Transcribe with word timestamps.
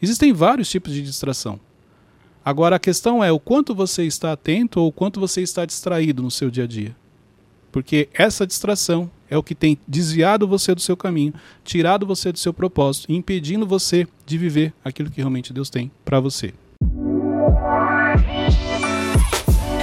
Existem 0.00 0.32
vários 0.32 0.70
tipos 0.70 0.92
de 0.92 1.02
distração. 1.02 1.58
Agora 2.44 2.76
a 2.76 2.78
questão 2.78 3.22
é 3.22 3.32
o 3.32 3.40
quanto 3.40 3.74
você 3.74 4.04
está 4.04 4.32
atento 4.32 4.80
ou 4.80 4.88
o 4.88 4.92
quanto 4.92 5.18
você 5.18 5.42
está 5.42 5.66
distraído 5.66 6.22
no 6.22 6.30
seu 6.30 6.50
dia 6.50 6.64
a 6.64 6.66
dia. 6.68 6.96
Porque 7.72 8.08
essa 8.14 8.46
distração 8.46 9.10
é 9.28 9.36
o 9.36 9.42
que 9.42 9.56
tem 9.56 9.76
desviado 9.88 10.46
você 10.46 10.72
do 10.72 10.80
seu 10.80 10.96
caminho, 10.96 11.34
tirado 11.64 12.06
você 12.06 12.30
do 12.30 12.38
seu 12.38 12.54
propósito 12.54 13.10
e 13.10 13.16
impedindo 13.16 13.66
você 13.66 14.06
de 14.24 14.38
viver 14.38 14.72
aquilo 14.84 15.10
que 15.10 15.20
realmente 15.20 15.52
Deus 15.52 15.68
tem 15.68 15.90
para 16.04 16.20
você. 16.20 16.54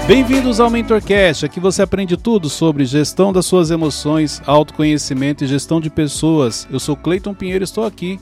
Bem-vindos 0.07 0.59
ao 0.59 0.69
MentorCast, 0.69 1.45
aqui 1.45 1.59
você 1.59 1.81
aprende 1.81 2.15
tudo 2.15 2.47
sobre 2.49 2.85
gestão 2.85 3.33
das 3.33 3.45
suas 3.45 3.69
emoções, 3.69 4.41
autoconhecimento 4.45 5.43
e 5.43 5.47
gestão 5.47 5.81
de 5.81 5.89
pessoas. 5.89 6.67
Eu 6.71 6.79
sou 6.79 6.95
Cleiton 6.95 7.33
Pinheiro 7.33 7.63
e 7.63 7.65
estou 7.65 7.83
aqui 7.83 8.17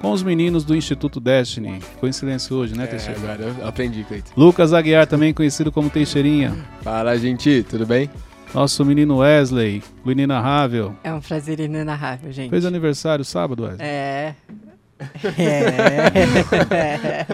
com 0.00 0.12
os 0.12 0.22
meninos 0.22 0.64
do 0.64 0.74
Instituto 0.76 1.18
Destiny. 1.20 1.80
Coincidência 2.00 2.54
hoje, 2.54 2.76
né, 2.76 2.84
É, 2.84 2.86
Teixeira? 2.86 3.18
agora 3.20 3.42
eu 3.58 3.66
aprendi, 3.66 4.04
Cleiton. 4.04 4.30
Lucas 4.36 4.72
Aguiar, 4.72 5.06
também 5.06 5.32
conhecido 5.34 5.70
como 5.72 5.90
Teixeirinha. 5.90 6.56
Fala, 6.82 7.16
gente, 7.18 7.64
tudo 7.68 7.84
bem? 7.86 8.08
Nosso 8.54 8.84
menino 8.84 9.18
Wesley, 9.18 9.82
o 10.04 10.10
inenarrável. 10.10 10.96
É 11.04 11.12
um 11.12 11.20
prazer 11.20 11.60
inenarrável, 11.60 12.32
gente. 12.32 12.48
Fez 12.50 12.64
aniversário 12.64 13.24
sábado, 13.24 13.64
Wesley? 13.64 13.86
É. 13.86 14.34
É. 15.38 17.24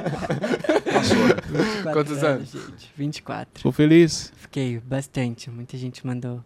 Passou. 0.93 1.17
24 1.17 1.93
Quantos 1.93 2.23
anos? 2.23 2.51
Gente? 2.53 2.93
24. 2.97 3.59
Ficou 3.59 3.73
feliz? 3.73 4.33
Fiquei 4.37 4.79
bastante. 4.81 5.51
Muita 5.51 5.77
gente 5.77 6.07
mandou 6.07 6.43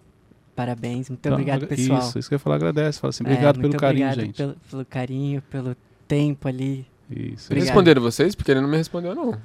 parabéns. 0.54 1.08
Muito 1.08 1.20
Então, 1.20 1.32
obrigado, 1.32 1.66
pessoal. 1.66 1.98
Isso, 2.00 2.18
isso 2.18 2.28
que 2.28 2.34
eu 2.34 2.36
ia 2.36 2.40
falar, 2.40 2.56
agradece. 2.56 3.00
Fala 3.00 3.10
assim, 3.10 3.24
É, 3.24 3.30
obrigado 3.32 3.56
muito 3.58 3.70
pelo 3.72 3.80
carinho, 3.80 4.06
obrigado 4.06 4.26
gente. 4.26 4.36
Pelo, 4.36 4.56
pelo 4.70 4.84
carinho, 4.84 5.42
pelo 5.50 5.76
tempo 6.08 6.48
ali. 6.48 6.86
Isso. 7.10 7.52
Responderam 7.54 8.02
vocês? 8.02 8.34
Porque 8.34 8.50
ele 8.50 8.60
não 8.60 8.68
me 8.68 8.76
respondeu, 8.76 9.14
não. 9.14 9.38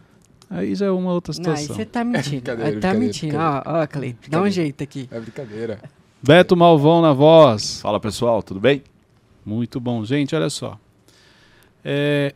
Aí 0.49 0.75
já 0.75 0.85
é 0.87 0.91
uma 0.91 1.11
outra 1.13 1.33
Não, 1.39 1.51
aí 1.51 1.57
situação. 1.57 1.75
você 1.75 1.85
tá 1.85 2.03
mentindo. 2.03 2.51
Aí 2.63 2.79
tá 2.79 2.93
mentindo. 2.93 3.37
Ó, 3.37 3.61
ó, 3.65 3.87
Cleiton, 3.87 4.29
dá 4.29 4.41
um 4.41 4.49
jeito 4.49 4.83
aqui. 4.83 5.07
É 5.11 5.19
brincadeira. 5.19 5.79
Beto 6.21 6.55
Malvão 6.55 7.01
na 7.01 7.11
voz. 7.13 7.81
Fala 7.81 7.99
pessoal, 7.99 8.43
tudo 8.43 8.59
bem? 8.59 8.83
Muito 9.45 9.79
bom. 9.79 10.03
Gente, 10.05 10.35
olha 10.35 10.49
só. 10.49 10.77
É, 11.83 12.33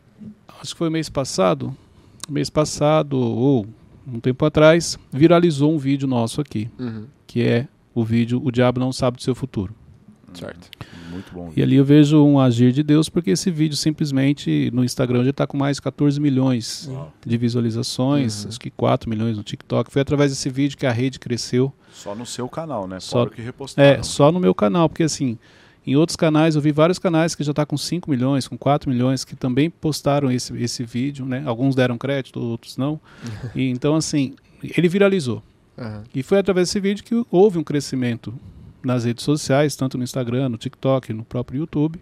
acho 0.60 0.72
que 0.74 0.78
foi 0.78 0.90
mês 0.90 1.08
passado. 1.08 1.76
Mês 2.28 2.50
passado, 2.50 3.16
ou 3.18 3.66
um 4.06 4.20
tempo 4.20 4.44
atrás, 4.44 4.98
viralizou 5.12 5.72
um 5.72 5.78
vídeo 5.78 6.06
nosso 6.08 6.40
aqui, 6.40 6.68
Uhum, 6.78 7.06
que 7.26 7.42
é 7.42 7.66
o 7.94 8.04
vídeo 8.04 8.40
O 8.44 8.50
Diabo 8.50 8.80
Não 8.80 8.92
Sabe 8.92 9.16
do 9.18 9.22
Seu 9.22 9.34
Futuro. 9.34 9.74
certo. 10.34 10.68
Muito 11.10 11.32
bom. 11.32 11.50
E 11.56 11.62
ali 11.62 11.76
eu 11.76 11.84
vejo 11.84 12.22
um 12.24 12.38
agir 12.38 12.72
de 12.72 12.82
Deus, 12.82 13.08
porque 13.08 13.30
esse 13.30 13.50
vídeo 13.50 13.76
simplesmente 13.76 14.70
no 14.72 14.84
Instagram 14.84 15.24
já 15.24 15.30
está 15.30 15.46
com 15.46 15.56
mais 15.56 15.76
de 15.78 15.82
14 15.82 16.20
milhões 16.20 16.86
Uau. 16.90 17.12
de 17.26 17.36
visualizações, 17.36 18.42
Uhum. 18.44 18.48
acho 18.50 18.60
que 18.60 18.70
4 18.70 19.08
milhões 19.08 19.36
no 19.36 19.42
TikTok. 19.42 19.90
Foi 19.90 20.02
através 20.02 20.30
desse 20.30 20.48
vídeo 20.50 20.76
que 20.76 20.86
a 20.86 20.92
rede 20.92 21.18
cresceu. 21.18 21.72
Só 21.92 22.14
no 22.14 22.26
seu 22.26 22.48
canal, 22.48 22.86
né? 22.86 23.00
Só- 23.00 23.18
Fora 23.24 23.30
que 23.30 23.42
repostaram. 23.42 23.88
É, 23.88 24.02
só 24.02 24.30
no 24.30 24.38
meu 24.40 24.54
canal, 24.54 24.88
porque 24.88 25.02
assim, 25.02 25.38
em 25.86 25.96
outros 25.96 26.16
canais, 26.16 26.54
eu 26.54 26.60
vi 26.60 26.70
vários 26.72 26.98
canais 26.98 27.34
que 27.34 27.42
já 27.42 27.52
tá 27.54 27.64
com 27.64 27.76
5 27.76 28.10
milhões, 28.10 28.46
com 28.46 28.58
4 28.58 28.90
milhões, 28.90 29.24
que 29.24 29.34
também 29.34 29.70
postaram 29.70 30.30
esse, 30.30 30.54
esse 30.62 30.84
vídeo, 30.84 31.24
né? 31.24 31.42
Alguns 31.46 31.74
deram 31.74 31.96
crédito, 31.96 32.38
outros 32.40 32.76
não. 32.76 33.00
e, 33.56 33.68
então, 33.70 33.94
assim, 33.96 34.34
ele 34.62 34.88
viralizou. 34.88 35.42
Aham. 35.78 36.02
E 36.14 36.22
foi 36.22 36.38
através 36.38 36.68
desse 36.68 36.80
vídeo 36.80 37.04
que 37.04 37.24
houve 37.30 37.56
um 37.58 37.64
crescimento 37.64 38.34
nas 38.88 39.04
redes 39.04 39.22
sociais, 39.22 39.76
tanto 39.76 39.98
no 39.98 40.02
Instagram, 40.02 40.48
no 40.48 40.56
TikTok, 40.56 41.12
no 41.12 41.22
próprio 41.22 41.60
YouTube. 41.60 42.00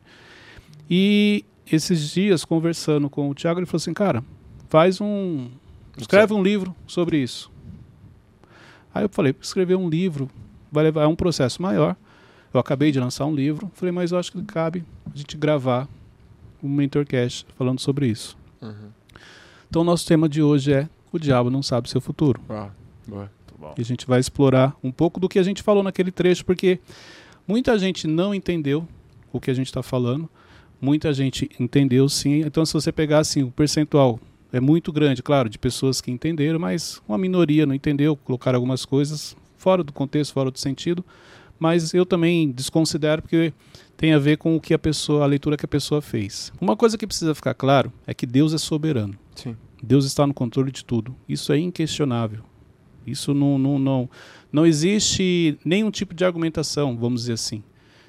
E 0.88 1.44
esses 1.70 2.10
dias, 2.10 2.44
conversando 2.44 3.10
com 3.10 3.28
o 3.28 3.34
Thiago, 3.34 3.58
ele 3.58 3.66
falou 3.66 3.78
assim, 3.78 3.92
cara, 3.92 4.24
faz 4.68 5.00
um... 5.00 5.50
Escreve 5.98 6.32
um 6.32 6.42
livro 6.42 6.74
sobre 6.86 7.18
isso. 7.18 7.50
Aí 8.94 9.04
eu 9.04 9.08
falei, 9.08 9.34
escrever 9.40 9.74
um 9.74 9.88
livro 9.88 10.30
vai 10.70 10.84
levar 10.84 11.02
é 11.02 11.06
um 11.06 11.16
processo 11.16 11.60
maior. 11.60 11.96
Eu 12.54 12.60
acabei 12.60 12.92
de 12.92 13.00
lançar 13.00 13.26
um 13.26 13.34
livro, 13.34 13.70
falei, 13.74 13.92
mas 13.92 14.12
eu 14.12 14.18
acho 14.18 14.30
que 14.30 14.42
cabe 14.44 14.84
a 15.12 15.16
gente 15.16 15.36
gravar 15.36 15.88
um 16.62 16.68
mentorcast 16.68 17.46
falando 17.58 17.80
sobre 17.80 18.06
isso. 18.06 18.38
Uhum. 18.62 18.90
Então, 19.68 19.82
o 19.82 19.84
nosso 19.84 20.06
tema 20.06 20.28
de 20.28 20.40
hoje 20.40 20.72
é 20.72 20.88
o 21.12 21.18
diabo 21.18 21.50
não 21.50 21.62
sabe 21.62 21.90
seu 21.90 22.00
futuro. 22.00 22.40
Uau, 22.48 22.70
boa. 23.06 23.35
E 23.76 23.80
a 23.80 23.84
gente 23.84 24.06
vai 24.06 24.20
explorar 24.20 24.76
um 24.82 24.90
pouco 24.90 25.20
do 25.20 25.28
que 25.28 25.38
a 25.38 25.42
gente 25.42 25.62
falou 25.62 25.82
naquele 25.82 26.10
trecho, 26.10 26.44
porque 26.44 26.78
muita 27.46 27.78
gente 27.78 28.06
não 28.06 28.34
entendeu 28.34 28.86
o 29.32 29.40
que 29.40 29.50
a 29.50 29.54
gente 29.54 29.66
está 29.66 29.82
falando, 29.82 30.28
muita 30.80 31.12
gente 31.12 31.50
entendeu 31.58 32.08
sim. 32.08 32.40
Então, 32.40 32.64
se 32.64 32.72
você 32.72 32.92
pegar 32.92 33.18
assim, 33.18 33.42
o 33.42 33.50
percentual 33.50 34.18
é 34.52 34.60
muito 34.60 34.92
grande, 34.92 35.22
claro, 35.22 35.48
de 35.48 35.58
pessoas 35.58 36.00
que 36.00 36.10
entenderam, 36.10 36.58
mas 36.58 37.00
uma 37.08 37.18
minoria 37.18 37.66
não 37.66 37.74
entendeu, 37.74 38.16
colocaram 38.16 38.56
algumas 38.56 38.84
coisas 38.84 39.36
fora 39.56 39.82
do 39.82 39.92
contexto, 39.92 40.32
fora 40.32 40.50
do 40.50 40.58
sentido. 40.58 41.04
Mas 41.58 41.94
eu 41.94 42.04
também 42.04 42.50
desconsidero 42.50 43.22
porque 43.22 43.52
tem 43.96 44.12
a 44.12 44.18
ver 44.18 44.36
com 44.36 44.54
o 44.54 44.60
que 44.60 44.74
a 44.74 44.78
pessoa, 44.78 45.24
a 45.24 45.26
leitura 45.26 45.56
que 45.56 45.64
a 45.64 45.68
pessoa 45.68 46.02
fez. 46.02 46.52
Uma 46.60 46.76
coisa 46.76 46.98
que 46.98 47.06
precisa 47.06 47.34
ficar 47.34 47.54
claro 47.54 47.90
é 48.06 48.12
que 48.12 48.26
Deus 48.26 48.52
é 48.52 48.58
soberano. 48.58 49.14
Sim. 49.34 49.56
Deus 49.82 50.04
está 50.04 50.26
no 50.26 50.34
controle 50.34 50.70
de 50.70 50.84
tudo. 50.84 51.14
Isso 51.28 51.52
é 51.52 51.58
inquestionável. 51.58 52.44
Isso 53.06 53.32
não, 53.32 53.58
não, 53.58 53.78
não, 53.78 54.10
não 54.52 54.66
existe 54.66 55.58
nenhum 55.64 55.90
tipo 55.90 56.14
de 56.14 56.24
argumentação, 56.24 56.96
vamos 56.96 57.22
dizer 57.22 57.34
assim. 57.34 57.62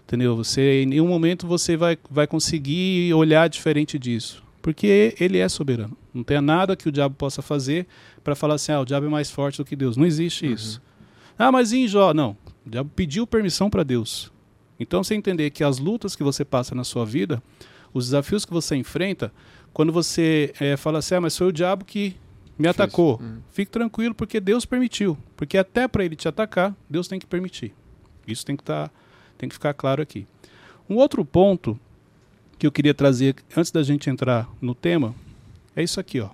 Entendeu? 0.04 0.36
Você, 0.38 0.84
em 0.84 0.86
nenhum 0.86 1.08
momento 1.08 1.46
você 1.46 1.76
vai, 1.76 1.98
vai 2.10 2.26
conseguir 2.26 3.14
olhar 3.14 3.48
diferente 3.50 4.00
disso. 4.00 4.44
Porque 4.62 5.16
ele 5.20 5.38
é 5.38 5.48
soberano. 5.48 5.96
Não 6.14 6.24
tem 6.24 6.42
nada 6.42 6.76
que 6.76 6.90
o 6.90 6.92
diabo 6.92 7.16
possa 7.16 7.42
fazer 7.42 7.86
para 8.24 8.36
falar 8.36 8.56
assim, 8.56 8.72
ah, 8.72 8.82
o 8.82 8.86
diabo 8.86 9.06
é 9.06 9.10
mais 9.10 9.30
forte 9.30 9.58
do 9.58 9.66
que 9.66 9.76
Deus. 9.76 9.96
Não 9.98 10.06
existe 10.06 10.46
Uhum. 10.48 10.54
isso. 10.54 10.82
Ah, 11.38 11.52
mas 11.52 11.72
em 11.72 11.88
Jó? 11.88 12.14
Não. 12.14 12.36
O 12.66 12.70
diabo 12.70 12.90
pediu 12.96 13.28
permissão 13.28 13.70
para 13.70 13.84
Deus. 13.84 14.32
Então 14.80 15.04
você 15.04 15.14
entender 15.16 15.50
que 15.52 15.64
as 15.64 15.78
lutas 15.78 16.16
que 16.16 16.24
você 16.24 16.44
passa 16.46 16.74
na 16.76 16.84
sua 16.84 17.06
vida, 17.06 17.42
os 17.94 18.06
desafios 18.06 18.46
que 18.46 18.54
você 18.54 18.76
enfrenta, 18.76 19.32
quando 19.74 19.92
você 19.92 20.54
eh, 20.60 20.76
fala 20.78 21.00
assim, 21.00 21.16
ah, 21.16 21.22
mas 21.22 21.38
foi 21.38 21.48
o 21.48 21.52
diabo 21.52 21.86
que 21.86 22.16
me 22.58 22.68
atacou. 22.68 23.20
Uhum. 23.22 23.42
Fique 23.52 23.72
tranquilo, 23.72 24.16
porque 24.16 24.40
Deus 24.40 24.66
permitiu. 24.66 25.18
Porque 25.36 25.58
até 25.58 25.88
para 25.88 26.04
ele 26.04 26.16
te 26.16 26.28
atacar, 26.28 26.76
Deus 26.90 27.08
tem 27.08 27.20
que 27.20 27.26
permitir. 27.26 27.74
Isso 28.28 28.46
tem 28.46 28.56
que, 28.56 28.64
tá, 28.64 28.90
tem 29.38 29.48
que 29.48 29.54
ficar 29.54 29.74
claro 29.74 30.02
aqui. 30.02 30.28
Um 30.90 30.96
outro 30.96 31.24
ponto 31.24 31.80
que 32.58 32.66
eu 32.66 32.72
queria 32.72 32.94
trazer 32.94 33.36
antes 33.56 33.72
da 33.72 33.84
gente 33.84 34.10
entrar 34.10 34.50
no 34.60 34.74
tema 34.74 35.14
é 35.76 35.84
isso 35.84 36.00
aqui, 36.00 36.20
ó. 36.20 36.30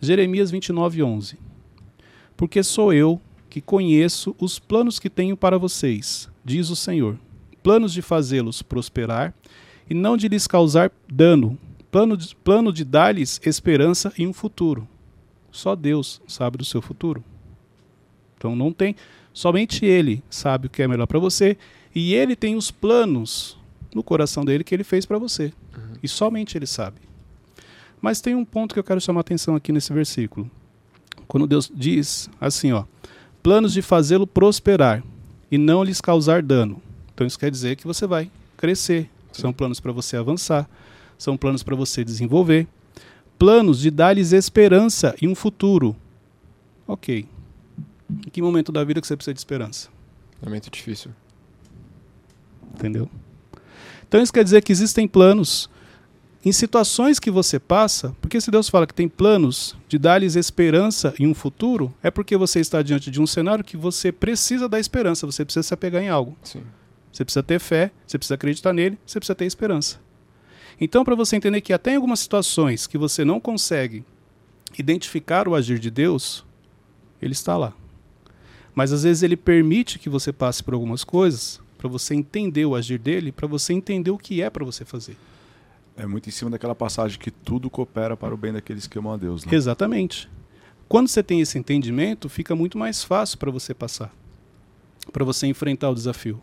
Jeremias 0.00 0.50
29, 0.50 1.02
11. 1.02 1.38
Porque 2.36 2.62
sou 2.62 2.92
eu 2.92 3.20
que 3.48 3.60
conheço 3.60 4.34
os 4.38 4.58
planos 4.58 4.98
que 4.98 5.08
tenho 5.08 5.36
para 5.36 5.56
vocês, 5.56 6.28
diz 6.44 6.68
o 6.68 6.76
Senhor. 6.76 7.18
Planos 7.62 7.92
de 7.92 8.02
fazê-los 8.02 8.60
prosperar 8.60 9.32
e 9.88 9.94
não 9.94 10.16
de 10.16 10.28
lhes 10.28 10.46
causar 10.46 10.92
dano. 11.10 11.58
Plano 11.90 12.16
de, 12.16 12.34
plano 12.36 12.72
de 12.72 12.84
dar-lhes 12.84 13.40
esperança 13.44 14.12
e 14.18 14.26
um 14.26 14.32
futuro. 14.32 14.86
Só 15.54 15.76
Deus 15.76 16.20
sabe 16.26 16.58
do 16.58 16.64
seu 16.64 16.82
futuro. 16.82 17.22
Então 18.36 18.56
não 18.56 18.72
tem, 18.72 18.96
somente 19.32 19.86
Ele 19.86 20.20
sabe 20.28 20.66
o 20.66 20.70
que 20.70 20.82
é 20.82 20.88
melhor 20.88 21.06
para 21.06 21.20
você 21.20 21.56
e 21.94 22.12
Ele 22.12 22.34
tem 22.34 22.56
os 22.56 22.72
planos 22.72 23.56
no 23.94 24.02
coração 24.02 24.44
dele 24.44 24.64
que 24.64 24.74
Ele 24.74 24.82
fez 24.82 25.06
para 25.06 25.16
você. 25.16 25.52
E 26.02 26.08
somente 26.08 26.58
Ele 26.58 26.66
sabe. 26.66 26.96
Mas 28.02 28.20
tem 28.20 28.34
um 28.34 28.44
ponto 28.44 28.74
que 28.74 28.80
eu 28.80 28.84
quero 28.84 29.00
chamar 29.00 29.20
a 29.20 29.22
atenção 29.22 29.54
aqui 29.54 29.70
nesse 29.70 29.92
versículo. 29.92 30.50
Quando 31.28 31.46
Deus 31.46 31.70
diz 31.72 32.28
assim, 32.40 32.72
ó, 32.72 32.84
planos 33.40 33.72
de 33.72 33.80
fazê-lo 33.80 34.26
prosperar 34.26 35.04
e 35.52 35.56
não 35.56 35.84
lhes 35.84 36.00
causar 36.00 36.42
dano. 36.42 36.82
Então 37.14 37.24
isso 37.24 37.38
quer 37.38 37.50
dizer 37.52 37.76
que 37.76 37.86
você 37.86 38.08
vai 38.08 38.28
crescer. 38.56 39.08
São 39.30 39.52
planos 39.52 39.78
para 39.78 39.92
você 39.92 40.16
avançar, 40.16 40.68
são 41.16 41.36
planos 41.36 41.62
para 41.62 41.76
você 41.76 42.02
desenvolver, 42.04 42.66
planos 43.44 43.78
de 43.78 43.90
dar-lhes 43.90 44.32
esperança 44.32 45.14
e 45.20 45.28
um 45.28 45.34
futuro. 45.34 45.94
Ok. 46.88 47.28
Em 48.10 48.30
que 48.30 48.40
momento 48.40 48.72
da 48.72 48.82
vida 48.82 49.02
que 49.02 49.06
você 49.06 49.14
precisa 49.14 49.34
de 49.34 49.40
esperança? 49.40 49.90
Momento 50.42 50.70
difícil. 50.70 51.10
Entendeu? 52.74 53.06
Então 54.08 54.22
isso 54.22 54.32
quer 54.32 54.44
dizer 54.44 54.62
que 54.62 54.72
existem 54.72 55.06
planos 55.06 55.68
em 56.42 56.52
situações 56.52 57.18
que 57.18 57.30
você 57.30 57.58
passa, 57.58 58.16
porque 58.18 58.40
se 58.40 58.50
Deus 58.50 58.70
fala 58.70 58.86
que 58.86 58.94
tem 58.94 59.10
planos 59.10 59.76
de 59.88 59.98
dar-lhes 59.98 60.36
esperança 60.36 61.12
e 61.20 61.26
um 61.26 61.34
futuro, 61.34 61.94
é 62.02 62.10
porque 62.10 62.38
você 62.38 62.60
está 62.60 62.80
diante 62.80 63.10
de 63.10 63.20
um 63.20 63.26
cenário 63.26 63.62
que 63.62 63.76
você 63.76 64.10
precisa 64.10 64.66
da 64.70 64.80
esperança, 64.80 65.26
você 65.26 65.44
precisa 65.44 65.64
se 65.64 65.74
apegar 65.74 66.02
em 66.02 66.08
algo. 66.08 66.34
Sim. 66.42 66.62
Você 67.12 67.26
precisa 67.26 67.42
ter 67.42 67.60
fé, 67.60 67.90
você 68.06 68.16
precisa 68.16 68.36
acreditar 68.36 68.72
nele, 68.72 68.98
você 69.04 69.20
precisa 69.20 69.34
ter 69.34 69.44
esperança. 69.44 70.00
Então, 70.80 71.04
para 71.04 71.14
você 71.14 71.36
entender 71.36 71.60
que 71.60 71.72
até 71.72 71.92
em 71.92 71.96
algumas 71.96 72.20
situações 72.20 72.86
que 72.86 72.98
você 72.98 73.24
não 73.24 73.40
consegue 73.40 74.04
identificar 74.78 75.46
o 75.46 75.54
agir 75.54 75.78
de 75.78 75.90
Deus, 75.90 76.44
ele 77.20 77.32
está 77.32 77.56
lá. 77.56 77.72
Mas 78.74 78.92
às 78.92 79.04
vezes 79.04 79.22
ele 79.22 79.36
permite 79.36 79.98
que 79.98 80.08
você 80.08 80.32
passe 80.32 80.62
por 80.62 80.74
algumas 80.74 81.04
coisas 81.04 81.60
para 81.78 81.88
você 81.88 82.14
entender 82.14 82.64
o 82.64 82.74
agir 82.74 82.98
dele, 82.98 83.30
para 83.30 83.46
você 83.46 83.72
entender 83.72 84.10
o 84.10 84.18
que 84.18 84.42
é 84.42 84.50
para 84.50 84.64
você 84.64 84.84
fazer. 84.84 85.16
É 85.96 86.06
muito 86.06 86.28
em 86.28 86.32
cima 86.32 86.50
daquela 86.50 86.74
passagem 86.74 87.18
que 87.18 87.30
tudo 87.30 87.70
coopera 87.70 88.16
para 88.16 88.34
o 88.34 88.36
bem 88.36 88.52
daqueles 88.52 88.86
que 88.86 88.98
amam 88.98 89.12
a 89.12 89.16
Deus. 89.16 89.44
Né? 89.44 89.54
Exatamente. 89.54 90.28
Quando 90.88 91.08
você 91.08 91.22
tem 91.22 91.40
esse 91.40 91.56
entendimento, 91.56 92.28
fica 92.28 92.54
muito 92.56 92.76
mais 92.76 93.04
fácil 93.04 93.38
para 93.38 93.50
você 93.50 93.72
passar, 93.72 94.12
para 95.12 95.24
você 95.24 95.46
enfrentar 95.46 95.90
o 95.90 95.94
desafio. 95.94 96.42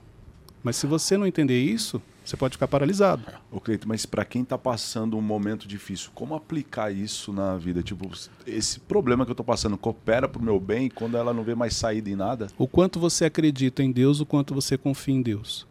Mas 0.64 0.78
se 0.78 0.88
você 0.88 1.18
não 1.18 1.28
entender 1.28 1.62
isso, 1.62 2.02
você 2.32 2.38
pode 2.38 2.54
ficar 2.54 2.68
paralisado. 2.68 3.24
Ô, 3.52 3.60
Cleito, 3.60 3.88
mas 3.88 4.06
para 4.06 4.24
quem 4.24 4.42
está 4.42 4.58
passando 4.58 5.18
um 5.18 5.22
momento 5.22 5.68
difícil, 5.68 6.12
como 6.16 6.34
aplicar 6.34 6.92
isso 6.92 7.34
na 7.34 7.58
vida? 7.58 7.84
Tipo, 7.84 8.10
esse 8.48 8.80
problema 8.80 9.26
que 9.26 9.32
eu 9.32 9.34
estou 9.34 9.46
passando 9.46 9.78
coopera 9.78 10.28
para 10.28 10.42
o 10.42 10.44
meu 10.44 10.60
bem 10.60 10.90
quando 10.90 11.18
ela 11.18 11.34
não 11.34 11.44
vê 11.44 11.54
mais 11.54 11.76
saída 11.76 12.10
em 12.10 12.16
nada? 12.16 12.48
O 12.58 12.68
quanto 12.68 13.00
você 13.00 13.26
acredita 13.26 13.84
em 13.84 13.92
Deus, 13.92 14.20
o 14.20 14.26
quanto 14.26 14.54
você 14.54 14.78
confia 14.78 15.14
em 15.14 15.22
Deus. 15.22 15.68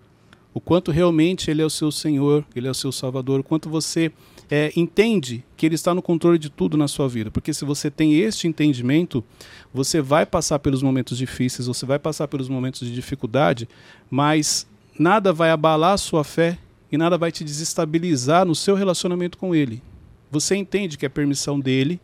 O 0.53 0.61
quanto 0.61 0.91
realmente 0.91 1.51
Ele 1.51 1.63
é 1.63 1.65
o 1.65 1.71
seu 1.71 1.91
Senhor, 1.91 2.45
Ele 2.55 2.67
é 2.67 2.71
o 2.71 2.75
seu 2.75 2.91
Salvador, 2.91 3.41
o 3.41 3.45
quanto 3.45 3.71
você 3.71 4.13
é, 4.51 4.73
entende 4.77 5.45
que 5.57 5.65
Ele 5.65 5.77
está 5.77 5.95
no 5.95 6.03
controle 6.03 6.39
de 6.39 6.51
tudo 6.51 6.77
na 6.77 6.89
sua 6.89 7.09
vida. 7.09 7.31
Porque 7.31 7.55
se 7.55 7.65
você 7.65 7.91
tem 7.91 8.19
este 8.19 8.49
entendimento, 8.49 9.25
você 9.73 10.03
vai 10.03 10.27
passar 10.27 10.59
pelos 10.59 10.83
momentos 10.83 11.17
difíceis, 11.17 11.69
você 11.69 11.87
vai 11.87 12.01
passar 12.01 12.27
pelos 12.27 12.49
momentos 12.49 12.81
de 12.81 12.93
dificuldade, 12.93 13.69
mas 14.11 14.67
nada 15.01 15.33
vai 15.33 15.51
abalar 15.51 15.95
a 15.95 15.97
sua 15.97 16.23
fé 16.23 16.59
e 16.93 16.99
nada 16.99 17.17
vai 17.17 17.33
te 17.33 17.43
desestabilizar 17.43 18.45
no 18.45 18.55
seu 18.55 18.75
relacionamento 18.75 19.39
com 19.39 19.55
Ele. 19.55 19.83
Você 20.31 20.55
entende 20.55 20.99
que 20.99 21.07
é 21.07 21.09
permissão 21.09 21.59
dele, 21.59 21.99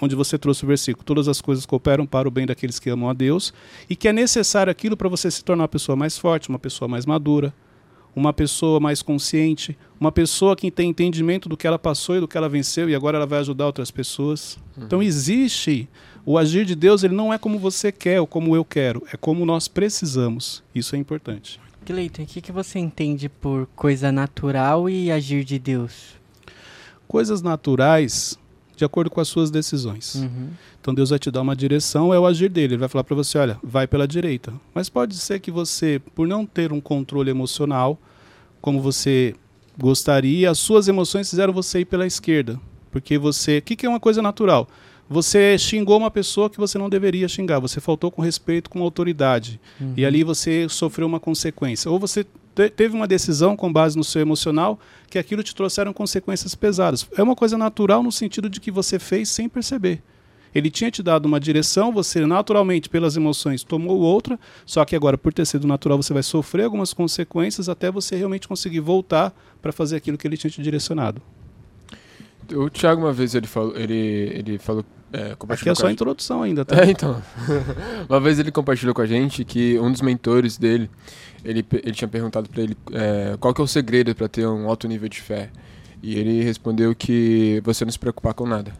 onde 0.00 0.14
você 0.14 0.38
trouxe 0.38 0.62
o 0.62 0.68
versículo, 0.68 1.04
todas 1.04 1.26
as 1.26 1.40
coisas 1.40 1.66
cooperam 1.66 2.06
para 2.06 2.28
o 2.28 2.30
bem 2.30 2.46
daqueles 2.46 2.78
que 2.78 2.88
amam 2.88 3.10
a 3.10 3.12
Deus, 3.12 3.52
e 3.90 3.96
que 3.96 4.06
é 4.06 4.12
necessário 4.12 4.70
aquilo 4.70 4.96
para 4.96 5.08
você 5.08 5.28
se 5.28 5.42
tornar 5.42 5.64
uma 5.64 5.68
pessoa 5.68 5.96
mais 5.96 6.16
forte, 6.16 6.48
uma 6.48 6.60
pessoa 6.60 6.86
mais 6.86 7.04
madura, 7.04 7.52
uma 8.14 8.32
pessoa 8.32 8.78
mais 8.78 9.02
consciente, 9.02 9.76
uma 9.98 10.12
pessoa 10.12 10.54
que 10.54 10.70
tem 10.70 10.90
entendimento 10.90 11.48
do 11.48 11.56
que 11.56 11.66
ela 11.66 11.78
passou 11.78 12.18
e 12.18 12.20
do 12.20 12.28
que 12.28 12.38
ela 12.38 12.48
venceu 12.48 12.88
e 12.88 12.94
agora 12.94 13.16
ela 13.16 13.26
vai 13.26 13.40
ajudar 13.40 13.66
outras 13.66 13.90
pessoas. 13.90 14.56
Uhum. 14.76 14.84
Então 14.84 15.02
existe 15.02 15.88
o 16.24 16.38
agir 16.38 16.64
de 16.64 16.76
Deus, 16.76 17.02
ele 17.02 17.16
não 17.16 17.32
é 17.32 17.38
como 17.38 17.58
você 17.58 17.90
quer 17.90 18.20
ou 18.20 18.28
como 18.28 18.54
eu 18.54 18.64
quero, 18.64 19.02
é 19.12 19.16
como 19.16 19.44
nós 19.44 19.66
precisamos. 19.66 20.62
Isso 20.72 20.94
é 20.94 20.98
importante. 20.98 21.60
Cleiton, 21.88 22.24
o 22.24 22.26
que, 22.26 22.42
que 22.42 22.52
você 22.52 22.78
entende 22.78 23.30
por 23.30 23.66
coisa 23.74 24.12
natural 24.12 24.90
e 24.90 25.10
agir 25.10 25.42
de 25.42 25.58
Deus? 25.58 26.16
Coisas 27.06 27.40
naturais 27.40 28.38
de 28.76 28.84
acordo 28.84 29.08
com 29.08 29.22
as 29.22 29.28
suas 29.28 29.50
decisões. 29.50 30.16
Uhum. 30.16 30.50
Então 30.78 30.92
Deus 30.92 31.08
vai 31.08 31.18
te 31.18 31.30
dar 31.30 31.40
uma 31.40 31.56
direção, 31.56 32.12
é 32.12 32.18
o 32.18 32.26
agir 32.26 32.50
dele. 32.50 32.74
Ele 32.74 32.80
vai 32.80 32.90
falar 32.90 33.04
para 33.04 33.16
você, 33.16 33.38
olha, 33.38 33.58
vai 33.62 33.86
pela 33.86 34.06
direita. 34.06 34.52
Mas 34.74 34.90
pode 34.90 35.16
ser 35.16 35.40
que 35.40 35.50
você, 35.50 35.98
por 36.14 36.28
não 36.28 36.44
ter 36.44 36.74
um 36.74 36.80
controle 36.80 37.30
emocional, 37.30 37.98
como 38.60 38.82
você 38.82 39.34
gostaria, 39.78 40.50
as 40.50 40.58
suas 40.58 40.88
emoções 40.88 41.30
fizeram 41.30 41.54
você 41.54 41.80
ir 41.80 41.86
pela 41.86 42.06
esquerda. 42.06 42.60
Porque 42.90 43.16
você, 43.16 43.58
o 43.58 43.62
que, 43.62 43.74
que 43.74 43.86
é 43.86 43.88
uma 43.88 43.98
coisa 43.98 44.20
natural? 44.20 44.68
Você 45.08 45.56
xingou 45.56 45.96
uma 45.96 46.10
pessoa 46.10 46.50
que 46.50 46.58
você 46.58 46.76
não 46.76 46.88
deveria 46.88 47.28
xingar, 47.28 47.58
você 47.58 47.80
faltou 47.80 48.10
com 48.10 48.20
respeito 48.20 48.68
com 48.68 48.82
autoridade. 48.82 49.58
Uhum. 49.80 49.94
E 49.96 50.04
ali 50.04 50.22
você 50.22 50.68
sofreu 50.68 51.06
uma 51.06 51.18
consequência. 51.18 51.90
Ou 51.90 51.98
você 51.98 52.24
te 52.24 52.68
teve 52.68 52.94
uma 52.94 53.06
decisão 53.06 53.56
com 53.56 53.72
base 53.72 53.96
no 53.96 54.02
seu 54.02 54.20
emocional 54.20 54.80
que 55.08 55.18
aquilo 55.18 55.42
te 55.42 55.54
trouxeram 55.54 55.92
consequências 55.92 56.54
pesadas. 56.54 57.08
É 57.16 57.22
uma 57.22 57.36
coisa 57.36 57.56
natural 57.56 58.02
no 58.02 58.10
sentido 58.10 58.50
de 58.50 58.60
que 58.60 58.70
você 58.70 58.98
fez 58.98 59.28
sem 59.28 59.48
perceber. 59.48 60.02
Ele 60.54 60.70
tinha 60.70 60.90
te 60.90 61.02
dado 61.02 61.26
uma 61.26 61.38
direção, 61.38 61.92
você 61.92 62.26
naturalmente, 62.26 62.88
pelas 62.88 63.16
emoções, 63.16 63.62
tomou 63.62 64.00
outra, 64.00 64.40
só 64.64 64.84
que 64.84 64.96
agora, 64.96 65.16
por 65.16 65.32
ter 65.32 65.46
sido 65.46 65.66
natural, 65.66 66.02
você 66.02 66.12
vai 66.12 66.22
sofrer 66.22 66.64
algumas 66.64 66.92
consequências 66.92 67.68
até 67.68 67.90
você 67.90 68.16
realmente 68.16 68.48
conseguir 68.48 68.80
voltar 68.80 69.32
para 69.60 69.72
fazer 69.72 69.96
aquilo 69.96 70.16
que 70.16 70.26
ele 70.26 70.36
tinha 70.36 70.50
te 70.50 70.62
direcionado. 70.62 71.22
O 72.54 72.70
Thiago, 72.70 73.02
uma 73.02 73.12
vez, 73.12 73.34
ele 73.34 73.46
falou, 73.46 73.76
ele, 73.76 73.94
ele 73.94 74.58
falou 74.58 74.84
é, 75.12 75.34
Aqui 75.48 75.70
é 75.70 75.74
só 75.74 75.86
a 75.86 75.92
introdução 75.92 76.42
ainda, 76.42 76.64
tá? 76.64 76.82
É, 76.82 76.90
então. 76.90 77.22
Uma 78.08 78.20
vez 78.20 78.38
ele 78.38 78.52
compartilhou 78.52 78.94
com 78.94 79.00
a 79.00 79.06
gente 79.06 79.42
que 79.42 79.78
um 79.78 79.90
dos 79.90 80.02
mentores 80.02 80.58
dele, 80.58 80.90
ele, 81.42 81.64
ele 81.72 81.92
tinha 81.92 82.08
perguntado 82.08 82.48
para 82.48 82.62
ele 82.62 82.76
é, 82.92 83.34
qual 83.40 83.54
que 83.54 83.60
é 83.60 83.64
o 83.64 83.66
segredo 83.66 84.14
para 84.14 84.28
ter 84.28 84.46
um 84.46 84.68
alto 84.68 84.86
nível 84.86 85.08
de 85.08 85.20
fé. 85.20 85.50
E 86.02 86.14
ele 86.14 86.42
respondeu 86.42 86.94
que 86.94 87.62
você 87.64 87.84
não 87.84 87.92
se 87.92 87.98
preocupar 87.98 88.34
com 88.34 88.46
nada. 88.46 88.72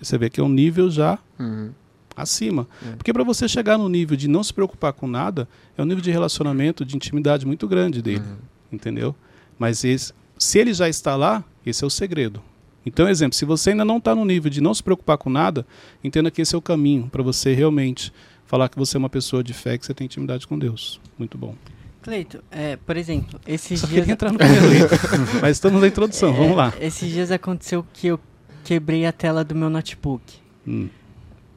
Você 0.00 0.18
vê 0.18 0.28
que 0.28 0.40
é 0.40 0.44
um 0.44 0.48
nível 0.48 0.90
já 0.90 1.18
uhum. 1.38 1.70
acima. 2.14 2.68
É. 2.86 2.94
Porque 2.96 3.12
para 3.12 3.24
você 3.24 3.48
chegar 3.48 3.78
no 3.78 3.88
nível 3.88 4.16
de 4.16 4.28
não 4.28 4.44
se 4.44 4.52
preocupar 4.52 4.92
com 4.92 5.06
nada, 5.06 5.48
é 5.76 5.82
um 5.82 5.86
nível 5.86 6.02
de 6.02 6.10
relacionamento, 6.10 6.84
de 6.84 6.96
intimidade 6.96 7.46
muito 7.46 7.66
grande 7.66 8.02
dele. 8.02 8.20
Uhum. 8.20 8.36
Entendeu? 8.70 9.14
Mas 9.58 9.84
esse, 9.84 10.12
se 10.38 10.58
ele 10.58 10.74
já 10.74 10.86
está 10.86 11.16
lá, 11.16 11.42
esse 11.64 11.82
é 11.82 11.86
o 11.86 11.90
segredo. 11.90 12.42
Então, 12.86 13.08
exemplo, 13.08 13.34
se 13.36 13.44
você 13.44 13.70
ainda 13.70 13.84
não 13.84 13.98
está 13.98 14.14
no 14.14 14.24
nível 14.24 14.50
de 14.50 14.60
não 14.60 14.74
se 14.74 14.82
preocupar 14.82 15.16
com 15.16 15.30
nada, 15.30 15.66
entenda 16.02 16.30
que 16.30 16.42
esse 16.42 16.54
é 16.54 16.58
o 16.58 16.62
caminho 16.62 17.08
para 17.10 17.22
você 17.22 17.54
realmente 17.54 18.12
falar 18.46 18.68
que 18.68 18.78
você 18.78 18.96
é 18.96 18.98
uma 18.98 19.08
pessoa 19.08 19.42
de 19.42 19.54
fé, 19.54 19.78
que 19.78 19.86
você 19.86 19.94
tem 19.94 20.04
intimidade 20.04 20.46
com 20.46 20.58
Deus. 20.58 21.00
Muito 21.18 21.38
bom. 21.38 21.54
Cleito, 22.02 22.44
é, 22.50 22.76
por 22.76 22.98
exemplo, 22.98 23.40
esses 23.46 23.80
Só 23.80 23.86
dias. 23.86 24.06
entrar 24.06 24.30
no 24.30 24.38
primeiro 24.38 24.66
mas 25.40 25.56
estamos 25.56 25.80
na 25.80 25.88
introdução, 25.88 26.28
é, 26.28 26.36
vamos 26.36 26.56
lá. 26.56 26.74
Esses 26.78 27.10
dias 27.10 27.30
aconteceu 27.30 27.84
que 27.94 28.08
eu 28.08 28.20
quebrei 28.62 29.06
a 29.06 29.12
tela 29.12 29.42
do 29.42 29.54
meu 29.54 29.70
notebook. 29.70 30.22
Hum. 30.68 30.88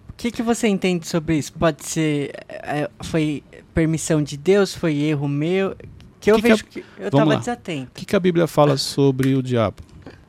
O 0.10 0.14
que, 0.16 0.32
que 0.32 0.42
você 0.42 0.68
entende 0.68 1.06
sobre 1.06 1.38
isso? 1.38 1.52
Pode 1.54 1.86
ser. 1.86 2.32
É, 2.48 2.90
foi 3.04 3.44
permissão 3.74 4.24
de 4.24 4.38
Deus? 4.38 4.74
Foi 4.74 4.96
erro 4.96 5.28
meu? 5.28 5.76
Que 6.20 6.32
eu 6.32 6.38
que 6.38 6.42
vejo 6.42 6.66
que, 6.66 6.80
a... 6.80 6.82
que 6.82 6.88
eu 6.98 7.08
estava 7.08 7.38
desatento. 7.38 7.92
O 7.92 7.94
que, 7.94 8.06
que 8.06 8.16
a 8.16 8.20
Bíblia 8.20 8.48
fala 8.48 8.78
sobre 8.78 9.36
o 9.36 9.44
diabo? 9.44 9.84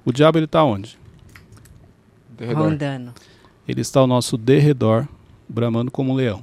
O 0.08 0.12
diabo 0.12 0.38
ele 0.38 0.46
está 0.46 0.64
onde? 0.64 0.98
Rondando. 2.54 3.12
Ele 3.68 3.82
está 3.82 4.00
ao 4.00 4.06
nosso 4.06 4.38
derredor, 4.38 5.06
bramando 5.46 5.90
como 5.90 6.12
um 6.12 6.14
leão. 6.14 6.42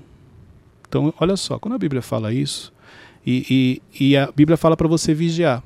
Então, 0.88 1.12
olha 1.20 1.36
só, 1.36 1.58
quando 1.58 1.74
a 1.74 1.78
Bíblia 1.80 2.04
fala 2.04 2.32
isso, 2.32 2.72
e, 3.26 3.82
e, 4.00 4.10
e 4.12 4.18
a 4.18 4.32
Bíblia 4.32 4.56
fala 4.56 4.78
para 4.78 4.88
você 4.88 5.16
vigiar. 5.16 5.64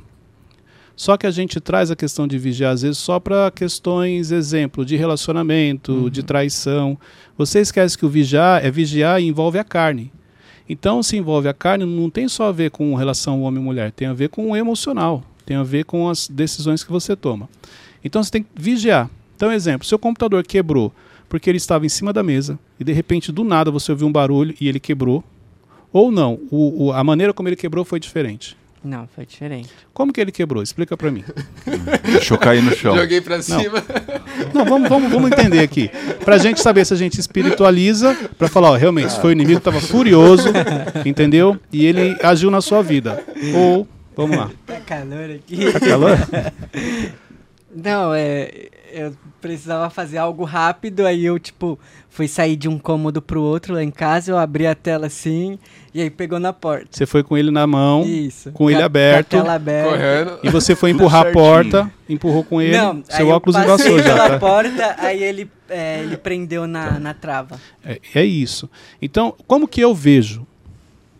Só 0.96 1.18
que 1.18 1.28
a 1.28 1.32
gente 1.32 1.60
traz 1.60 1.92
a 1.92 1.96
questão 1.96 2.26
de 2.26 2.38
vigiar, 2.38 2.72
às 2.72 2.84
vezes, 2.84 2.98
só 2.98 3.20
para 3.20 3.52
questões, 3.52 4.32
exemplo, 4.32 4.86
de 4.86 4.96
relacionamento, 4.96 5.92
uhum. 5.92 6.10
de 6.10 6.24
traição. 6.24 6.98
Você 7.38 7.60
esquece 7.60 7.98
que 7.98 8.06
o 8.06 8.10
vigiar 8.10 8.66
é 8.66 8.72
vigiar 8.72 9.22
e 9.22 9.28
envolve 9.28 9.60
a 9.60 9.64
carne. 9.66 10.10
Então, 10.70 11.04
se 11.04 11.18
envolve 11.18 11.50
a 11.50 11.54
carne, 11.54 11.84
não 11.84 12.10
tem 12.10 12.30
só 12.30 12.46
a 12.46 12.52
ver 12.54 12.72
com 12.72 12.96
relação 12.96 13.42
homem 13.42 13.62
e 13.62 13.66
mulher, 13.66 13.92
tem 13.92 14.08
a 14.08 14.14
ver 14.14 14.30
com 14.30 14.52
o 14.52 14.56
emocional, 14.56 15.22
tem 15.46 15.58
a 15.58 15.64
ver 15.64 15.84
com 15.84 16.08
as 16.08 16.30
decisões 16.30 16.82
que 16.82 16.92
você 16.94 17.14
toma. 17.14 17.50
Então 18.04 18.24
você 18.24 18.32
tem 18.32 18.44
que 18.44 18.50
vigiar. 18.56 19.10
Então, 19.36 19.52
exemplo, 19.52 19.88
seu 19.88 19.98
computador 19.98 20.44
quebrou 20.44 20.94
porque 21.30 21.50
ele 21.50 21.58
estava 21.58 21.86
em 21.86 21.90
cima 21.90 22.12
da 22.12 22.24
mesa 22.24 22.58
e 22.80 22.84
de 22.84 22.92
repente 22.92 23.32
do 23.32 23.44
nada 23.44 23.70
você 23.70 23.92
ouviu 23.92 24.08
um 24.08 24.12
barulho 24.12 24.54
e 24.60 24.68
ele 24.68 24.80
quebrou. 24.80 25.24
Ou 25.94 26.12
não, 26.12 26.40
o, 26.52 26.86
o, 26.86 26.94
a 26.94 27.04
maneira 27.04 27.34
como 27.34 27.48
ele 27.48 27.56
quebrou 27.56 27.86
foi 27.86 28.00
diferente. 28.00 28.58
Não, 28.84 29.08
foi 29.14 29.26
diferente. 29.26 29.70
Como 29.94 30.14
que 30.14 30.22
ele 30.22 30.32
quebrou? 30.32 30.64
Explica 30.64 30.96
para 30.96 31.12
mim. 31.12 31.24
Deixou 32.04 32.38
cair 32.38 32.64
no 32.64 32.74
chão. 32.76 32.96
Joguei 32.96 33.20
para 33.20 33.42
cima. 33.42 33.84
Não, 34.54 34.64
vamos, 34.64 34.88
vamos, 34.88 35.12
vamos 35.12 35.32
entender 35.32 35.60
aqui. 35.60 35.90
Pra 36.24 36.38
gente 36.38 36.62
saber 36.62 36.86
se 36.86 36.94
a 36.94 36.98
gente 36.98 37.20
espiritualiza, 37.20 38.16
para 38.38 38.48
falar, 38.48 38.72
ó, 38.72 38.76
realmente, 38.76 39.20
foi 39.20 39.32
o 39.32 39.34
inimigo 39.34 39.60
que 39.60 39.70
estava 39.70 39.82
furioso, 39.82 40.50
entendeu? 41.06 41.60
E 41.74 41.86
ele 41.86 42.18
agiu 42.24 42.50
na 42.50 42.62
sua 42.62 42.82
vida. 42.82 43.22
Ou, 43.54 43.86
vamos 44.16 44.38
lá. 44.38 44.50
Tá 44.66 44.80
calor 44.80 45.30
aqui. 45.30 45.72
Tá 45.74 45.80
calor? 45.80 46.18
Não, 47.76 48.14
é. 48.14 48.52
Eu 48.92 49.14
precisava 49.40 49.90
fazer 49.92 50.18
algo 50.18 50.44
rápido, 50.44 51.06
aí 51.06 51.24
eu, 51.24 51.38
tipo, 51.38 51.78
fui 52.10 52.28
sair 52.28 52.56
de 52.56 52.68
um 52.68 52.80
cômodo 52.80 53.22
pro 53.22 53.40
outro 53.42 53.76
lá 53.76 53.84
em 53.84 53.92
casa, 53.92 54.32
eu 54.32 54.38
abri 54.38 54.66
a 54.66 54.74
tela 54.74 55.06
assim, 55.06 55.60
e 55.94 56.02
aí 56.02 56.10
pegou 56.10 56.40
na 56.40 56.52
porta. 56.52 56.88
Você 56.90 57.06
foi 57.06 57.22
com 57.24 57.38
ele 57.38 57.52
na 57.52 57.68
mão, 57.68 58.04
Isso. 58.04 58.52
com 58.52 58.70
ele 58.72 58.82
aberto, 58.82 59.30
tela 59.30 59.54
aberta. 59.54 59.90
Correndo. 59.92 60.40
E 60.44 60.50
você 60.50 60.76
foi 60.76 60.90
empurrar 60.90 61.28
a 61.28 61.30
porta, 61.32 61.92
empurrou 62.10 62.44
com 62.44 62.60
ele, 62.60 62.76
Não, 62.76 63.04
seu 63.08 63.28
aí 63.28 63.32
óculos 63.32 63.56
eu 63.56 63.64
embaçou 63.64 63.98
já. 64.00 64.04
pela 64.04 64.30
Tá? 64.32 64.40
porta, 64.40 64.96
aí 64.98 65.22
ele, 65.24 65.50
é, 65.70 66.02
ele 66.02 66.18
prendeu 66.18 66.66
na, 66.66 67.00
na 67.00 67.14
trava. 67.14 67.60
É, 67.86 68.00
é 68.16 68.26
isso. 68.26 68.68
Então, 69.00 69.36
como 69.46 69.68
que 69.68 69.80
eu 69.80 69.94
vejo? 69.94 70.48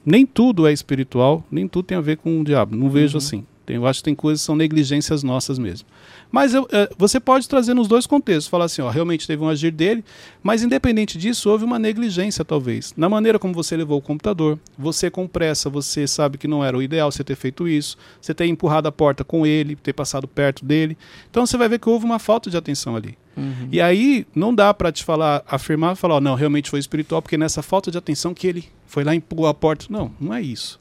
Nem 0.04 0.26
tudo 0.26 0.66
é 0.68 0.74
espiritual, 0.74 1.44
nem 1.52 1.68
tudo 1.68 1.86
tem 1.86 1.98
a 1.98 2.02
ver 2.02 2.18
com 2.18 2.42
o 2.42 2.44
diabo. 2.44 2.76
Não 2.76 2.90
vejo 2.90 3.14
Uhum. 3.14 3.18
assim. 3.20 3.46
Tem, 3.66 3.76
eu 3.76 3.86
acho 3.86 4.00
que 4.00 4.06
tem 4.06 4.16
coisas 4.16 4.42
que 4.42 4.46
são 4.48 4.56
negligências 4.56 5.22
nossas 5.22 5.60
mesmo. 5.60 5.88
Mas 6.32 6.54
eu, 6.54 6.68
é, 6.72 6.90
você 6.98 7.20
pode 7.20 7.48
trazer 7.48 7.74
nos 7.74 7.88
dois 7.88 8.06
contextos, 8.06 8.48
falar 8.48 8.66
assim, 8.66 8.82
ó, 8.82 8.90
realmente 8.90 9.26
teve 9.26 9.44
um 9.44 9.50
agir 9.50 9.72
dele, 9.72 10.04
mas 10.44 10.62
independente 10.62 11.18
disso, 11.18 11.50
houve 11.50 11.64
uma 11.66 11.80
negligência 11.80 12.46
talvez. 12.46 12.94
Na 12.96 13.10
maneira 13.10 13.40
como 13.40 13.54
você 13.54 13.76
levou 13.76 13.98
o 13.98 14.02
computador, 14.02 14.60
você 14.78 15.10
com 15.10 15.28
pressa, 15.28 15.70
você 15.70 16.08
sabe 16.08 16.38
que 16.38 16.48
não 16.48 16.64
era 16.64 16.78
o 16.78 16.84
ideal 16.84 17.12
você 17.12 17.24
ter 17.24 17.36
feito 17.36 17.68
isso, 17.68 17.98
você 18.22 18.34
ter 18.34 18.46
empurrado 18.46 18.88
a 18.88 18.92
porta 18.92 19.24
com 19.24 19.46
ele, 19.46 19.76
ter 19.76 19.94
passado 19.94 20.28
perto 20.28 20.64
dele. 20.64 20.98
Então 21.30 21.46
você 21.46 21.58
vai 21.58 21.68
ver 21.68 21.80
que 21.80 21.90
houve 21.90 22.06
uma 22.06 22.20
falta 22.20 22.50
de 22.50 22.58
atenção 22.58 22.96
ali. 22.96 23.18
Uhum. 23.36 23.70
E 23.72 23.82
aí 23.82 24.28
não 24.36 24.54
dá 24.54 24.74
para 24.74 24.92
te 24.92 25.04
falar, 25.04 25.44
afirmar, 25.48 25.96
falar, 25.96 26.16
ó, 26.16 26.22
não, 26.22 26.36
realmente 26.36 26.70
foi 26.70 26.80
espiritual, 26.80 27.22
porque 27.22 27.38
nessa 27.38 27.62
falta 27.62 27.90
de 27.90 27.98
atenção 27.98 28.34
que 28.34 28.46
ele 28.46 28.66
foi 28.86 29.04
lá 29.04 29.14
e 29.14 29.18
empurrou 29.18 29.48
a 29.48 29.54
porta. 29.54 29.86
Não, 29.90 30.12
não 30.20 30.34
é 30.34 30.42
isso. 30.42 30.80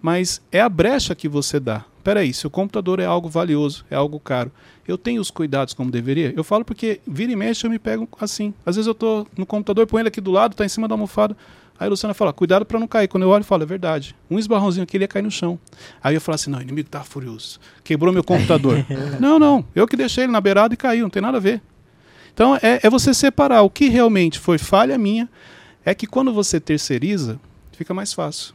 Mas 0.00 0.40
é 0.50 0.60
a 0.60 0.68
brecha 0.68 1.14
que 1.14 1.28
você 1.28 1.60
dá. 1.60 1.84
Peraí, 2.08 2.32
se 2.32 2.46
o 2.46 2.50
computador 2.50 3.00
é 3.00 3.04
algo 3.04 3.28
valioso, 3.28 3.84
é 3.90 3.94
algo 3.94 4.18
caro, 4.18 4.50
eu 4.86 4.96
tenho 4.96 5.20
os 5.20 5.30
cuidados 5.30 5.74
como 5.74 5.90
deveria? 5.90 6.32
Eu 6.34 6.42
falo 6.42 6.64
porque 6.64 7.02
vira 7.06 7.30
e 7.30 7.36
mexe 7.36 7.66
eu 7.66 7.70
me 7.70 7.78
pego 7.78 8.08
assim. 8.18 8.54
Às 8.64 8.76
vezes 8.76 8.86
eu 8.86 8.94
tô 8.94 9.26
no 9.36 9.44
computador, 9.44 9.86
põe 9.86 10.00
ele 10.00 10.08
aqui 10.08 10.18
do 10.18 10.30
lado, 10.30 10.56
tá 10.56 10.64
em 10.64 10.70
cima 10.70 10.88
da 10.88 10.94
almofada. 10.94 11.36
Aí 11.78 11.86
a 11.86 11.90
Luciana 11.90 12.14
fala, 12.14 12.32
cuidado 12.32 12.64
para 12.64 12.80
não 12.80 12.88
cair. 12.88 13.08
Quando 13.08 13.24
eu 13.24 13.28
olho, 13.28 13.42
eu 13.42 13.44
falo, 13.44 13.62
é 13.62 13.66
verdade. 13.66 14.16
Um 14.30 14.38
esbarrãozinho 14.38 14.84
aqui, 14.84 14.96
ele 14.96 15.04
ia 15.04 15.08
cair 15.08 15.20
no 15.20 15.30
chão. 15.30 15.58
Aí 16.02 16.14
eu 16.14 16.20
falo 16.22 16.36
assim, 16.36 16.50
não, 16.50 16.60
o 16.60 16.62
inimigo 16.62 16.88
tá 16.88 17.04
furioso. 17.04 17.60
Quebrou 17.84 18.10
meu 18.10 18.24
computador. 18.24 18.86
não, 19.20 19.38
não, 19.38 19.62
eu 19.74 19.86
que 19.86 19.94
deixei 19.94 20.24
ele 20.24 20.32
na 20.32 20.40
beirada 20.40 20.72
e 20.72 20.78
caiu, 20.78 21.02
não 21.02 21.10
tem 21.10 21.20
nada 21.20 21.36
a 21.36 21.40
ver. 21.40 21.60
Então 22.32 22.56
é, 22.56 22.80
é 22.82 22.88
você 22.88 23.12
separar 23.12 23.60
o 23.60 23.68
que 23.68 23.90
realmente 23.90 24.38
foi 24.38 24.56
falha 24.56 24.96
minha, 24.96 25.28
é 25.84 25.94
que 25.94 26.06
quando 26.06 26.32
você 26.32 26.58
terceiriza, 26.58 27.38
fica 27.72 27.92
mais 27.92 28.14
fácil. 28.14 28.54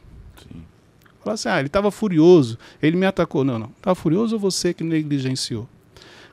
Fala 1.24 1.34
assim, 1.34 1.48
ah, 1.48 1.58
ele 1.58 1.68
estava 1.68 1.90
furioso, 1.90 2.58
ele 2.82 2.96
me 2.96 3.06
atacou. 3.06 3.42
Não, 3.44 3.58
não. 3.58 3.70
Estava 3.78 3.94
furioso 3.94 4.36
ou 4.36 4.40
você 4.40 4.74
que 4.74 4.84
negligenciou? 4.84 5.66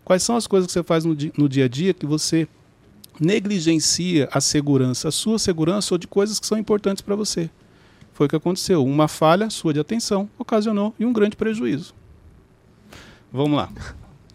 Quais 0.03 0.21
são 0.21 0.35
as 0.35 0.45
coisas 0.45 0.67
que 0.67 0.73
você 0.73 0.83
faz 0.83 1.05
no, 1.05 1.15
di 1.15 1.31
no 1.37 1.47
dia 1.47 1.65
a 1.65 1.67
dia 1.67 1.93
que 1.93 2.05
você 2.05 2.47
negligencia 3.19 4.27
a 4.31 4.41
segurança, 4.41 5.07
a 5.07 5.11
sua 5.11 5.37
segurança 5.39 5.93
ou 5.93 5.97
de 5.97 6.07
coisas 6.07 6.39
que 6.39 6.45
são 6.47 6.57
importantes 6.57 7.01
para 7.01 7.15
você? 7.15 7.49
Foi 8.13 8.25
o 8.25 8.29
que 8.29 8.35
aconteceu. 8.35 8.83
Uma 8.85 9.07
falha 9.07 9.49
sua 9.49 9.73
de 9.73 9.79
atenção 9.79 10.29
ocasionou 10.37 10.93
e 10.99 11.05
um 11.05 11.13
grande 11.13 11.35
prejuízo. 11.35 11.93
Vamos 13.31 13.57
lá. 13.57 13.69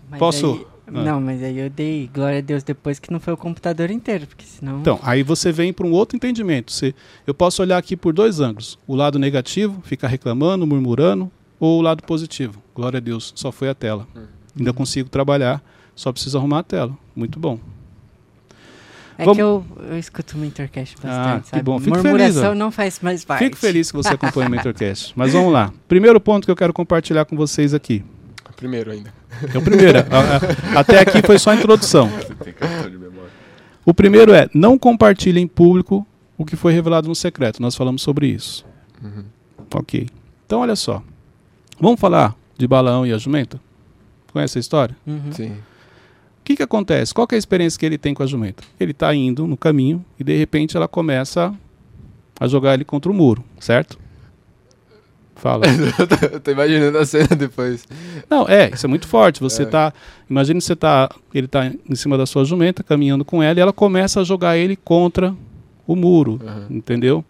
Mas 0.09 0.19
Posso- 0.19 0.67
Ah. 0.89 1.03
Não, 1.03 1.21
mas 1.21 1.43
aí 1.43 1.59
eu 1.59 1.69
dei 1.69 2.09
glória 2.15 2.39
a 2.39 2.41
Deus 2.41 2.63
depois 2.63 2.99
que 3.01 3.11
não 3.13 3.19
foi 3.19 3.33
o 3.33 3.37
computador 3.37 3.91
inteiro, 3.91 4.27
porque 4.27 4.45
senão. 4.45 4.81
Então, 4.81 5.01
aí 5.03 5.23
você 5.23 5.51
vem 5.51 5.73
para 5.73 5.87
um 5.87 5.91
outro 5.93 6.17
entendimento. 6.17 6.71
Você, 6.73 6.95
eu 7.27 7.35
posso 7.35 7.61
olhar 7.61 7.77
aqui 7.77 7.97
por 7.97 8.13
dois 8.13 8.39
ângulos: 8.41 8.79
o 8.87 8.95
lado 8.95 9.19
negativo, 9.19 9.81
ficar 9.85 10.07
reclamando, 10.09 10.65
murmurando, 10.67 11.31
ou 11.59 11.79
o 11.81 11.83
lado 11.83 12.03
positivo. 12.05 12.63
Glória 12.75 12.99
a 12.99 13.01
Deus, 13.01 13.33
só 13.35 13.51
foi 13.51 13.69
a 13.69 13.75
tela. 13.75 14.07
Ainda 14.57 14.73
consigo 14.73 15.09
trabalhar, 15.09 15.61
só 15.95 16.13
preciso 16.13 16.39
arrumar 16.39 16.61
a 16.61 16.63
tela. 16.63 16.97
Muito 17.17 17.39
bom. 17.41 17.59
é 19.19 19.25
vamos- 19.25 19.37
que 19.37 19.43
eu, 19.43 19.65
eu 19.91 19.99
escuto 19.99 20.37
o 20.37 20.41
Mentorcast 20.41 20.95
bastante, 21.03 21.39
Ah, 21.39 21.41
que 21.41 21.49
sabe? 21.49 21.63
bom. 21.63 21.79
Fico 21.79 21.97
Murmuração 21.97 22.43
feliz, 22.43 22.59
não 22.59 22.71
faz 22.71 23.01
mais 23.01 23.25
parte. 23.25 23.45
Fico 23.45 23.57
feliz 23.57 23.91
que 23.91 23.97
você 23.97 24.11
acompanha 24.15 24.47
o 24.49 24.51
Mentorcast. 24.51 25.13
Mas 25.17 25.33
vamos 25.33 25.53
lá. 25.53 25.73
Primeiro 25.89 26.21
ponto 26.21 26.45
que 26.45 26.51
eu 26.51 26.57
quero 26.57 26.73
compartilhar 26.73 27.25
com 27.25 27.35
vocês 27.37 27.73
aqui. 27.75 28.05
Primeiro 28.57 28.91
ainda. 28.91 29.13
É 29.55 29.59
o 29.59 29.63
primeiro. 29.63 29.99
a- 29.99 30.03
a- 30.77 30.81
até 30.81 31.01
aqui 31.01 31.21
foi 31.25 31.39
só 31.39 31.51
a 31.51 31.55
introdução. 31.55 32.09
O 33.85 33.95
primeiro 33.95 34.33
é 34.33 34.49
não 34.55 34.79
compartilhe 34.79 35.41
em 35.41 35.47
público 35.47 36.07
o 36.39 36.45
que 36.45 36.57
foi 36.57 36.73
revelado 36.73 37.09
no 37.09 37.15
secreto. 37.15 37.61
Nós 37.63 37.75
falamos 37.75 38.03
sobre 38.03 38.27
isso. 38.29 38.65
Uhum. 39.03 39.25
Ok. 39.75 40.09
Então, 40.45 40.61
olha 40.61 40.75
só. 40.77 41.03
Vamos 41.81 42.01
falar 42.01 42.35
de 42.57 42.67
Balaão 42.67 43.07
e 43.07 43.13
a 43.13 43.19
jumenta? 43.19 43.61
Conhece 44.33 44.59
a 44.59 44.61
história? 44.61 44.97
Uhum. 45.07 45.33
Sim. 45.33 45.51
O 45.53 46.45
que, 46.47 46.57
que 46.57 46.63
acontece? 46.63 47.13
Qual 47.13 47.27
que 47.27 47.35
é 47.35 47.37
a 47.37 47.39
experiência 47.39 47.79
que 47.79 47.85
ele 47.85 47.99
tem 47.99 48.15
com 48.15 48.23
a 48.23 48.27
jumenta? 48.27 48.63
Ele 48.79 48.93
está 48.93 49.15
indo 49.15 49.47
no 49.47 49.57
caminho 49.57 50.05
e 50.19 50.25
de 50.25 50.37
repente 50.37 50.77
ela 50.77 50.87
começa 50.89 51.53
a 52.39 52.47
jogar 52.47 52.75
ele 52.75 52.85
contra 52.85 53.11
o 53.11 53.15
muro, 53.15 53.43
certo? 53.59 53.99
Fala. 55.37 55.65
Eu 56.33 56.41
tô 56.41 56.51
imaginando 56.51 56.99
a 56.99 57.07
cena 57.07 57.29
depois. 57.37 57.87
Não, 58.29 58.49
é, 58.49 58.71
isso 58.73 58.87
é 58.87 58.89
muito 58.89 59.07
forte. 59.07 59.41
Você 59.41 59.63
É. 59.63 59.67
tá. 59.67 59.93
Imagine 60.29 60.61
você 60.61 60.75
tá. 60.75 61.09
Ele 61.33 61.47
tá 61.47 61.67
em 61.89 61.95
cima 61.95 62.17
da 62.19 62.27
sua 62.27 62.45
jumenta, 62.45 62.83
caminhando 62.83 63.25
com 63.25 63.43
ela, 63.43 63.59
e 63.59 63.63
ela 63.63 63.73
começa 63.73 64.21
a 64.21 64.25
jogar 64.25 64.57
ele 64.57 64.77
contra 64.77 65.35
o 65.87 65.95
muro. 65.95 66.41
Aham. 66.43 66.67
Entendeu? 66.71 67.25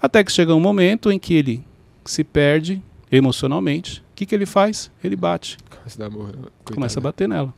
Até 0.00 0.24
que 0.24 0.32
chega 0.32 0.54
um 0.54 0.60
momento 0.60 1.12
em 1.12 1.18
que 1.18 1.34
ele 1.34 1.62
se 2.04 2.24
perde 2.24 2.82
emocionalmente. 3.10 4.00
O 4.00 4.02
que, 4.16 4.26
que 4.26 4.34
ele 4.34 4.46
faz? 4.46 4.90
Ele 5.04 5.14
bate. 5.14 5.58
Coitado, 5.84 6.50
começa 6.64 6.98
a 6.98 7.00
né? 7.00 7.04
bater 7.04 7.28
nela. 7.28 7.52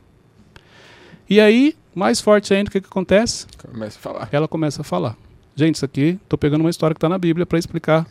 E 1.29 1.39
aí, 1.39 1.75
mais 1.95 2.19
forte 2.21 2.53
ainda, 2.53 2.67
o 2.69 2.71
que, 2.71 2.81
que 2.81 2.87
acontece? 2.87 3.47
Começa 3.71 3.97
a 3.97 4.01
falar. 4.01 4.29
Ela 4.31 4.47
começa 4.47 4.81
a 4.81 4.83
falar. 4.83 5.15
Gente, 5.55 5.75
isso 5.75 5.85
aqui, 5.85 6.19
estou 6.21 6.37
pegando 6.37 6.61
uma 6.61 6.69
história 6.69 6.93
que 6.93 6.97
está 6.97 7.07
na 7.09 7.17
Bíblia 7.17 7.45
para 7.45 7.57
explicar 7.57 8.05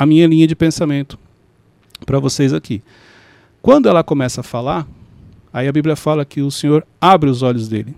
a 0.00 0.06
minha 0.06 0.26
linha 0.26 0.46
de 0.46 0.56
pensamento 0.56 1.18
para 2.06 2.18
vocês 2.18 2.54
aqui. 2.54 2.82
Quando 3.60 3.86
ela 3.86 4.02
começa 4.02 4.40
a 4.40 4.42
falar, 4.42 4.88
aí 5.52 5.68
a 5.68 5.72
Bíblia 5.72 5.94
fala 5.94 6.24
que 6.24 6.40
o 6.40 6.50
Senhor 6.50 6.86
abre 6.98 7.28
os 7.28 7.42
olhos 7.42 7.68
dele. 7.68 7.94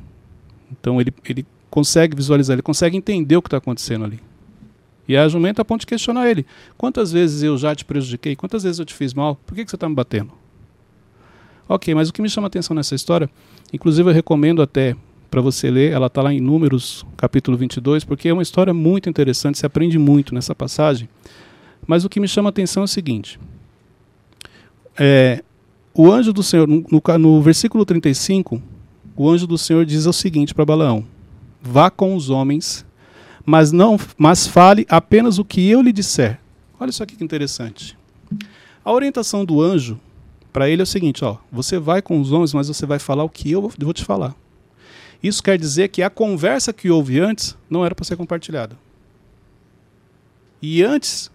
Então 0.72 1.00
ele, 1.00 1.14
ele 1.24 1.46
consegue 1.70 2.16
visualizar, 2.16 2.56
ele 2.56 2.62
consegue 2.62 2.96
entender 2.96 3.36
o 3.36 3.40
que 3.40 3.46
está 3.46 3.58
acontecendo 3.58 4.04
ali. 4.04 4.18
E 5.06 5.16
a 5.16 5.28
jumenta 5.28 5.62
a 5.62 5.64
ponto 5.64 5.82
de 5.82 5.86
questionar 5.86 6.28
ele. 6.28 6.44
Quantas 6.76 7.12
vezes 7.12 7.44
eu 7.44 7.56
já 7.56 7.72
te 7.72 7.84
prejudiquei? 7.84 8.34
Quantas 8.34 8.64
vezes 8.64 8.80
eu 8.80 8.84
te 8.84 8.94
fiz 8.94 9.14
mal? 9.14 9.36
Por 9.46 9.54
que, 9.54 9.64
que 9.64 9.70
você 9.70 9.76
está 9.76 9.88
me 9.88 9.94
batendo? 9.94 10.32
Ok, 11.68 11.94
mas 11.94 12.08
o 12.08 12.12
que 12.12 12.20
me 12.20 12.28
chama 12.28 12.46
a 12.46 12.48
atenção 12.48 12.74
nessa 12.74 12.96
história, 12.96 13.30
inclusive 13.72 14.10
eu 14.10 14.12
recomendo 14.12 14.60
até 14.60 14.96
para 15.30 15.40
você 15.40 15.70
ler, 15.70 15.92
ela 15.92 16.08
está 16.08 16.20
lá 16.20 16.34
em 16.34 16.40
Números, 16.40 17.06
capítulo 17.16 17.56
22, 17.56 18.02
porque 18.02 18.28
é 18.28 18.32
uma 18.32 18.42
história 18.42 18.74
muito 18.74 19.08
interessante, 19.08 19.56
se 19.56 19.64
aprende 19.64 20.00
muito 20.00 20.34
nessa 20.34 20.52
passagem. 20.52 21.08
Mas 21.86 22.04
o 22.04 22.08
que 22.08 22.20
me 22.20 22.28
chama 22.28 22.48
a 22.48 22.50
atenção 22.50 22.82
é 22.82 22.84
o 22.84 22.88
seguinte: 22.88 23.38
é, 24.98 25.42
o 25.94 26.10
anjo 26.10 26.32
do 26.32 26.42
Senhor, 26.42 26.66
no, 26.66 26.84
no, 27.18 27.42
versículo 27.42 27.84
35, 27.84 28.62
o 29.16 29.28
anjo 29.28 29.46
do 29.46 29.58
Senhor 29.58 29.84
diz 29.84 30.06
o 30.06 30.12
seguinte 30.12 30.54
para 30.54 30.64
Balaão: 30.64 31.04
Vá 31.60 31.90
com 31.90 32.14
os 32.14 32.30
homens, 32.30 32.86
mas 33.44 33.72
não, 33.72 33.98
mas 34.16 34.46
fale 34.46 34.86
apenas 34.88 35.38
o 35.38 35.44
que 35.44 35.68
eu 35.68 35.82
lhe 35.82 35.92
disser. 35.92 36.38
Olha 36.78 36.90
isso 36.90 37.02
aqui 37.02 37.16
que 37.16 37.24
interessante. 37.24 37.96
A 38.84 38.92
orientação 38.92 39.44
do 39.44 39.60
anjo 39.60 40.00
para 40.52 40.68
ele 40.68 40.82
é 40.82 40.84
o 40.84 40.86
seguinte: 40.86 41.24
ó, 41.24 41.38
você 41.50 41.78
vai 41.78 42.02
com 42.02 42.20
os 42.20 42.32
homens, 42.32 42.52
mas 42.52 42.68
você 42.68 42.86
vai 42.86 42.98
falar 42.98 43.24
o 43.24 43.28
que 43.28 43.50
eu 43.50 43.72
vou 43.78 43.92
te 43.92 44.04
falar. 44.04 44.34
Isso 45.22 45.42
quer 45.42 45.56
dizer 45.56 45.88
que 45.88 46.02
a 46.02 46.10
conversa 46.10 46.72
que 46.72 46.90
houve 46.90 47.20
antes 47.20 47.56
não 47.70 47.84
era 47.84 47.94
para 47.94 48.04
ser 48.04 48.16
compartilhada. 48.16 48.76
E 50.60 50.82
antes, 50.82 51.30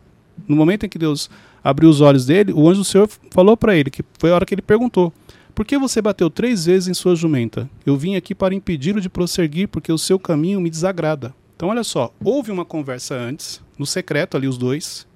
no 0.48 0.56
momento 0.56 0.86
em 0.86 0.90
que 0.90 0.98
Deus 0.98 1.30
abriu 1.64 1.90
os 1.90 2.02
olhos 2.02 2.26
dele, 2.26 2.54
o 2.54 2.70
anjo 2.70 2.82
do 2.82 2.86
Senhor 2.86 3.10
falou 3.32 3.56
para 3.58 3.76
ele, 3.76 3.90
que 3.90 4.04
foi 4.20 4.32
a 4.32 4.36
hora 4.36 4.46
que 4.46 4.54
ele 4.54 4.62
perguntou: 4.62 5.14
Por 5.54 5.66
que 5.66 5.78
você 5.78 6.02
bateu 6.02 6.30
três 6.30 6.66
vezes 6.66 6.88
em 6.88 6.94
sua 6.94 7.16
jumenta? 7.16 7.70
Eu 7.86 7.98
vim 7.98 8.16
aqui 8.16 8.34
para 8.36 8.56
impedi-lo 8.56 9.02
de 9.02 9.10
prosseguir, 9.10 9.68
porque 9.68 9.92
o 9.92 9.98
seu 9.98 10.20
caminho 10.20 10.62
me 10.62 10.70
desagrada. 10.70 11.34
Então, 11.56 11.70
olha 11.70 11.84
só, 11.84 12.14
houve 12.24 12.52
uma 12.52 12.64
conversa 12.64 13.16
antes, 13.16 13.62
no 13.78 13.86
secreto 13.86 14.38
ali, 14.38 14.48
os 14.48 14.58
dois. 14.58 15.08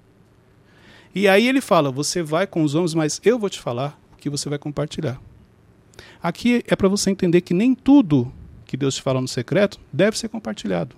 E 1.13 1.27
aí 1.27 1.47
ele 1.47 1.61
fala: 1.61 1.91
Você 1.91 2.23
vai 2.23 2.47
com 2.47 2.63
os 2.63 2.75
homens, 2.75 2.93
mas 2.93 3.21
eu 3.23 3.37
vou 3.37 3.49
te 3.49 3.59
falar 3.59 3.99
o 4.13 4.17
que 4.17 4.29
você 4.29 4.49
vai 4.49 4.57
compartilhar. 4.57 5.21
Aqui 6.21 6.63
é 6.67 6.75
para 6.75 6.87
você 6.87 7.09
entender 7.09 7.41
que 7.41 7.53
nem 7.53 7.73
tudo 7.73 8.31
que 8.65 8.77
Deus 8.77 8.95
te 8.95 9.01
fala 9.01 9.19
no 9.19 9.27
secreto 9.27 9.79
deve 9.91 10.17
ser 10.17 10.29
compartilhado. 10.29 10.95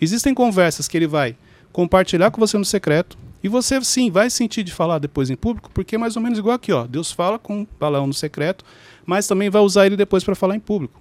Existem 0.00 0.34
conversas 0.34 0.88
que 0.88 0.96
ele 0.96 1.06
vai 1.06 1.36
compartilhar 1.72 2.30
com 2.30 2.40
você 2.40 2.58
no 2.58 2.64
secreto 2.64 3.16
e 3.42 3.48
você 3.48 3.82
sim 3.82 4.10
vai 4.10 4.28
sentir 4.28 4.62
de 4.62 4.72
falar 4.72 4.98
depois 4.98 5.30
em 5.30 5.36
público, 5.36 5.70
porque 5.72 5.94
é 5.94 5.98
mais 5.98 6.16
ou 6.16 6.22
menos 6.22 6.38
igual 6.38 6.54
aqui, 6.54 6.72
ó. 6.72 6.86
Deus 6.86 7.10
fala 7.10 7.38
com 7.38 7.66
Balaão 7.78 8.06
no 8.06 8.14
secreto, 8.14 8.64
mas 9.06 9.26
também 9.26 9.48
vai 9.48 9.62
usar 9.62 9.86
ele 9.86 9.96
depois 9.96 10.22
para 10.22 10.34
falar 10.34 10.56
em 10.56 10.60
público, 10.60 11.00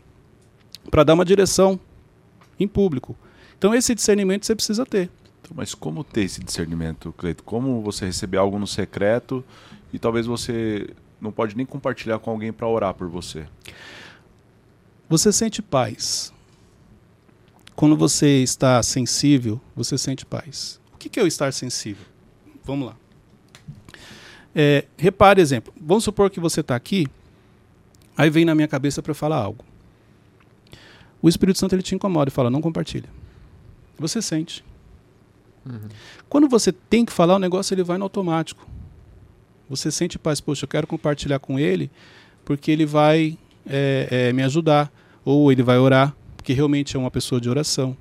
para 0.90 1.04
dar 1.04 1.14
uma 1.14 1.26
direção 1.26 1.80
em 2.60 2.68
público. 2.68 3.16
Então 3.58 3.76
esse 3.76 3.94
discernimento 3.94 4.46
você 4.46 4.56
precisa 4.56 4.86
ter. 4.86 5.10
Então, 5.42 5.52
mas 5.56 5.76
como 5.76 6.04
ter 6.04 6.24
esse 6.24 6.44
discernimento, 6.44 7.14
Cleito? 7.18 7.44
Como 7.44 7.82
você 7.82 8.06
receber 8.06 8.38
algo 8.38 8.58
no 8.58 8.68
secreto 8.68 9.44
e 9.92 10.00
talvez 10.00 10.26
você 10.26 10.90
não 11.20 11.32
pode 11.32 11.58
nem 11.58 11.66
compartilhar 11.66 12.20
com 12.20 12.32
alguém 12.32 12.54
para 12.54 12.68
orar 12.68 12.94
por 12.94 13.10
você? 13.10 13.46
Você 15.10 15.32
sente 15.32 15.62
paz. 15.62 16.32
Quando 17.80 17.96
você 17.96 18.44
está 18.44 18.84
sensível, 18.84 19.58
você 19.74 19.98
sente 19.98 20.26
paz. 20.26 20.82
O 20.94 20.98
que 20.98 21.18
é 21.18 21.24
o 21.24 21.28
estar 21.28 21.54
sensível? 21.54 22.06
Vamos 22.62 22.90
lá. 22.90 22.96
É, 24.54 24.86
repare, 24.98 25.40
exemplo. 25.40 25.74
Vamos 25.80 26.04
supor 26.04 26.30
que 26.30 26.42
você 26.42 26.60
está 26.60 26.76
aqui, 26.76 27.08
aí 28.18 28.30
vem 28.30 28.44
na 28.44 28.54
minha 28.54 28.68
cabeça 28.68 29.02
para 29.02 29.14
falar 29.14 29.38
algo. 29.38 29.64
O 31.22 31.30
Espírito 31.30 31.58
Santo 31.58 31.74
ele 31.74 31.82
te 31.82 31.96
incomoda 31.96 32.28
e 32.28 32.34
fala: 32.34 32.50
não 32.50 32.60
compartilha. 32.60 33.08
Você 33.98 34.22
sente. 34.22 34.62
Quando 36.28 36.50
você 36.50 36.74
tem 36.74 37.06
que 37.06 37.14
falar 37.14 37.38
o 37.38 37.40
negócio, 37.40 37.74
ele 37.74 37.84
vai 37.84 37.98
no 37.98 38.04
automático. 38.04 38.68
Você 39.70 39.90
sente 39.90 40.20
paz, 40.20 40.42
poxa, 40.42 40.66
eu 40.66 40.70
quero 40.70 40.86
compartilhar 40.86 41.40
com 41.40 41.58
ele, 41.58 41.90
porque 42.44 42.72
ele 42.72 42.86
vai 42.86 43.38
é, 43.66 44.08
é, 44.12 44.34
me 44.34 44.44
ajudar, 44.44 44.92
ou 45.24 45.50
ele 45.50 45.64
vai 45.64 45.78
orar, 45.78 46.14
porque 46.50 46.54
realmente 46.56 46.96
é 46.96 47.00
uma 47.00 47.12
pessoa 47.12 47.40
de 47.40 47.48
oração. 47.48 47.96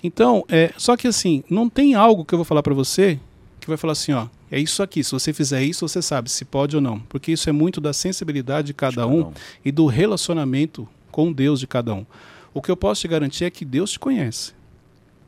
Então, 0.00 0.44
é, 0.48 0.72
só 0.76 0.96
que 0.96 1.08
assim, 1.08 1.42
não 1.50 1.68
tem 1.68 1.96
algo 1.96 2.24
que 2.24 2.32
eu 2.32 2.38
vou 2.38 2.44
falar 2.44 2.62
para 2.62 2.72
você 2.72 3.18
que 3.58 3.66
vai 3.66 3.76
falar 3.76 3.94
assim, 3.94 4.12
ó, 4.12 4.28
é 4.48 4.60
isso 4.60 4.80
aqui, 4.80 5.02
se 5.02 5.10
você 5.10 5.32
fizer 5.32 5.64
isso, 5.64 5.88
você 5.88 6.00
sabe 6.00 6.30
se 6.30 6.44
pode 6.44 6.76
ou 6.76 6.80
não, 6.80 7.00
porque 7.00 7.32
isso 7.32 7.50
é 7.50 7.52
muito 7.52 7.80
da 7.80 7.92
sensibilidade 7.92 8.68
de 8.68 8.74
cada 8.74 9.08
um 9.08 9.22
Não. 9.22 9.34
e 9.64 9.72
do 9.72 9.86
relacionamento 9.86 10.88
com 11.10 11.32
Deus 11.32 11.58
de 11.58 11.66
cada 11.66 11.92
um. 11.92 12.06
O 12.54 12.62
que 12.62 12.70
eu 12.70 12.76
posso 12.76 13.00
te 13.00 13.08
garantir 13.08 13.44
é 13.44 13.50
que 13.50 13.64
Deus 13.64 13.90
te 13.90 13.98
conhece. 13.98 14.52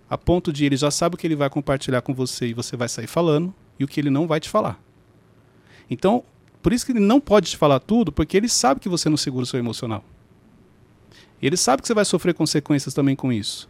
A 0.08 0.16
ponto 0.16 0.52
de 0.52 0.64
ele 0.64 0.76
já 0.76 0.90
sabe 0.92 1.16
o 1.16 1.18
que 1.18 1.26
ele 1.26 1.34
vai 1.34 1.50
compartilhar 1.50 2.00
com 2.00 2.14
você 2.14 2.46
e 2.46 2.54
você 2.54 2.76
vai 2.76 2.88
sair 2.88 3.08
falando 3.08 3.52
e 3.76 3.82
o 3.82 3.88
que 3.88 3.98
ele 3.98 4.08
não 4.08 4.28
vai 4.28 4.38
te 4.38 4.48
falar. 4.48 4.80
Então, 5.90 6.22
por 6.62 6.72
isso 6.72 6.86
que 6.86 6.92
ele 6.92 7.00
não 7.00 7.20
pode 7.20 7.50
te 7.50 7.56
falar 7.56 7.80
tudo, 7.80 8.12
porque 8.12 8.36
ele 8.36 8.48
sabe 8.48 8.78
que 8.78 8.88
você 8.88 9.08
não 9.08 9.16
segura 9.16 9.42
o 9.42 9.46
seu 9.46 9.58
emocional. 9.58 10.04
Ele 11.42 11.56
sabe 11.56 11.82
que 11.82 11.88
você 11.88 11.94
vai 11.94 12.04
sofrer 12.04 12.34
consequências 12.34 12.94
também 12.94 13.16
com 13.16 13.32
isso. 13.32 13.68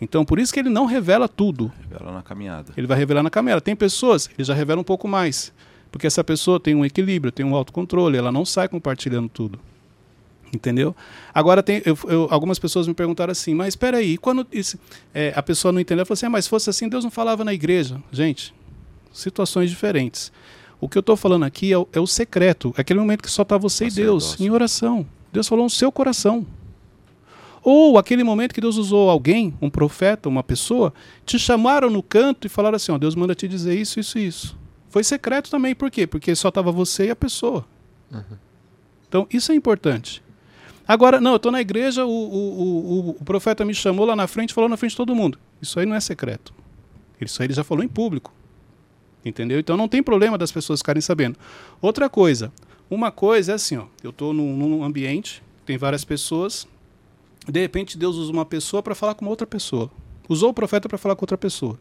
Então, 0.00 0.24
por 0.24 0.38
isso 0.40 0.52
que 0.52 0.58
ele 0.58 0.68
não 0.68 0.86
revela 0.86 1.28
tudo. 1.28 1.70
Revela 1.88 2.10
na 2.10 2.22
caminhada. 2.22 2.72
Ele 2.76 2.86
vai 2.86 2.98
revelar 2.98 3.22
na 3.22 3.30
caminhada. 3.30 3.60
Tem 3.60 3.76
pessoas, 3.76 4.28
ele 4.36 4.44
já 4.44 4.54
revela 4.54 4.80
um 4.80 4.84
pouco 4.84 5.06
mais. 5.06 5.52
Porque 5.92 6.06
essa 6.06 6.24
pessoa 6.24 6.58
tem 6.58 6.74
um 6.74 6.84
equilíbrio, 6.84 7.30
tem 7.30 7.46
um 7.46 7.54
autocontrole, 7.54 8.16
ela 8.16 8.32
não 8.32 8.44
sai 8.44 8.66
compartilhando 8.66 9.28
tudo. 9.28 9.60
Entendeu? 10.52 10.94
Agora, 11.32 11.62
tem, 11.62 11.80
eu, 11.84 11.96
eu, 12.08 12.28
algumas 12.30 12.58
pessoas 12.58 12.88
me 12.88 12.94
perguntaram 12.94 13.30
assim, 13.30 13.54
mas 13.54 13.68
espera 13.68 13.98
aí, 13.98 14.18
quando 14.18 14.46
isso, 14.52 14.78
é, 15.14 15.32
a 15.36 15.42
pessoa 15.42 15.70
não 15.70 15.80
entendeu, 15.80 16.00
ela 16.00 16.06
falou 16.06 16.14
assim, 16.14 16.26
ah, 16.26 16.30
mas 16.30 16.44
se 16.46 16.50
fosse 16.50 16.68
assim, 16.68 16.88
Deus 16.88 17.04
não 17.04 17.10
falava 17.10 17.44
na 17.44 17.54
igreja. 17.54 18.02
Gente, 18.10 18.52
situações 19.12 19.70
diferentes. 19.70 20.32
O 20.80 20.88
que 20.88 20.98
eu 20.98 21.00
estou 21.00 21.16
falando 21.16 21.44
aqui 21.44 21.72
é 21.72 21.78
o, 21.78 21.86
é 21.92 22.00
o, 22.00 22.06
secreto, 22.06 22.74
é 22.76 22.80
aquele 22.80 22.98
momento 22.98 23.22
que 23.22 23.30
só 23.30 23.42
está 23.42 23.56
você 23.56 23.86
e 23.86 23.90
Deus, 23.90 24.38
em 24.40 24.50
oração. 24.50 25.06
Deus 25.32 25.46
falou 25.46 25.64
no 25.64 25.70
seu 25.70 25.92
coração. 25.92 26.44
Ou 27.62 27.96
aquele 27.96 28.24
momento 28.24 28.52
que 28.52 28.60
Deus 28.60 28.76
usou 28.76 29.08
alguém, 29.08 29.54
um 29.62 29.70
profeta, 29.70 30.28
uma 30.28 30.42
pessoa, 30.42 30.92
te 31.24 31.38
chamaram 31.38 31.88
no 31.88 32.02
canto 32.02 32.46
e 32.46 32.50
falaram 32.50 32.76
assim: 32.76 32.90
ó, 32.90 32.98
Deus 32.98 33.14
manda 33.14 33.34
te 33.34 33.46
dizer 33.46 33.78
isso, 33.78 34.00
isso 34.00 34.18
e 34.18 34.26
isso. 34.26 34.58
Foi 34.88 35.04
secreto 35.04 35.50
também, 35.50 35.74
por 35.74 35.90
quê? 35.90 36.06
Porque 36.06 36.34
só 36.34 36.48
estava 36.48 36.72
você 36.72 37.06
e 37.06 37.10
a 37.10 37.16
pessoa. 37.16 37.64
Uhum. 38.10 38.36
Então, 39.08 39.26
isso 39.30 39.52
é 39.52 39.54
importante. 39.54 40.22
Agora, 40.86 41.20
não, 41.20 41.32
eu 41.32 41.36
estou 41.36 41.52
na 41.52 41.60
igreja, 41.60 42.04
o, 42.04 42.10
o, 42.10 43.08
o, 43.08 43.10
o, 43.10 43.24
profeta 43.24 43.64
me 43.64 43.74
chamou 43.74 44.04
lá 44.04 44.16
na 44.16 44.26
frente, 44.26 44.52
falou 44.52 44.68
na 44.68 44.76
frente 44.76 44.90
de 44.90 44.96
todo 44.96 45.14
mundo. 45.14 45.38
Isso 45.60 45.78
aí 45.78 45.86
não 45.86 45.94
é 45.94 46.00
secreto. 46.00 46.52
Isso 47.20 47.40
aí 47.40 47.46
ele 47.46 47.54
já 47.54 47.62
falou 47.62 47.84
em 47.84 47.88
público. 47.88 48.34
Entendeu? 49.24 49.60
Então 49.60 49.76
não 49.76 49.86
tem 49.86 50.02
problema 50.02 50.36
das 50.36 50.50
pessoas 50.50 50.80
ficarem 50.80 51.00
sabendo. 51.00 51.38
Outra 51.80 52.10
coisa, 52.10 52.52
uma 52.90 53.12
coisa 53.12 53.52
é 53.52 53.54
assim, 53.54 53.76
ó, 53.76 53.86
eu 54.02 54.10
estou 54.10 54.34
num, 54.34 54.56
num 54.56 54.84
ambiente, 54.84 55.42
tem 55.64 55.78
várias 55.78 56.04
pessoas, 56.04 56.66
de 57.46 57.60
repente 57.60 57.98
Deus 57.98 58.16
usa 58.16 58.32
uma 58.32 58.44
pessoa 58.44 58.82
para 58.82 58.94
falar 58.94 59.14
com 59.14 59.26
outra 59.26 59.46
pessoa. 59.46 59.90
Usou 60.28 60.50
o 60.50 60.54
profeta 60.54 60.88
para 60.88 60.98
falar 60.98 61.16
com 61.16 61.22
outra 61.22 61.38
pessoa. 61.38 61.78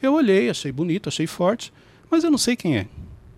Eu 0.00 0.14
olhei, 0.14 0.50
achei 0.50 0.70
bonito, 0.70 1.08
achei 1.08 1.26
forte, 1.26 1.72
mas 2.10 2.24
eu 2.24 2.30
não 2.30 2.38
sei 2.38 2.56
quem 2.56 2.76
é. 2.76 2.86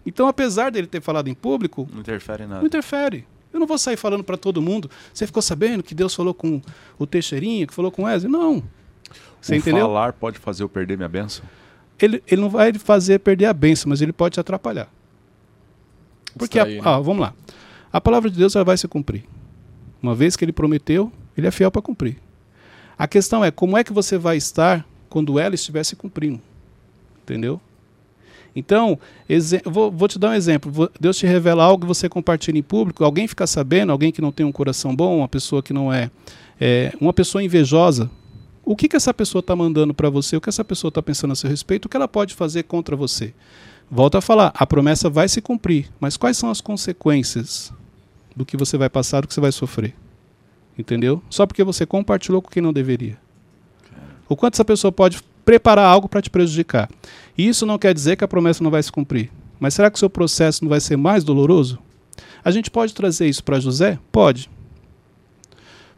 Então, 0.05 0.29
apesar 0.29 0.71
dele 0.71 0.87
ter 0.87 1.01
falado 1.01 1.29
em 1.29 1.35
público, 1.35 1.89
não 1.93 2.01
interfere 2.01 2.47
nada. 2.47 2.61
Não 2.61 2.67
interfere. 2.67 3.27
Eu 3.53 3.59
não 3.59 3.67
vou 3.67 3.79
sair 3.79 3.97
falando 3.97 4.23
para 4.23 4.37
todo 4.37 4.61
mundo. 4.61 4.91
Você 5.13 5.27
ficou 5.27 5.43
sabendo 5.43 5.83
que 5.83 5.95
Deus 5.95 6.15
falou 6.15 6.35
com 6.35 6.61
o 6.99 7.07
Teixeirinha, 7.07 7.67
que 7.67 7.73
falou 7.73 7.91
com 7.91 8.03
o 8.03 8.05
Wesley? 8.05 8.31
Não. 8.31 8.63
Você 9.41 9.55
o 9.55 9.57
entendeu? 9.57 9.87
falar 9.87 10.13
pode 10.13 10.39
fazer 10.39 10.63
eu 10.63 10.69
perder 10.69 10.97
minha 10.97 11.09
benção? 11.09 11.45
Ele, 11.99 12.23
ele 12.27 12.41
não 12.41 12.51
vai 12.51 12.73
fazer 12.75 13.19
perder 13.21 13.47
a 13.47 13.55
benção, 13.55 13.89
mas 13.89 14.03
ele 14.03 14.13
pode 14.13 14.35
te 14.35 14.41
atrapalhar. 14.41 14.89
Porque, 16.37 16.59
aí, 16.59 16.79
a, 16.79 16.83
né? 16.83 16.89
ah, 16.89 17.01
vamos 17.01 17.23
lá. 17.23 17.33
A 17.91 18.01
palavra 18.01 18.29
de 18.29 18.37
Deus 18.37 18.55
ela 18.55 18.65
vai 18.65 18.77
se 18.77 18.87
cumprir. 18.87 19.25
Uma 20.03 20.15
vez 20.15 20.37
que 20.37 20.45
ele 20.45 20.53
prometeu, 20.53 21.12
ele 21.37 21.47
é 21.47 21.50
fiel 21.50 21.71
para 21.71 21.83
cumprir. 21.83 22.17
A 22.99 23.07
questão 23.07 23.45
é 23.45 23.50
como 23.50 23.76
é 23.76 23.85
que 23.85 23.93
você 23.93 24.17
vai 24.17 24.37
estar 24.37 24.87
quando 25.09 25.38
ela 25.38 25.55
estiver 25.55 25.85
se 25.85 25.97
cumprindo. 25.97 26.41
Entendeu? 27.23 27.61
Então, 28.55 28.99
vou, 29.67 29.91
vou, 29.91 30.09
te 30.09 30.19
dar 30.19 30.31
um 30.31 30.35
exemplo. 30.35 30.91
Deus 30.99 31.19
te 31.19 31.26
revela 31.26 31.62
algo 31.62 31.83
que 31.83 31.87
você 31.87 32.09
compartilha 32.09 32.59
em 32.59 32.62
público, 32.62 33.05
alguém 33.05 33.29
fica 33.29 33.47
sabendo, 33.47 33.93
alguém 33.93 34.11
que 34.11 34.23
não 34.23 34.33
tem 34.33 34.47
um 34.47 34.53
coração 34.53 34.97
bom, 34.97 35.19
uma 35.19 35.29
pessoa 35.29 35.62
que 35.62 35.75
não 35.75 35.93
é, 35.93 36.11
é 36.59 36.93
uma 36.99 37.12
pessoa 37.12 37.45
invejosa. 37.45 38.11
O 38.65 38.75
que, 38.75 38.88
que 38.88 38.97
essa 38.97 39.12
pessoa 39.12 39.41
está 39.41 39.55
mandando 39.55 39.93
para 39.93 40.09
você? 40.09 40.37
O 40.37 40.41
que 40.41 40.49
essa 40.49 40.65
pessoa 40.65 40.88
está 40.88 41.03
pensando 41.03 41.33
a 41.33 41.37
seu 41.37 41.50
respeito? 41.50 41.85
O 41.85 41.88
que 41.88 41.97
ela 41.97 42.09
pode 42.09 42.35
fazer 42.35 42.62
contra 42.62 42.97
você? 42.97 43.35
Volto 43.91 44.17
a 44.17 44.21
falar, 44.21 44.53
a 44.55 44.67
promessa 44.67 45.09
vai 45.09 45.29
se 45.29 45.41
cumprir, 45.41 45.88
mas 46.00 46.17
quais 46.17 46.37
são 46.37 46.50
as 46.50 46.61
consequências 46.61 47.73
do 48.37 48.45
que 48.45 48.57
você 48.57 48.76
vai 48.76 48.90
passar, 48.90 49.23
do 49.23 49.26
que 49.26 49.33
você 49.33 49.40
vai 49.40 49.50
sofrer? 49.50 49.95
Entendeu? 50.78 51.23
Só 51.31 51.47
porque 51.47 51.64
você 51.64 51.87
compartilhou 51.87 52.43
com 52.43 52.50
quem 52.50 52.62
não 52.62 52.73
deveria. 52.73 53.19
O 54.28 54.37
quanto 54.37 54.55
essa 54.55 54.64
pessoa 54.64 54.93
pode 54.93 55.23
preparar 55.45 55.87
algo 55.87 56.08
para 56.08 56.21
te 56.21 56.28
prejudicar. 56.28 56.91
E 57.39 57.49
isso 57.49 57.65
não 57.65 57.78
quer 57.78 57.95
dizer 57.95 58.17
que 58.17 58.25
a 58.25 58.28
promessa 58.28 58.63
não 58.63 58.71
vai 58.71 58.82
se 58.82 58.93
cumprir. 58.93 59.30
Mas 59.58 59.73
será 59.73 59.91
que 59.91 59.97
o 59.97 59.99
seu 59.99 60.11
processo 60.11 60.63
não 60.63 60.69
vai 60.69 60.80
ser 60.80 60.97
mais 60.97 61.25
doloroso? 61.25 61.78
A 62.45 62.50
gente 62.50 62.71
pode 62.71 62.93
trazer 62.93 63.26
isso 63.26 63.43
para 63.43 63.58
José? 63.58 63.99
Pode. 64.13 64.50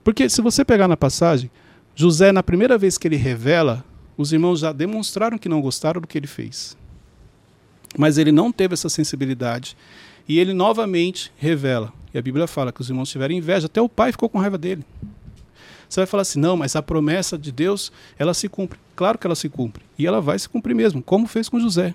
Porque 0.04 0.28
se 0.28 0.40
você 0.40 0.64
pegar 0.64 0.86
na 0.86 0.96
passagem, 0.96 1.50
José, 1.94 2.30
na 2.30 2.42
primeira 2.42 2.78
vez 2.78 2.96
que 2.96 3.08
ele 3.08 3.16
revela, 3.16 3.84
os 4.16 4.32
irmãos 4.32 4.60
já 4.60 4.72
demonstraram 4.72 5.38
que 5.38 5.48
não 5.48 5.60
gostaram 5.60 6.00
do 6.00 6.06
que 6.06 6.16
ele 6.16 6.26
fez. 6.26 6.76
Mas 7.96 8.18
ele 8.18 8.30
não 8.30 8.52
teve 8.52 8.74
essa 8.74 8.88
sensibilidade. 8.88 9.76
E 10.28 10.38
ele 10.38 10.52
novamente 10.52 11.32
revela. 11.36 11.92
E 12.12 12.18
a 12.18 12.22
Bíblia 12.22 12.46
fala 12.46 12.72
que 12.72 12.80
os 12.80 12.88
irmãos 12.88 13.10
tiveram 13.10 13.34
inveja, 13.34 13.66
até 13.66 13.80
o 13.80 13.88
pai 13.88 14.12
ficou 14.12 14.28
com 14.28 14.38
raiva 14.38 14.56
dele. 14.56 14.84
Você 15.88 16.00
vai 16.00 16.06
falar 16.06 16.22
assim: 16.22 16.38
não, 16.38 16.56
mas 16.56 16.76
a 16.76 16.82
promessa 16.82 17.38
de 17.38 17.50
Deus, 17.50 17.90
ela 18.18 18.34
se 18.34 18.48
cumpre. 18.48 18.78
Claro 18.94 19.18
que 19.18 19.26
ela 19.26 19.34
se 19.34 19.48
cumpre. 19.48 19.82
E 19.98 20.06
ela 20.06 20.20
vai 20.20 20.38
se 20.38 20.48
cumprir 20.48 20.74
mesmo, 20.74 21.02
como 21.02 21.26
fez 21.26 21.48
com 21.48 21.58
José. 21.58 21.94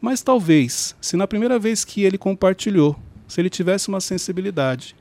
Mas 0.00 0.22
talvez, 0.22 0.96
se 1.00 1.16
na 1.16 1.26
primeira 1.26 1.58
vez 1.58 1.84
que 1.84 2.02
ele 2.02 2.18
compartilhou, 2.18 2.98
se 3.26 3.40
ele 3.40 3.50
tivesse 3.50 3.88
uma 3.88 4.00
sensibilidade. 4.00 4.96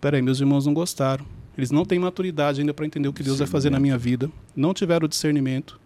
Peraí, 0.00 0.22
meus 0.22 0.40
irmãos 0.40 0.66
não 0.66 0.74
gostaram. 0.74 1.24
Eles 1.56 1.72
não 1.72 1.84
têm 1.84 1.98
maturidade 1.98 2.60
ainda 2.60 2.72
para 2.72 2.86
entender 2.86 3.08
o 3.08 3.12
que 3.12 3.22
Deus 3.22 3.38
vai 3.38 3.48
fazer 3.48 3.70
na 3.70 3.80
minha 3.80 3.98
vida. 3.98 4.30
Não 4.54 4.72
tiveram 4.72 5.08
discernimento. 5.08 5.80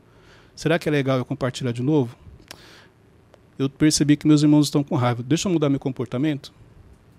Será 0.55 0.79
que 0.79 0.87
é 0.89 0.93
legal 0.93 1.17
eu 1.17 1.25
compartilhar 1.25 1.73
de 1.73 1.83
novo? 1.83 2.15
Eu 3.59 3.71
percebi 3.71 4.17
que 4.17 4.27
meus 4.27 4.43
irmãos 4.43 4.67
estão 4.67 4.85
com 4.85 4.97
raiva. 4.97 5.23
Deixa 5.23 5.49
eu 5.49 5.53
mudar 5.53 5.71
meu 5.71 5.81
comportamento? 5.81 6.53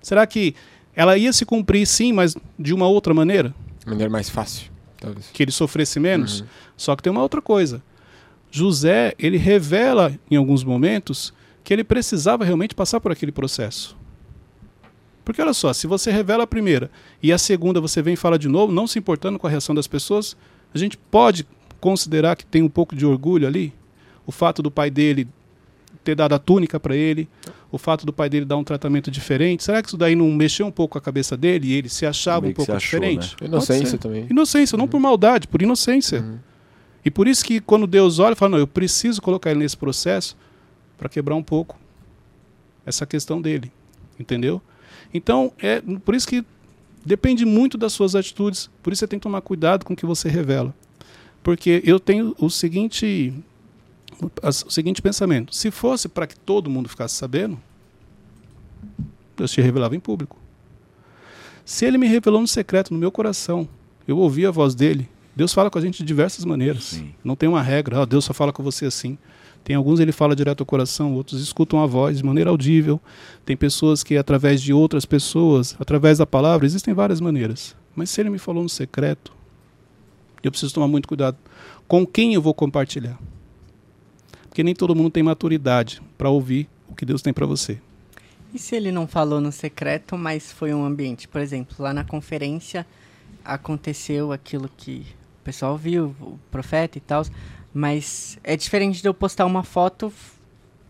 Será 0.04 0.28
que 0.28 0.54
ela 0.96 1.18
ia 1.18 1.34
se 1.34 1.46
cumprir 1.46 1.88
sim, 1.88 2.14
mas 2.14 2.36
de 2.60 2.74
uma 2.74 2.88
outra 2.88 3.14
maneira? 3.14 3.56
Maneira 3.88 4.12
mais 4.12 4.30
fácil, 4.30 4.70
talvez. 5.00 5.30
Que 5.34 5.42
ele 5.42 5.52
sofresse 5.52 6.00
menos? 6.00 6.42
Uhum. 6.42 6.48
Só 6.78 6.96
que 6.96 7.02
tem 7.02 7.12
uma 7.12 7.22
outra 7.24 7.42
coisa. 7.42 7.82
José, 8.52 9.16
ele 9.18 9.38
revela 9.38 10.14
em 10.30 10.36
alguns 10.36 10.64
momentos 10.64 11.34
que 11.64 11.74
ele 11.74 11.84
precisava 11.84 12.46
realmente 12.46 12.76
passar 12.76 13.00
por 13.00 13.12
aquele 13.12 13.32
processo. 13.32 13.98
Porque 15.26 15.42
olha 15.42 15.54
só, 15.54 15.72
se 15.72 15.88
você 15.88 16.12
revela 16.12 16.44
a 16.44 16.48
primeira 16.48 16.92
e 17.22 17.32
a 17.32 17.38
segunda 17.38 17.80
você 17.80 18.02
vem 18.02 18.14
e 18.14 18.18
fala 18.18 18.38
de 18.38 18.50
novo, 18.50 18.74
não 18.74 18.86
se 18.86 19.00
importando 19.00 19.40
com 19.40 19.48
a 19.48 19.50
reação 19.50 19.74
das 19.74 19.88
pessoas, 19.88 20.36
a 20.74 20.78
gente 20.78 20.98
pode 20.98 21.48
considerar 21.80 22.36
que 22.36 22.46
tem 22.46 22.62
um 22.62 22.70
pouco 22.70 22.96
de 22.96 23.06
orgulho 23.06 23.48
ali. 23.48 23.74
O 24.26 24.32
fato 24.32 24.62
do 24.62 24.70
pai 24.70 24.92
dele 24.92 25.28
ter 26.04 26.16
dado 26.16 26.34
a 26.34 26.40
túnica 26.40 26.80
para 26.80 26.96
ele, 26.96 27.28
o 27.72 27.78
fato 27.78 28.06
do 28.06 28.14
pai 28.14 28.30
dele 28.30 28.46
dar 28.46 28.58
um 28.58 28.64
tratamento 28.64 29.10
diferente, 29.10 29.64
será 29.64 29.82
que 29.82 29.88
isso 29.88 29.98
daí 29.98 30.16
não 30.16 30.30
mexeu 30.32 30.66
um 30.66 30.72
pouco 30.72 30.98
a 30.98 31.02
cabeça 31.02 31.36
dele 31.36 31.68
e 31.68 31.74
ele 31.74 31.90
se 31.90 32.06
achava 32.06 32.42
Meio 32.42 32.52
um 32.52 32.56
pouco 32.56 32.72
achou, 32.72 33.00
diferente? 33.00 33.36
Né? 33.40 33.48
Inocência 33.48 33.98
também. 33.98 34.28
Inocência, 34.30 34.78
não 34.78 34.88
por 34.88 35.00
maldade, 35.00 35.48
por 35.48 35.62
inocência. 35.62 36.22
Uhum. 36.22 36.40
E 37.06 37.12
por 37.12 37.28
isso 37.28 37.44
que 37.44 37.60
quando 37.60 37.86
Deus 37.86 38.20
olha, 38.20 38.36
fala, 38.36 38.52
não, 38.52 38.58
eu 38.58 38.68
preciso 38.68 39.22
colocar 39.22 39.52
ele 39.52 39.60
nesse 39.60 39.78
processo 39.78 40.38
para 40.98 41.10
quebrar 41.10 41.36
um 41.36 41.44
pouco 41.44 41.78
essa 42.86 43.06
questão 43.06 43.42
dele, 43.42 43.72
entendeu? 44.20 44.62
Então, 45.14 45.52
é 45.60 45.82
por 46.04 46.16
isso 46.16 46.28
que 46.28 46.44
depende 47.06 47.46
muito 47.46 47.78
das 47.78 47.94
suas 47.94 48.16
atitudes, 48.16 48.70
por 48.82 48.94
isso 48.94 49.02
você 49.02 49.08
tem 49.08 49.20
que 49.20 49.24
tomar 49.24 49.42
cuidado 49.42 49.86
com 49.86 49.94
o 49.94 49.96
que 49.96 50.06
você 50.06 50.30
revela. 50.30 50.74
Porque 51.42 51.82
eu 51.86 52.00
tenho 52.00 52.34
o 52.40 52.50
seguinte 52.50 53.34
o 54.42 54.72
seguinte 54.72 55.02
pensamento: 55.02 55.56
se 55.56 55.72
fosse 55.72 56.08
para 56.08 56.28
que 56.28 56.38
todo 56.38 56.70
mundo 56.70 56.90
ficasse 56.90 57.16
sabendo, 57.16 57.60
Deus 59.36 59.52
te 59.52 59.62
revelava 59.62 59.96
em 59.96 60.00
público. 60.00 60.38
Se 61.66 61.86
ele 61.86 61.98
me 61.98 62.08
revelou 62.08 62.42
no 62.42 62.48
secreto, 62.48 62.94
no 62.94 63.00
meu 63.00 63.12
coração, 63.12 63.68
eu 64.08 64.18
ouvi 64.18 64.46
a 64.46 64.52
voz 64.52 64.76
dele. 64.76 65.10
Deus 65.36 65.54
fala 65.54 65.70
com 65.70 65.80
a 65.80 65.82
gente 65.82 65.98
de 66.00 66.04
diversas 66.04 66.46
maneiras. 66.46 66.84
Sim. 66.84 67.14
Não 67.24 67.36
tem 67.36 67.50
uma 67.50 67.62
regra, 67.62 68.02
oh, 68.02 68.06
Deus 68.06 68.26
só 68.26 68.34
fala 68.34 68.54
com 68.54 68.62
você 68.62 68.86
assim. 68.86 69.18
Tem 69.64 69.76
alguns 69.76 70.00
ele 70.00 70.12
fala 70.12 70.36
direto 70.36 70.60
ao 70.60 70.66
coração, 70.66 71.14
outros 71.14 71.42
escutam 71.42 71.82
a 71.82 71.86
voz 71.86 72.18
de 72.18 72.24
maneira 72.24 72.50
audível. 72.50 73.00
Tem 73.46 73.56
pessoas 73.56 74.04
que 74.04 74.18
através 74.18 74.62
de 74.62 74.74
outras 74.74 75.06
pessoas, 75.06 75.76
através 75.80 76.18
da 76.18 76.26
palavra, 76.26 76.66
existem 76.66 76.94
várias 76.94 77.22
maneiras. 77.22 77.76
Mas 77.96 78.10
se 78.10 78.20
ele 78.20 78.30
me 78.30 78.38
falou 78.38 78.62
no 78.62 78.70
secreto, 78.70 79.32
eu 80.44 80.52
preciso 80.52 80.74
tomar 80.74 80.90
muito 80.90 81.08
cuidado 81.08 81.38
com 81.88 82.06
quem 82.06 82.34
eu 82.34 82.42
vou 82.42 82.54
compartilhar. 82.54 83.18
Porque 84.54 84.62
nem 84.62 84.76
todo 84.76 84.94
mundo 84.94 85.10
tem 85.10 85.24
maturidade 85.24 86.00
para 86.16 86.30
ouvir 86.30 86.70
o 86.88 86.94
que 86.94 87.08
Deus 87.08 87.24
tem 87.24 87.34
para 87.34 87.44
você. 87.44 87.82
E 88.54 88.60
se 88.60 88.76
ele 88.76 88.92
não 88.92 89.08
falou 89.08 89.42
no 89.42 89.52
secreto, 89.52 90.16
mas 90.16 90.52
foi 90.52 90.72
um 90.72 90.86
ambiente? 90.86 91.28
Por 91.28 91.42
exemplo, 91.42 91.76
lá 91.80 91.92
na 91.92 92.04
conferência 92.04 92.86
aconteceu 93.44 94.32
aquilo 94.32 94.70
que 94.78 95.08
o 95.42 95.44
pessoal 95.44 95.76
viu, 95.76 96.16
o 96.22 96.38
profeta 96.52 97.00
e 97.00 97.02
tal, 97.02 97.26
mas 97.74 98.38
é 98.44 98.56
diferente 98.56 99.02
de 99.02 99.08
eu 99.08 99.14
postar 99.16 99.48
uma 99.48 99.64
foto 99.64 100.14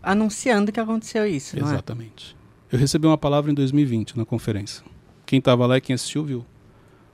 anunciando 0.02 0.70
que 0.70 0.78
aconteceu 0.78 1.26
isso, 1.26 1.58
não 1.58 1.66
é? 1.66 1.72
Exatamente. 1.72 2.36
É? 2.70 2.74
Eu 2.74 2.78
recebi 2.78 3.06
uma 3.06 3.16
palavra 3.16 3.50
em 3.50 3.54
2020 3.54 4.18
na 4.18 4.26
conferência. 4.26 4.84
Quem 5.24 5.38
estava 5.38 5.64
lá 5.64 5.78
e 5.78 5.80
quem 5.80 5.94
assistiu 5.94 6.22
viu. 6.22 6.40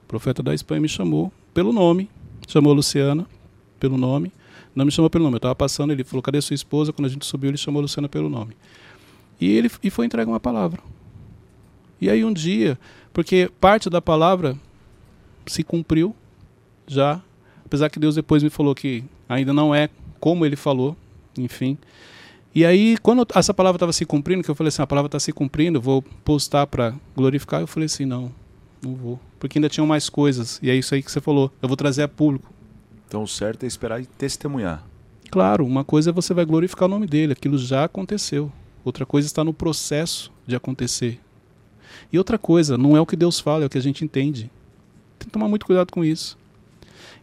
O 0.03 0.05
profeta 0.05 0.43
da 0.43 0.53
Espanha 0.53 0.81
me 0.81 0.89
chamou 0.89 1.31
pelo 1.53 1.71
nome, 1.71 2.09
chamou 2.45 2.73
a 2.73 2.75
Luciana 2.75 3.25
pelo 3.79 3.97
nome 3.97 4.33
não 4.75 4.85
me 4.85 4.91
chamou 4.91 5.09
pelo 5.09 5.23
nome. 5.23 5.35
Eu 5.35 5.37
estava 5.37 5.55
passando, 5.55 5.91
ele 5.91 6.03
falou, 6.03 6.21
cadê 6.21 6.41
sua 6.41 6.53
esposa? 6.53 6.93
Quando 6.93 7.05
a 7.05 7.09
gente 7.09 7.25
subiu, 7.25 7.49
ele 7.49 7.57
chamou 7.57 7.79
a 7.79 7.83
Luciana 7.83 8.07
pelo 8.07 8.29
nome. 8.29 8.55
E 9.39 9.49
ele 9.49 9.69
e 9.83 9.89
foi 9.89 10.05
entregue 10.05 10.29
uma 10.29 10.39
palavra. 10.39 10.81
E 11.99 12.09
aí 12.09 12.23
um 12.23 12.33
dia, 12.33 12.79
porque 13.13 13.49
parte 13.59 13.89
da 13.89 14.01
palavra 14.01 14.57
se 15.45 15.63
cumpriu 15.63 16.15
já, 16.87 17.21
apesar 17.65 17.89
que 17.89 17.99
Deus 17.99 18.15
depois 18.15 18.43
me 18.43 18.49
falou 18.49 18.73
que 18.73 19.03
ainda 19.27 19.53
não 19.53 19.73
é 19.73 19.89
como 20.19 20.45
ele 20.45 20.55
falou, 20.55 20.95
enfim. 21.37 21.77
E 22.53 22.65
aí, 22.65 22.97
quando 23.01 23.25
essa 23.33 23.53
palavra 23.53 23.77
estava 23.77 23.93
se 23.93 24.05
cumprindo, 24.05 24.43
que 24.43 24.51
eu 24.51 24.55
falei 24.55 24.67
assim, 24.67 24.81
a 24.81 24.87
palavra 24.87 25.07
está 25.07 25.19
se 25.19 25.31
cumprindo, 25.31 25.79
vou 25.79 26.01
postar 26.01 26.67
para 26.67 26.93
glorificar, 27.15 27.61
eu 27.61 27.67
falei 27.67 27.85
assim, 27.85 28.05
não, 28.05 28.31
não 28.83 28.93
vou. 28.93 29.19
Porque 29.39 29.57
ainda 29.57 29.69
tinham 29.69 29.87
mais 29.87 30.09
coisas. 30.09 30.59
E 30.61 30.69
é 30.69 30.75
isso 30.75 30.93
aí 30.93 31.01
que 31.01 31.09
você 31.09 31.21
falou, 31.21 31.51
eu 31.61 31.67
vou 31.67 31.77
trazer 31.77 32.03
a 32.03 32.07
público. 32.09 32.50
Então 33.11 33.23
o 33.23 33.27
certo 33.27 33.65
é 33.65 33.67
esperar 33.67 34.01
e 34.01 34.05
testemunhar. 34.05 34.87
Claro, 35.29 35.65
uma 35.65 35.83
coisa 35.83 36.11
é 36.11 36.13
você 36.13 36.33
vai 36.33 36.45
glorificar 36.45 36.85
o 36.85 36.89
nome 36.89 37.05
dele, 37.05 37.33
aquilo 37.33 37.57
já 37.57 37.83
aconteceu. 37.83 38.49
Outra 38.85 39.05
coisa 39.05 39.27
está 39.27 39.43
no 39.43 39.53
processo 39.53 40.31
de 40.47 40.55
acontecer. 40.55 41.19
E 42.09 42.17
outra 42.17 42.37
coisa, 42.37 42.77
não 42.77 42.95
é 42.95 43.01
o 43.01 43.05
que 43.05 43.17
Deus 43.17 43.37
fala, 43.37 43.65
é 43.65 43.67
o 43.67 43.69
que 43.69 43.77
a 43.77 43.81
gente 43.81 44.05
entende. 44.05 44.49
Tem 45.19 45.25
que 45.25 45.29
tomar 45.29 45.49
muito 45.49 45.65
cuidado 45.65 45.91
com 45.91 46.05
isso. 46.05 46.37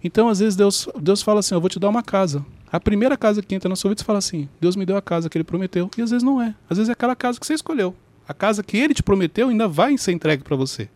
Então, 0.04 0.28
às 0.28 0.40
vezes, 0.40 0.56
Deus, 0.56 0.86
Deus 1.00 1.22
fala 1.22 1.40
assim: 1.40 1.54
Eu 1.54 1.60
vou 1.60 1.70
te 1.70 1.78
dar 1.78 1.88
uma 1.88 2.02
casa. 2.02 2.44
A 2.70 2.78
primeira 2.78 3.16
casa 3.16 3.40
que 3.40 3.54
entra 3.54 3.70
na 3.70 3.74
sua 3.74 3.88
vida, 3.88 4.00
você 4.00 4.04
fala 4.04 4.18
assim: 4.18 4.46
Deus 4.60 4.76
me 4.76 4.84
deu 4.84 4.98
a 4.98 5.00
casa 5.00 5.30
que 5.30 5.38
ele 5.38 5.44
prometeu. 5.44 5.90
E 5.96 6.02
às 6.02 6.10
vezes 6.10 6.22
não 6.22 6.38
é. 6.38 6.54
Às 6.68 6.76
vezes 6.76 6.90
é 6.90 6.92
aquela 6.92 7.16
casa 7.16 7.40
que 7.40 7.46
você 7.46 7.54
escolheu. 7.54 7.96
A 8.28 8.34
casa 8.34 8.62
que 8.62 8.76
ele 8.76 8.92
te 8.92 9.02
prometeu 9.02 9.48
ainda 9.48 9.66
vai 9.66 9.96
ser 9.96 10.12
entregue 10.12 10.44
para 10.44 10.54
você. 10.54 10.90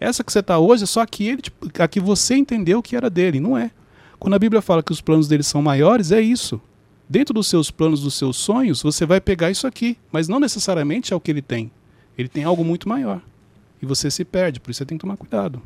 Essa 0.00 0.24
que 0.24 0.32
você 0.32 0.40
está 0.40 0.58
hoje 0.58 0.82
é 0.82 0.86
só 0.86 1.02
a 1.02 1.06
que, 1.06 1.28
ele 1.28 1.42
te, 1.42 1.52
a 1.78 1.86
que 1.86 2.00
você 2.00 2.34
entendeu 2.34 2.82
que 2.82 2.96
era 2.96 3.08
dele. 3.08 3.38
Não 3.38 3.56
é. 3.56 3.70
Quando 4.18 4.34
a 4.34 4.38
Bíblia 4.38 4.60
fala 4.60 4.82
que 4.82 4.92
os 4.92 5.00
planos 5.00 5.28
dele 5.28 5.42
são 5.42 5.62
maiores, 5.62 6.12
é 6.12 6.20
isso. 6.20 6.60
Dentro 7.08 7.32
dos 7.32 7.46
seus 7.46 7.70
planos, 7.70 8.02
dos 8.02 8.14
seus 8.14 8.36
sonhos, 8.36 8.82
você 8.82 9.06
vai 9.06 9.20
pegar 9.20 9.50
isso 9.50 9.66
aqui. 9.66 9.96
Mas 10.12 10.28
não 10.28 10.40
necessariamente 10.40 11.12
é 11.12 11.16
o 11.16 11.20
que 11.20 11.30
ele 11.30 11.42
tem. 11.42 11.70
Ele 12.16 12.28
tem 12.28 12.44
algo 12.44 12.64
muito 12.64 12.88
maior. 12.88 13.20
E 13.80 13.86
você 13.86 14.10
se 14.10 14.24
perde, 14.24 14.58
por 14.58 14.70
isso 14.70 14.78
você 14.78 14.84
tem 14.84 14.98
que 14.98 15.02
tomar 15.02 15.16
cuidado. 15.16 15.62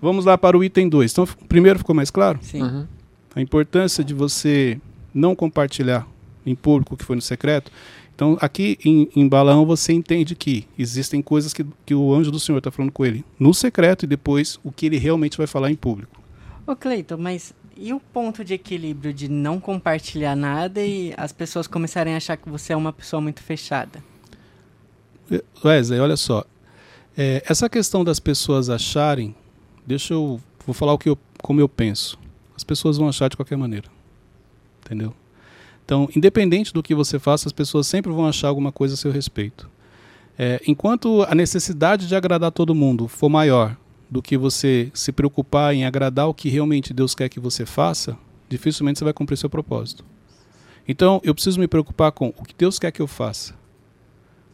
Vamos 0.00 0.24
lá 0.24 0.36
para 0.36 0.56
o 0.56 0.62
item 0.62 0.88
2. 0.88 1.12
Então, 1.12 1.26
primeiro 1.48 1.78
ficou 1.78 1.94
mais 1.94 2.10
claro? 2.10 2.38
Sim. 2.42 2.62
Uhum. 2.62 2.86
A 3.34 3.40
importância 3.40 4.02
de 4.04 4.14
você 4.14 4.78
não 5.14 5.34
compartilhar 5.34 6.06
em 6.44 6.54
público 6.54 6.94
o 6.94 6.96
que 6.96 7.04
foi 7.04 7.16
no 7.16 7.22
secreto. 7.22 7.70
Então, 8.14 8.36
aqui 8.40 8.78
em, 8.84 9.08
em 9.16 9.26
Balaão, 9.26 9.64
você 9.64 9.92
entende 9.92 10.34
que 10.34 10.66
existem 10.78 11.22
coisas 11.22 11.54
que, 11.54 11.64
que 11.86 11.94
o 11.94 12.14
anjo 12.14 12.30
do 12.30 12.38
Senhor 12.38 12.58
está 12.58 12.70
falando 12.70 12.92
com 12.92 13.04
ele 13.04 13.24
no 13.38 13.54
secreto 13.54 14.04
e 14.04 14.06
depois 14.06 14.58
o 14.62 14.70
que 14.70 14.86
ele 14.86 14.98
realmente 14.98 15.38
vai 15.38 15.46
falar 15.46 15.70
em 15.70 15.74
público. 15.74 16.19
Ô 16.70 16.76
Cleiton, 16.76 17.16
mas 17.16 17.52
e 17.76 17.92
o 17.92 17.98
ponto 17.98 18.44
de 18.44 18.54
equilíbrio 18.54 19.12
de 19.12 19.28
não 19.28 19.58
compartilhar 19.58 20.36
nada 20.36 20.80
e 20.80 21.12
as 21.16 21.32
pessoas 21.32 21.66
começarem 21.66 22.14
a 22.14 22.16
achar 22.18 22.36
que 22.36 22.48
você 22.48 22.72
é 22.72 22.76
uma 22.76 22.92
pessoa 22.92 23.20
muito 23.20 23.42
fechada? 23.42 24.00
Wesley, 25.64 25.98
olha 25.98 26.16
só. 26.16 26.44
É, 27.18 27.42
essa 27.44 27.68
questão 27.68 28.04
das 28.04 28.20
pessoas 28.20 28.70
acharem, 28.70 29.34
deixa 29.84 30.14
eu. 30.14 30.40
Vou 30.64 30.72
falar 30.72 30.92
o 30.92 30.98
que 30.98 31.08
eu, 31.08 31.18
como 31.42 31.60
eu 31.60 31.68
penso. 31.68 32.16
As 32.54 32.62
pessoas 32.62 32.96
vão 32.96 33.08
achar 33.08 33.28
de 33.28 33.36
qualquer 33.36 33.56
maneira. 33.56 33.88
Entendeu? 34.84 35.12
Então, 35.84 36.08
independente 36.14 36.72
do 36.72 36.84
que 36.84 36.94
você 36.94 37.18
faça, 37.18 37.48
as 37.48 37.52
pessoas 37.52 37.88
sempre 37.88 38.12
vão 38.12 38.26
achar 38.26 38.46
alguma 38.46 38.70
coisa 38.70 38.94
a 38.94 38.96
seu 38.96 39.10
respeito. 39.10 39.68
É, 40.38 40.60
enquanto 40.68 41.24
a 41.24 41.34
necessidade 41.34 42.06
de 42.06 42.14
agradar 42.14 42.52
todo 42.52 42.76
mundo 42.76 43.08
for 43.08 43.28
maior 43.28 43.76
do 44.10 44.20
que 44.20 44.36
você 44.36 44.90
se 44.92 45.12
preocupar 45.12 45.74
em 45.74 45.84
agradar 45.84 46.28
o 46.28 46.34
que 46.34 46.48
realmente 46.48 46.92
Deus 46.92 47.14
quer 47.14 47.28
que 47.28 47.38
você 47.38 47.64
faça, 47.64 48.18
dificilmente 48.48 48.98
você 48.98 49.04
vai 49.04 49.12
cumprir 49.12 49.36
seu 49.36 49.48
propósito. 49.48 50.04
Então, 50.88 51.20
eu 51.22 51.32
preciso 51.32 51.60
me 51.60 51.68
preocupar 51.68 52.10
com 52.10 52.34
o 52.36 52.44
que 52.44 52.54
Deus 52.56 52.78
quer 52.78 52.90
que 52.90 53.00
eu 53.00 53.06
faça. 53.06 53.54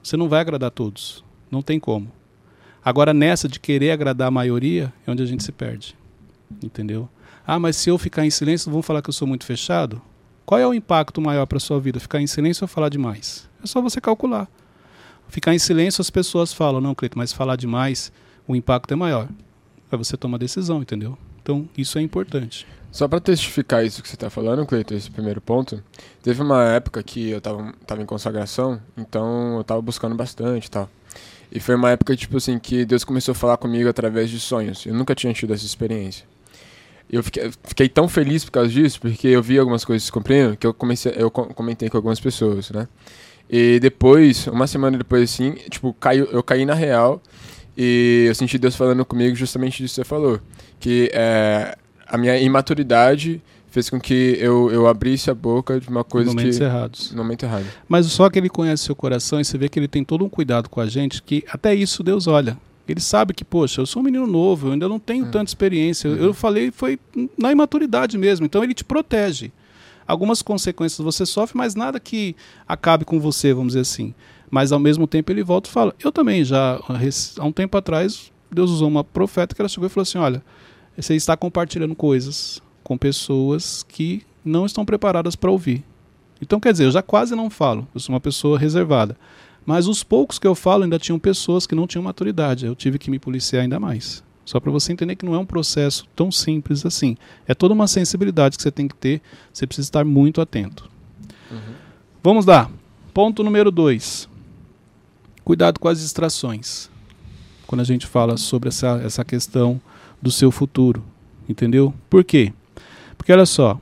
Você 0.03 0.17
não 0.17 0.29
vai 0.29 0.41
agradar 0.41 0.71
todos, 0.71 1.25
não 1.51 1.63
tem 1.63 1.81
como. 1.81 2.13
Agora, 2.85 3.15
nessa 3.15 3.49
de 3.49 3.59
querer 3.59 3.91
agradar 3.91 4.29
a 4.29 4.31
maioria, 4.31 4.93
é 5.07 5.11
onde 5.11 5.23
a 5.23 5.27
gente 5.27 5.43
se 5.43 5.51
perde. 5.51 5.97
Entendeu? 6.63 7.09
Ah, 7.47 7.59
mas 7.59 7.77
se 7.77 7.89
eu 7.89 7.97
ficar 7.97 8.27
em 8.27 8.31
silêncio, 8.31 8.71
vão 8.71 8.83
falar 8.83 9.03
que 9.03 9.09
eu 9.09 9.15
sou 9.15 9.27
muito 9.27 9.45
fechado? 9.45 10.01
Qual 10.45 10.61
é 10.61 10.67
o 10.67 10.75
impacto 10.75 11.21
maior 11.21 11.47
para 11.47 11.59
sua 11.59 11.81
vida? 11.81 11.99
Ficar 11.99 12.21
em 12.21 12.27
silêncio 12.27 12.65
ou 12.65 12.69
falar 12.69 12.89
demais? 12.89 13.49
É 13.63 13.67
só 13.67 13.81
você 13.81 14.01
calcular. 14.01 14.49
Ficar 15.29 15.55
em 15.55 15.59
silêncio, 15.59 16.01
as 16.01 16.11
pessoas 16.11 16.53
falam, 16.53 16.81
não, 16.81 16.95
Cleiton, 16.95 17.19
mas 17.19 17.33
falar 17.33 17.57
demais, 17.57 18.13
o 18.47 18.55
impacto 18.55 18.93
é 18.93 18.97
maior. 18.97 19.29
Aí 19.91 19.99
você 19.99 20.17
toma 20.17 20.39
decisão, 20.39 20.83
entendeu? 20.83 21.17
Então, 21.43 21.69
isso 21.77 21.99
é 21.99 22.03
importante. 22.03 22.67
Só 22.91 23.07
para 23.07 23.21
testificar 23.21 23.85
isso 23.85 24.03
que 24.03 24.09
você 24.09 24.17
está 24.17 24.31
falando, 24.31 24.67
Cleiton, 24.67 24.95
esse 24.95 25.11
primeiro 25.11 25.41
ponto, 25.41 25.83
teve 26.23 26.43
uma 26.43 26.65
época 26.65 27.03
que 27.03 27.31
eu 27.31 27.41
tava, 27.41 27.73
tava 27.87 28.03
em 28.03 28.07
consagração, 28.07 28.81
então 28.97 29.59
eu 29.59 29.65
tava 29.65 29.83
buscando 29.83 30.15
bastante 30.15 30.67
e 30.67 30.71
tal. 30.71 30.89
E 31.53 31.61
foi 31.61 31.75
uma 31.75 31.91
época, 31.91 32.17
tipo 32.17 32.37
assim, 32.37 32.59
que 32.59 32.85
Deus 32.85 33.05
começou 33.05 33.33
a 33.33 33.35
falar 33.35 33.57
comigo 33.59 33.89
através 33.89 34.31
de 34.31 34.41
sonhos. 34.41 34.85
Eu 34.87 34.95
nunca 34.95 35.15
tinha 35.15 35.33
tido 35.33 35.55
essa 35.55 35.65
experiência. 35.65 36.25
Eu 37.09 37.23
fiquei, 37.23 37.53
fiquei 37.63 37.89
tão 37.89 38.09
feliz 38.09 38.45
por 38.45 38.51
causa 38.51 38.69
disso, 38.69 39.01
porque 39.01 39.29
eu 39.29 39.43
vi 39.43 39.59
algumas 39.59 39.85
coisas 39.85 40.05
se 40.05 40.11
cumprindo, 40.11 40.57
que 40.57 40.67
eu, 40.67 40.75
comecei, 40.75 41.15
eu 41.17 41.31
comentei 41.31 41.89
com 41.89 41.97
algumas 41.97 42.19
pessoas, 42.19 42.71
né? 42.71 42.89
E 43.49 43.79
depois, 43.79 44.49
uma 44.49 44.67
semana 44.67 44.99
depois, 44.99 45.23
assim, 45.31 45.53
tipo, 45.71 45.95
caiu, 45.95 46.25
eu 46.33 46.43
caí 46.43 46.67
na 46.67 46.75
real 46.75 47.23
e 47.77 48.25
eu 48.29 48.35
senti 48.35 48.59
Deus 48.59 48.75
falando 48.75 49.05
comigo 49.05 49.37
justamente 49.37 49.83
disso 49.83 49.95
que 49.95 50.01
você 50.03 50.05
falou. 50.05 50.41
Que 50.81 51.11
é, 51.13 51.77
a 52.07 52.17
minha 52.17 52.39
imaturidade 52.39 53.43
fez 53.71 53.91
com 53.91 54.01
que 54.01 54.39
eu, 54.41 54.71
eu 54.71 54.87
abrisse 54.87 55.31
a 55.31 55.35
boca 55.35 55.79
de 55.79 55.89
uma 55.89 56.03
coisa 56.03 56.31
Momentos 56.31 56.57
que... 56.57 56.65
errados. 56.65 57.13
No 57.13 57.19
momento 57.23 57.45
errado. 57.45 57.67
Mas 57.87 58.07
só 58.07 58.31
que 58.31 58.39
ele 58.39 58.49
conhece 58.49 58.85
seu 58.85 58.97
coração 58.97 59.39
e 59.41 59.45
você 59.45 59.59
vê 59.59 59.69
que 59.69 59.79
ele 59.79 59.89
tem 59.89 60.03
todo 60.03 60.25
um 60.25 60.29
cuidado 60.29 60.71
com 60.71 60.81
a 60.81 60.87
gente, 60.87 61.23
que 61.23 61.45
até 61.49 61.75
isso 61.75 62.03
Deus 62.03 62.27
olha. 62.27 62.57
Ele 62.89 63.01
sabe 63.01 63.35
que, 63.35 63.45
poxa, 63.45 63.81
eu 63.81 63.87
sou 63.87 64.01
um 64.01 64.05
menino 64.05 64.27
novo, 64.27 64.69
eu 64.69 64.73
ainda 64.73 64.89
não 64.89 64.99
tenho 64.99 65.27
Hum. 65.27 65.31
tanta 65.31 65.51
experiência. 65.51 66.09
Uhum. 66.09 66.17
Eu 66.17 66.33
falei, 66.33 66.71
foi 66.71 66.99
na 67.37 67.53
imaturidade 67.53 68.17
mesmo. 68.17 68.47
Então 68.47 68.63
ele 68.65 68.73
te 68.73 68.85
protege. 68.85 69.53
Algumas 70.07 70.41
consequências 70.41 71.05
você 71.05 71.27
sofre, 71.27 71.59
mas 71.59 71.75
nada 71.75 71.99
que 71.99 72.37
acabe 72.67 73.05
com 73.05 73.19
você, 73.19 73.53
vamos 73.53 73.73
dizer 73.73 73.81
assim. 73.81 74.15
Mas 74.51 74.73
ao 74.73 74.79
mesmo 74.79 75.07
tempo 75.07 75.33
ele 75.33 75.43
volta 75.43 75.69
e 75.69 75.73
fala. 75.73 75.95
Eu 76.03 76.13
também 76.13 76.45
já, 76.45 76.81
há 77.39 77.45
um 77.45 77.53
tempo 77.53 77.77
atrás, 77.77 78.33
Deus 78.51 78.71
usou 78.71 78.89
uma 78.89 79.03
profeta 79.05 79.55
que 79.55 79.61
ela 79.61 79.69
chegou 79.69 79.87
e 79.87 79.91
falou 79.91 80.03
assim: 80.03 80.19
olha, 80.19 80.43
você 80.97 81.15
está 81.15 81.37
compartilhando 81.37 81.95
coisas 81.95 82.63
com 82.83 82.97
pessoas 82.97 83.83
que 83.83 84.23
não 84.45 84.65
estão 84.65 84.85
preparadas 84.85 85.35
para 85.37 85.51
ouvir. 85.51 85.85
Então, 86.41 86.61
quer 86.61 86.73
dizer, 86.73 86.85
eu 86.85 86.91
já 86.91 87.03
quase 87.03 87.35
não 87.35 87.51
falo, 87.51 87.89
eu 87.95 88.01
sou 88.01 88.15
uma 88.15 88.21
pessoa 88.21 88.59
reservada. 88.59 89.17
Mas 89.65 89.89
os 89.89 90.05
poucos 90.05 90.39
que 90.39 90.47
eu 90.47 90.55
falo 90.55 90.85
ainda 90.85 90.99
tinham 90.99 91.19
pessoas 91.19 91.67
que 91.67 91.75
não 91.75 91.87
tinham 91.87 92.05
maturidade. 92.05 92.67
Eu 92.67 92.77
tive 92.77 92.99
que 92.99 93.11
me 93.11 93.19
policiar 93.19 93.63
ainda 93.63 93.81
mais. 93.81 94.23
Só 94.45 94.61
para 94.61 94.71
você 94.71 94.93
entender 94.93 95.17
que 95.17 95.27
não 95.27 95.35
é 95.35 95.39
um 95.39 95.45
processo 95.45 96.07
tão 96.15 96.31
simples 96.31 96.87
assim. 96.87 97.17
É 97.49 97.55
toda 97.55 97.75
uma 97.75 97.89
sensibilidade 97.89 98.57
que 98.57 98.63
você 98.63 98.71
tem 98.71 98.87
que 98.87 98.95
ter, 98.95 99.21
você 99.53 99.67
precisa 99.67 99.89
estar 99.89 100.05
muito 100.05 100.41
atento. 100.41 100.89
Vamos 102.23 102.47
lá. 102.47 102.71
Ponto 103.13 103.43
número 103.43 103.73
dois. 103.73 104.29
Cuidado 105.47 105.79
com 105.79 105.87
as 105.87 106.01
distrações. 106.01 106.91
Quando 107.69 107.81
a 107.81 107.85
gente 107.85 108.05
fala 108.05 108.37
sobre 108.37 108.69
essa, 108.69 109.01
essa 109.05 109.25
questão 109.25 109.81
do 110.21 110.29
seu 110.29 110.51
futuro. 110.51 111.05
Entendeu? 111.49 111.95
Por 112.11 112.25
quê? 112.25 112.53
Porque 113.17 113.33
olha 113.33 113.47
só. 113.47 113.79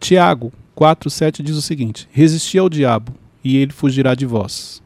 Tiago 0.00 0.52
4,7 0.76 1.40
diz 1.40 1.54
o 1.54 1.62
seguinte: 1.62 2.08
Resisti 2.10 2.58
ao 2.58 2.68
diabo 2.68 3.14
e 3.44 3.58
ele 3.58 3.70
fugirá 3.72 4.16
de 4.16 4.26
vós. 4.26 4.82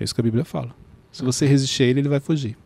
É 0.00 0.04
isso 0.04 0.14
que 0.14 0.20
a 0.22 0.24
Bíblia 0.24 0.46
fala. 0.46 0.74
Se 1.12 1.22
você 1.22 1.44
resistir 1.44 1.82
a 1.82 1.86
ele, 1.88 2.00
ele 2.00 2.08
vai 2.08 2.20
fugir. 2.20 2.56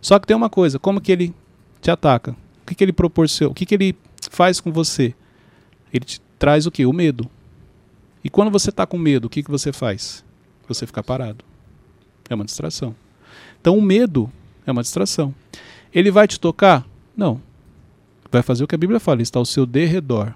Só 0.00 0.18
que 0.18 0.26
tem 0.26 0.34
uma 0.34 0.48
coisa: 0.48 0.78
como 0.78 0.98
que 0.98 1.12
ele 1.12 1.34
te 1.82 1.90
ataca? 1.90 2.34
O 2.62 2.66
que, 2.66 2.74
que 2.74 2.84
ele 2.84 2.92
proporciona? 2.94 3.52
O 3.52 3.54
que, 3.54 3.66
que 3.66 3.74
ele 3.74 3.94
faz 4.30 4.60
com 4.60 4.72
você? 4.72 5.14
Ele 5.92 6.06
te 6.06 6.22
traz 6.38 6.64
o 6.64 6.70
que? 6.70 6.86
O 6.86 6.92
medo. 6.94 7.28
E 8.24 8.30
quando 8.30 8.50
você 8.50 8.70
está 8.70 8.86
com 8.86 8.96
medo, 8.96 9.26
o 9.26 9.28
que, 9.28 9.42
que 9.42 9.50
você 9.50 9.74
faz? 9.74 10.24
Você 10.66 10.86
fica 10.86 11.02
parado. 11.02 11.44
É 12.28 12.34
uma 12.34 12.44
distração. 12.44 12.94
Então 13.60 13.76
o 13.76 13.82
medo 13.82 14.30
é 14.66 14.72
uma 14.72 14.82
distração. 14.82 15.34
Ele 15.92 16.10
vai 16.10 16.26
te 16.26 16.38
tocar? 16.38 16.86
Não. 17.16 17.40
Vai 18.30 18.42
fazer 18.42 18.64
o 18.64 18.66
que 18.66 18.74
a 18.74 18.78
Bíblia 18.78 19.00
fala, 19.00 19.16
ele 19.16 19.22
está 19.22 19.38
ao 19.38 19.44
seu 19.44 19.64
derredor, 19.64 20.34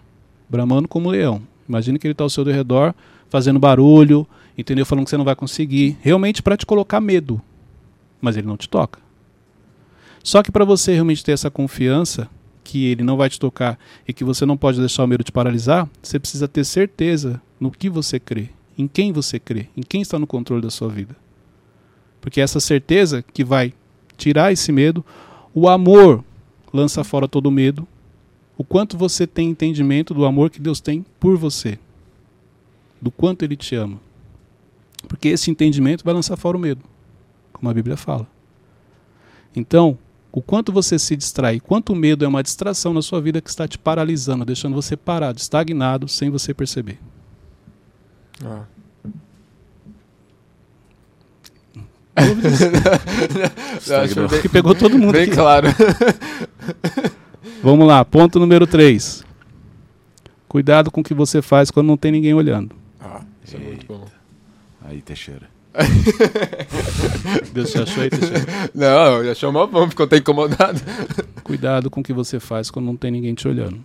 bramando 0.48 0.88
como 0.88 1.10
leão. 1.10 1.42
Imagina 1.68 1.98
que 1.98 2.06
ele 2.06 2.12
está 2.12 2.24
ao 2.24 2.30
seu 2.30 2.44
derredor, 2.44 2.94
fazendo 3.28 3.58
barulho, 3.58 4.26
entendeu? 4.56 4.86
Falando 4.86 5.04
que 5.04 5.10
você 5.10 5.16
não 5.16 5.24
vai 5.24 5.36
conseguir, 5.36 5.98
realmente 6.00 6.42
para 6.42 6.56
te 6.56 6.64
colocar 6.64 7.00
medo. 7.00 7.40
Mas 8.20 8.36
ele 8.36 8.46
não 8.46 8.56
te 8.56 8.68
toca. 8.68 9.00
Só 10.22 10.42
que 10.42 10.52
para 10.52 10.64
você 10.64 10.92
realmente 10.92 11.24
ter 11.24 11.32
essa 11.32 11.50
confiança 11.50 12.28
que 12.62 12.86
ele 12.86 13.02
não 13.02 13.16
vai 13.16 13.28
te 13.28 13.40
tocar 13.40 13.78
e 14.06 14.12
que 14.12 14.22
você 14.22 14.44
não 14.44 14.56
pode 14.56 14.78
deixar 14.78 15.04
o 15.04 15.06
medo 15.06 15.24
te 15.24 15.32
paralisar, 15.32 15.88
você 16.02 16.18
precisa 16.18 16.46
ter 16.46 16.64
certeza 16.64 17.40
no 17.58 17.70
que 17.70 17.88
você 17.88 18.20
crê, 18.20 18.50
em 18.76 18.86
quem 18.86 19.12
você 19.12 19.38
crê, 19.38 19.68
em 19.76 19.82
quem 19.82 20.02
está 20.02 20.18
no 20.18 20.26
controle 20.26 20.62
da 20.62 20.70
sua 20.70 20.88
vida. 20.88 21.16
Porque 22.20 22.40
essa 22.40 22.60
certeza 22.60 23.22
que 23.22 23.44
vai 23.44 23.72
tirar 24.16 24.52
esse 24.52 24.70
medo, 24.70 25.04
o 25.54 25.68
amor 25.68 26.24
lança 26.72 27.02
fora 27.02 27.26
todo 27.26 27.50
medo, 27.50 27.86
o 28.56 28.64
quanto 28.64 28.96
você 28.96 29.26
tem 29.26 29.48
entendimento 29.48 30.12
do 30.12 30.24
amor 30.24 30.50
que 30.50 30.60
Deus 30.60 30.80
tem 30.80 31.04
por 31.18 31.36
você, 31.36 31.78
do 33.00 33.10
quanto 33.10 33.42
Ele 33.42 33.56
te 33.56 33.74
ama. 33.74 33.98
Porque 35.08 35.28
esse 35.28 35.50
entendimento 35.50 36.04
vai 36.04 36.12
lançar 36.12 36.36
fora 36.36 36.56
o 36.56 36.60
medo, 36.60 36.84
como 37.52 37.70
a 37.70 37.74
Bíblia 37.74 37.96
fala. 37.96 38.28
Então, 39.56 39.98
o 40.30 40.40
quanto 40.40 40.70
você 40.70 40.98
se 40.98 41.16
distrai, 41.16 41.58
quanto 41.58 41.92
o 41.92 41.96
medo 41.96 42.24
é 42.24 42.28
uma 42.28 42.42
distração 42.42 42.92
na 42.92 43.02
sua 43.02 43.20
vida 43.20 43.40
que 43.40 43.48
está 43.48 43.66
te 43.66 43.78
paralisando, 43.78 44.44
deixando 44.44 44.74
você 44.74 44.96
parado, 44.96 45.38
estagnado, 45.38 46.06
sem 46.06 46.30
você 46.30 46.54
perceber. 46.54 46.98
Ah. 48.44 48.64
Estagnou. 53.78 54.26
Acho 54.30 54.42
que 54.42 54.48
pegou 54.48 54.74
todo 54.74 54.98
mundo 54.98 55.12
Bem 55.12 55.24
aqui. 55.24 55.34
claro. 55.34 55.68
Vamos 57.62 57.86
lá, 57.86 58.04
ponto 58.04 58.38
número 58.38 58.66
3. 58.66 59.24
Cuidado 60.48 60.90
com 60.90 61.00
o 61.00 61.04
que 61.04 61.14
você 61.14 61.40
faz 61.40 61.70
quando 61.70 61.86
não 61.86 61.96
tem 61.96 62.10
ninguém 62.12 62.34
olhando. 62.34 62.74
Ah, 63.00 63.20
isso 63.44 63.56
é 63.56 63.58
muito 63.60 63.86
bom. 63.86 64.04
Aí, 64.84 65.00
Teixeira. 65.02 65.48
Deus 67.52 67.70
te 67.70 67.78
achou 67.78 68.02
aí, 68.02 68.10
Teixeira? 68.10 68.44
Não, 68.74 69.24
já 69.24 69.32
achou 69.32 69.50
uma 69.50 69.66
bom, 69.66 69.88
ficou 69.88 70.04
até 70.06 70.16
incomodado. 70.16 70.80
Cuidado 71.44 71.88
com 71.90 72.00
o 72.00 72.02
que 72.02 72.12
você 72.12 72.40
faz 72.40 72.70
quando 72.70 72.86
não 72.86 72.96
tem 72.96 73.10
ninguém 73.10 73.34
te 73.34 73.46
olhando. 73.46 73.78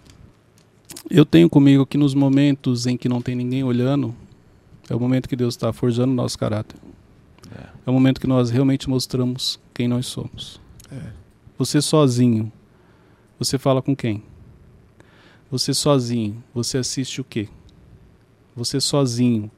Eu 1.09 1.25
tenho 1.25 1.49
comigo 1.49 1.85
que 1.85 1.97
nos 1.97 2.15
momentos 2.15 2.87
em 2.87 2.97
que 2.97 3.07
não 3.07 3.21
tem 3.21 3.35
ninguém 3.35 3.63
olhando, 3.63 4.15
é 4.89 4.95
o 4.95 4.99
momento 4.99 5.29
que 5.29 5.35
Deus 5.35 5.53
está 5.53 5.71
forjando 5.71 6.11
o 6.11 6.15
nosso 6.15 6.37
caráter. 6.39 6.77
É 7.85 7.89
o 7.89 7.93
momento 7.93 8.19
que 8.19 8.27
nós 8.27 8.49
realmente 8.49 8.89
mostramos 8.89 9.59
quem 9.73 9.87
nós 9.87 10.05
somos. 10.05 10.59
É. 10.91 11.11
Você 11.57 11.81
sozinho, 11.81 12.51
você 13.37 13.57
fala 13.57 13.81
com 13.81 13.95
quem? 13.95 14.23
Você 15.49 15.73
sozinho, 15.73 16.43
você 16.53 16.77
assiste 16.77 17.21
o 17.21 17.23
quê? 17.23 17.47
Você 18.55 18.79
sozinho, 18.81 19.51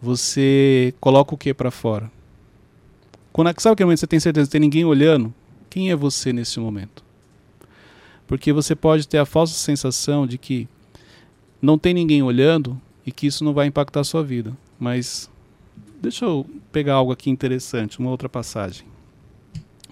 você 0.00 0.94
coloca 1.00 1.34
o 1.34 1.38
que 1.38 1.52
para 1.52 1.70
fora? 1.70 2.10
Quando, 3.32 3.48
sabe 3.60 3.74
aquele 3.74 3.86
momento 3.86 3.98
que 3.98 4.00
você 4.00 4.06
tem 4.06 4.20
certeza 4.20 4.46
que 4.46 4.52
tem 4.52 4.60
ninguém 4.60 4.84
olhando? 4.84 5.32
Quem 5.68 5.90
é 5.90 5.96
você 5.96 6.32
nesse 6.32 6.58
momento? 6.58 7.04
Porque 8.26 8.52
você 8.52 8.74
pode 8.74 9.06
ter 9.06 9.18
a 9.18 9.26
falsa 9.26 9.54
sensação 9.54 10.26
de 10.26 10.38
que 10.38 10.68
não 11.60 11.78
tem 11.78 11.92
ninguém 11.92 12.22
olhando 12.22 12.80
e 13.04 13.12
que 13.12 13.26
isso 13.26 13.44
não 13.44 13.52
vai 13.52 13.66
impactar 13.66 14.00
a 14.00 14.04
sua 14.04 14.22
vida. 14.22 14.56
Mas 14.78 15.30
deixa 16.00 16.24
eu 16.24 16.46
pegar 16.72 16.94
algo 16.94 17.12
aqui 17.12 17.30
interessante, 17.30 17.98
uma 17.98 18.10
outra 18.10 18.28
passagem. 18.28 18.86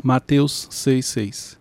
Mateus 0.02 0.68
6,6. 0.70 1.56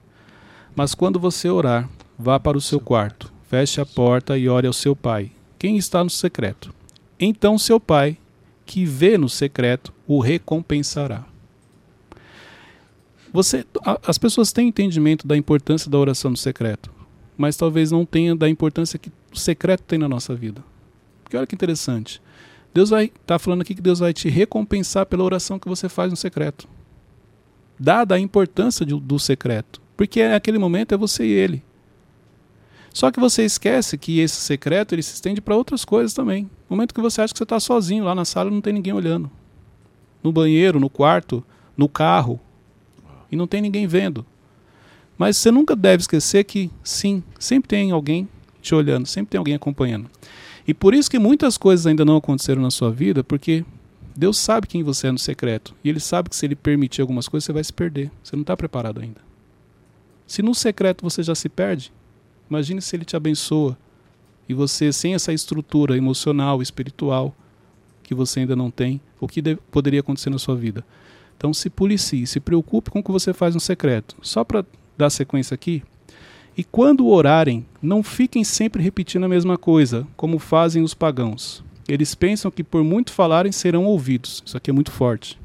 Mas 0.75 0.95
quando 0.95 1.19
você 1.19 1.49
orar, 1.49 1.89
vá 2.17 2.39
para 2.39 2.57
o 2.57 2.61
seu 2.61 2.79
quarto, 2.79 3.31
feche 3.43 3.79
a 3.79 3.85
porta 3.85 4.37
e 4.37 4.49
ore 4.49 4.67
ao 4.67 4.73
seu 4.73 4.95
pai, 4.95 5.31
quem 5.59 5.77
está 5.77 6.03
no 6.03 6.09
secreto. 6.09 6.73
Então 7.19 7.57
seu 7.57 7.79
pai, 7.79 8.17
que 8.65 8.85
vê 8.85 9.17
no 9.17 9.29
secreto, 9.29 9.93
o 10.07 10.19
recompensará. 10.19 11.25
Você, 13.31 13.65
as 14.05 14.17
pessoas 14.17 14.51
têm 14.51 14.67
entendimento 14.67 15.25
da 15.27 15.35
importância 15.35 15.89
da 15.89 15.97
oração 15.97 16.31
no 16.31 16.37
secreto, 16.37 16.91
mas 17.35 17.57
talvez 17.57 17.91
não 17.91 18.05
tenham 18.05 18.37
da 18.37 18.47
importância 18.47 18.99
que 18.99 19.11
o 19.31 19.37
secreto 19.37 19.81
tem 19.83 19.97
na 19.97 20.07
nossa 20.07 20.35
vida. 20.35 20.63
Porque 21.23 21.35
olha 21.35 21.47
que 21.47 21.55
interessante. 21.55 22.21
Deus 22.73 22.89
vai 22.89 23.11
tá 23.25 23.37
falando 23.37 23.61
aqui 23.61 23.75
que 23.75 23.81
Deus 23.81 23.99
vai 23.99 24.13
te 24.13 24.29
recompensar 24.29 25.05
pela 25.05 25.23
oração 25.23 25.59
que 25.59 25.67
você 25.69 25.87
faz 25.87 26.09
no 26.11 26.17
secreto. 26.17 26.67
Dada 27.79 28.15
a 28.15 28.19
importância 28.19 28.85
de- 28.85 28.99
do 28.99 29.19
secreto, 29.19 29.81
porque 29.95 30.27
naquele 30.27 30.57
momento 30.57 30.93
é 30.93 30.97
você 30.97 31.25
e 31.25 31.31
ele. 31.31 31.63
Só 32.91 33.09
que 33.11 33.19
você 33.19 33.43
esquece 33.43 33.97
que 33.97 34.19
esse 34.19 34.35
secreto 34.35 34.93
ele 34.93 35.01
se 35.01 35.15
estende 35.15 35.41
para 35.41 35.55
outras 35.55 35.83
coisas 35.83 36.13
também. 36.13 36.43
No 36.69 36.75
momento 36.75 36.93
que 36.93 37.01
você 37.01 37.21
acha 37.21 37.33
que 37.33 37.37
você 37.37 37.43
está 37.43 37.59
sozinho 37.59 38.03
lá 38.03 38.13
na 38.13 38.23
sala, 38.25 38.51
não 38.51 38.61
tem 38.61 38.73
ninguém 38.73 38.93
olhando. 38.93 39.29
No 40.23 40.31
banheiro, 40.31 40.79
no 40.79 40.89
quarto, 40.89 41.43
no 41.75 41.89
carro, 41.89 42.39
e 43.31 43.35
não 43.35 43.47
tem 43.47 43.61
ninguém 43.61 43.87
vendo. 43.87 44.23
Mas 45.17 45.37
você 45.37 45.49
nunca 45.49 45.75
deve 45.75 46.01
esquecer 46.01 46.43
que, 46.43 46.69
sim, 46.83 47.23
sempre 47.39 47.67
tem 47.67 47.91
alguém 47.91 48.27
te 48.61 48.75
olhando, 48.75 49.07
sempre 49.07 49.31
tem 49.31 49.37
alguém 49.39 49.55
acompanhando. 49.55 50.09
E 50.67 50.73
por 50.73 50.93
isso 50.93 51.09
que 51.09 51.19
muitas 51.19 51.57
coisas 51.57 51.85
ainda 51.85 52.05
não 52.05 52.17
aconteceram 52.17 52.61
na 52.61 52.71
sua 52.71 52.91
vida, 52.91 53.23
porque 53.23 53.65
Deus 54.15 54.37
sabe 54.37 54.67
quem 54.67 54.83
você 54.83 55.07
é 55.07 55.11
no 55.11 55.19
secreto. 55.19 55.75
E 55.83 55.89
Ele 55.89 55.99
sabe 55.99 56.29
que 56.29 56.35
se 56.35 56.45
Ele 56.45 56.55
permitir 56.55 57.01
algumas 57.01 57.27
coisas, 57.27 57.45
você 57.45 57.53
vai 57.53 57.63
se 57.63 57.73
perder. 57.73 58.11
Você 58.23 58.35
não 58.35 58.41
está 58.41 58.55
preparado 58.55 59.01
ainda. 59.01 59.21
Se 60.25 60.41
no 60.41 60.55
secreto 60.55 61.03
você 61.03 61.21
já 61.21 61.35
se 61.35 61.49
perde, 61.49 61.91
imagine 62.49 62.81
se 62.81 62.95
Ele 62.95 63.05
te 63.05 63.15
abençoa 63.15 63.77
e 64.47 64.53
você, 64.53 64.91
sem 64.91 65.13
essa 65.13 65.33
estrutura 65.33 65.97
emocional, 65.97 66.61
espiritual, 66.61 67.35
que 68.03 68.13
você 68.13 68.41
ainda 68.41 68.55
não 68.55 68.69
tem, 68.69 68.99
o 69.19 69.27
que 69.27 69.41
poderia 69.71 70.01
acontecer 70.01 70.29
na 70.29 70.37
sua 70.37 70.55
vida? 70.55 70.83
Então 71.37 71.53
se 71.53 71.69
policie, 71.69 72.27
se 72.27 72.39
preocupe 72.39 72.91
com 72.91 72.99
o 72.99 73.03
que 73.03 73.11
você 73.11 73.33
faz 73.33 73.53
no 73.55 73.61
secreto. 73.61 74.15
Só 74.21 74.43
para 74.43 74.65
dar 74.97 75.09
sequência 75.09 75.55
aqui. 75.55 75.83
E 76.55 76.63
quando 76.63 77.07
orarem, 77.07 77.65
não 77.81 78.03
fiquem 78.03 78.43
sempre 78.43 78.83
repetindo 78.83 79.23
a 79.23 79.29
mesma 79.29 79.57
coisa, 79.57 80.07
como 80.15 80.37
fazem 80.37 80.83
os 80.83 80.93
pagãos. 80.93 81.63
Eles 81.87 82.13
pensam 82.13 82.51
que 82.51 82.63
por 82.63 82.83
muito 82.83 83.11
falarem 83.11 83.51
serão 83.51 83.85
ouvidos. 83.85 84.43
Isso 84.45 84.55
aqui 84.55 84.69
é 84.69 84.73
muito 84.73 84.91
forte. 84.91 85.39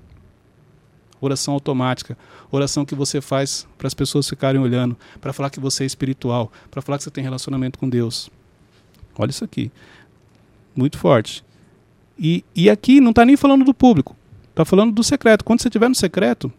Oração 1.20 1.54
automática, 1.54 2.16
oração 2.50 2.84
que 2.84 2.94
você 2.94 3.20
faz 3.20 3.66
para 3.76 3.88
as 3.88 3.94
pessoas 3.94 4.28
ficarem 4.28 4.60
olhando, 4.60 4.96
para 5.20 5.32
falar 5.32 5.50
que 5.50 5.58
você 5.58 5.82
é 5.82 5.86
espiritual, 5.86 6.52
para 6.70 6.82
falar 6.82 6.98
que 6.98 7.04
você 7.04 7.10
tem 7.10 7.24
relacionamento 7.24 7.78
com 7.78 7.88
Deus. 7.88 8.30
Olha 9.18 9.30
isso 9.30 9.44
aqui. 9.44 9.72
Muito 10.76 10.98
forte. 10.98 11.42
E, 12.16 12.44
e 12.54 12.68
aqui 12.68 13.00
não 13.00 13.10
está 13.10 13.24
nem 13.24 13.36
falando 13.36 13.64
do 13.64 13.74
público. 13.74 14.14
Está 14.50 14.64
falando 14.64 14.92
do 14.92 15.02
secreto. 15.02 15.44
Quando 15.44 15.60
você 15.60 15.68
estiver 15.68 15.88
no 15.88 15.94
secreto, 15.94 16.52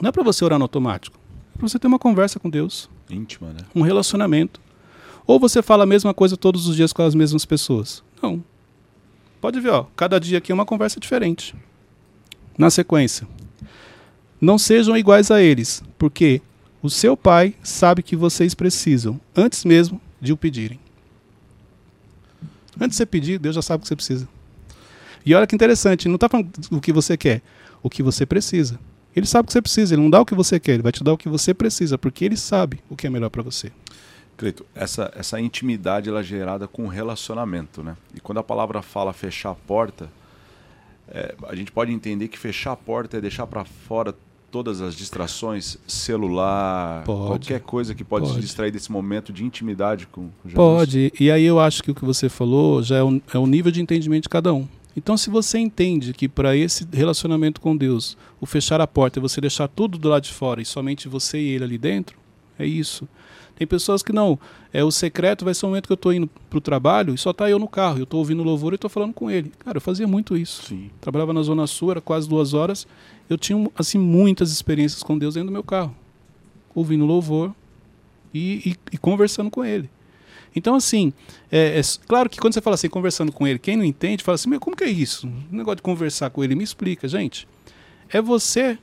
não 0.00 0.08
é 0.08 0.12
para 0.12 0.22
você 0.22 0.44
orar 0.44 0.58
no 0.58 0.64
automático. 0.64 1.18
Para 1.56 1.68
você 1.68 1.78
ter 1.78 1.86
uma 1.86 1.98
conversa 1.98 2.38
com 2.38 2.50
Deus, 2.50 2.88
Íntima, 3.08 3.52
né? 3.52 3.60
um 3.74 3.82
relacionamento. 3.82 4.60
Ou 5.26 5.40
você 5.40 5.62
fala 5.62 5.84
a 5.84 5.86
mesma 5.86 6.14
coisa 6.14 6.36
todos 6.36 6.68
os 6.68 6.76
dias 6.76 6.92
com 6.92 7.02
as 7.02 7.14
mesmas 7.14 7.44
pessoas. 7.44 8.02
Não. 8.22 8.42
Pode 9.40 9.60
ver, 9.60 9.70
ó. 9.70 9.86
Cada 9.96 10.20
dia 10.20 10.38
aqui 10.38 10.52
é 10.52 10.54
uma 10.54 10.66
conversa 10.66 11.00
diferente. 11.00 11.54
Na 12.56 12.70
sequência. 12.70 13.26
Não 14.40 14.58
sejam 14.58 14.96
iguais 14.96 15.30
a 15.30 15.40
eles, 15.42 15.82
porque 15.98 16.40
o 16.82 16.90
seu 16.90 17.16
pai 17.16 17.54
sabe 17.62 18.02
que 18.02 18.14
vocês 18.14 18.54
precisam, 18.54 19.20
antes 19.34 19.64
mesmo 19.64 20.00
de 20.20 20.32
o 20.32 20.36
pedirem. 20.36 20.78
Antes 22.78 22.90
de 22.90 22.96
você 22.96 23.06
pedir, 23.06 23.38
Deus 23.38 23.54
já 23.54 23.62
sabe 23.62 23.80
o 23.80 23.82
que 23.82 23.88
você 23.88 23.96
precisa. 23.96 24.28
E 25.24 25.34
olha 25.34 25.46
que 25.46 25.54
interessante, 25.54 26.06
não 26.06 26.16
está 26.16 26.28
falando 26.28 26.50
o 26.70 26.80
que 26.80 26.92
você 26.92 27.16
quer, 27.16 27.42
o 27.82 27.90
que 27.90 28.02
você 28.02 28.24
precisa. 28.26 28.78
Ele 29.16 29.24
sabe 29.26 29.44
o 29.44 29.46
que 29.46 29.52
você 29.54 29.62
precisa, 29.62 29.94
ele 29.94 30.02
não 30.02 30.10
dá 30.10 30.20
o 30.20 30.26
que 30.26 30.34
você 30.34 30.60
quer, 30.60 30.74
ele 30.74 30.82
vai 30.82 30.92
te 30.92 31.02
dar 31.02 31.14
o 31.14 31.16
que 31.16 31.26
você 31.28 31.54
precisa, 31.54 31.96
porque 31.96 32.22
ele 32.22 32.36
sabe 32.36 32.80
o 32.90 32.94
que 32.94 33.06
é 33.06 33.10
melhor 33.10 33.30
para 33.30 33.42
você. 33.42 33.72
Cleito, 34.36 34.66
essa, 34.74 35.10
essa 35.16 35.40
intimidade 35.40 36.10
ela 36.10 36.20
é 36.20 36.22
gerada 36.22 36.68
com 36.68 36.86
relacionamento, 36.86 37.82
né? 37.82 37.96
E 38.14 38.20
quando 38.20 38.36
a 38.38 38.42
palavra 38.42 38.82
fala 38.82 39.14
fechar 39.14 39.52
a 39.52 39.54
porta, 39.54 40.10
é, 41.08 41.34
a 41.48 41.54
gente 41.54 41.72
pode 41.72 41.90
entender 41.90 42.28
que 42.28 42.38
fechar 42.38 42.72
a 42.72 42.76
porta 42.76 43.16
é 43.16 43.20
deixar 43.20 43.46
para 43.46 43.64
fora 43.64 44.14
todas 44.50 44.80
as 44.80 44.94
distrações, 44.94 45.78
celular, 45.86 47.04
Pode. 47.04 47.26
qualquer 47.26 47.60
coisa 47.60 47.94
que 47.94 48.04
pode, 48.04 48.26
Pode. 48.26 48.36
te 48.36 48.40
distrair 48.40 48.70
desse 48.70 48.92
momento 48.92 49.32
de 49.32 49.44
intimidade 49.44 50.06
com 50.06 50.28
com 50.42 50.48
Jesus. 50.48 50.54
Pode, 50.54 51.12
e 51.18 51.30
aí 51.30 51.44
eu 51.44 51.58
acho 51.58 51.82
que 51.82 51.90
o 51.90 51.94
que 51.94 52.04
você 52.04 52.28
falou 52.28 52.82
já 52.82 52.96
é 52.96 53.02
o, 53.02 53.20
é 53.32 53.38
o 53.38 53.46
nível 53.46 53.72
de 53.72 53.80
entendimento 53.80 54.24
de 54.24 54.28
cada 54.28 54.52
um. 54.52 54.68
Então, 54.96 55.16
se 55.16 55.28
você 55.28 55.58
entende 55.58 56.12
que 56.14 56.26
para 56.28 56.56
esse 56.56 56.86
relacionamento 56.90 57.60
com 57.60 57.76
Deus, 57.76 58.16
o 58.40 58.46
fechar 58.46 58.80
a 58.80 58.86
porta 58.86 59.18
é 59.18 59.22
você 59.22 59.40
deixar 59.40 59.68
tudo 59.68 59.98
do 59.98 60.08
lado 60.08 60.22
de 60.22 60.32
fora 60.32 60.62
e 60.62 60.64
somente 60.64 61.06
você 61.08 61.38
e 61.38 61.48
ele 61.50 61.64
ali 61.64 61.76
dentro, 61.78 62.16
é 62.58 62.64
isso. 62.66 63.06
Tem 63.54 63.66
pessoas 63.66 64.02
que 64.02 64.12
não, 64.12 64.38
é 64.72 64.82
o 64.84 64.90
secreto 64.90 65.44
vai 65.44 65.54
ser 65.54 65.64
o 65.66 65.68
momento 65.70 65.86
que 65.86 65.92
eu 65.92 65.96
estou 65.96 66.12
indo 66.12 66.26
para 66.48 66.58
o 66.58 66.60
trabalho 66.60 67.14
e 67.14 67.18
só 67.18 67.32
tá 67.32 67.48
eu 67.48 67.58
no 67.58 67.68
carro, 67.68 67.98
eu 67.98 68.04
estou 68.04 68.18
ouvindo 68.18 68.42
louvor 68.42 68.72
e 68.72 68.76
estou 68.76 68.88
falando 68.90 69.12
com 69.14 69.30
ele. 69.30 69.50
Cara, 69.58 69.76
eu 69.78 69.80
fazia 69.82 70.06
muito 70.06 70.36
isso. 70.36 70.62
Sim. 70.64 70.90
Trabalhava 71.00 71.32
na 71.32 71.42
Zona 71.42 71.66
Sul, 71.66 71.90
era 71.90 72.00
quase 72.00 72.28
duas 72.28 72.52
horas. 72.54 72.86
Eu 73.28 73.36
tinha 73.38 73.70
assim 73.76 73.98
muitas 73.98 74.50
experiências 74.50 75.02
com 75.02 75.16
Deus 75.18 75.34
dentro 75.34 75.48
do 75.48 75.52
meu 75.52 75.62
carro, 75.64 75.94
ouvindo 76.74 77.04
louvor 77.06 77.54
e, 78.32 78.70
e- 78.70 78.76
e 78.92 78.98
conversando 78.98 79.50
com 79.50 79.64
Ele. 79.64 79.88
Então, 80.56 80.74
assim, 80.74 81.12
é, 81.52 81.78
é 81.78 81.82
claro 82.08 82.30
que 82.30 82.38
quando 82.40 82.54
você 82.54 82.62
fala 82.62 82.74
assim, 82.74 82.88
conversando 82.88 83.30
com 83.30 83.46
Ele, 83.46 83.58
quem 83.58 83.76
não 83.76 83.84
entende, 83.84 84.24
fala 84.24 84.36
assim, 84.36 84.48
"Meu, 84.48 84.58
como 84.58 84.74
que 84.74 84.82
é 84.82 84.88
isso? 84.88 85.28
Um 85.28 85.56
negócio 85.58 85.76
de 85.76 85.82
conversar 85.82 86.30
com 86.30 86.42
Ele, 86.42 86.54
me 86.54 86.64
explica, 86.64 87.06
gente. 87.06 87.46
É 88.08 88.22
você 88.22 88.78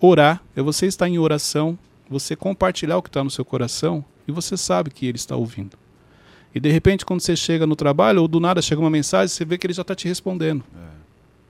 orar, 0.00 0.42
é 0.56 0.62
você 0.62 0.86
estar 0.86 1.06
em 1.06 1.18
oração, 1.18 1.78
você 2.08 2.34
compartilhar 2.34 2.96
o 2.96 3.02
que 3.02 3.10
está 3.10 3.22
no 3.22 3.30
seu 3.30 3.44
coração 3.44 4.02
e 4.26 4.32
você 4.32 4.56
sabe 4.56 4.90
que 4.90 5.06
Ele 5.06 5.18
está 5.18 5.36
ouvindo. 5.36 5.76
E 6.54 6.58
de 6.58 6.70
repente, 6.70 7.04
quando 7.04 7.20
você 7.20 7.36
chega 7.36 7.66
no 7.66 7.76
trabalho, 7.76 8.22
ou 8.22 8.26
do 8.26 8.40
nada 8.40 8.62
chega 8.62 8.80
uma 8.80 8.90
mensagem, 8.90 9.28
você 9.28 9.44
vê 9.44 9.58
que 9.58 9.66
Ele 9.66 9.74
já 9.74 9.82
está 9.82 9.94
te 9.94 10.08
respondendo. 10.08 10.64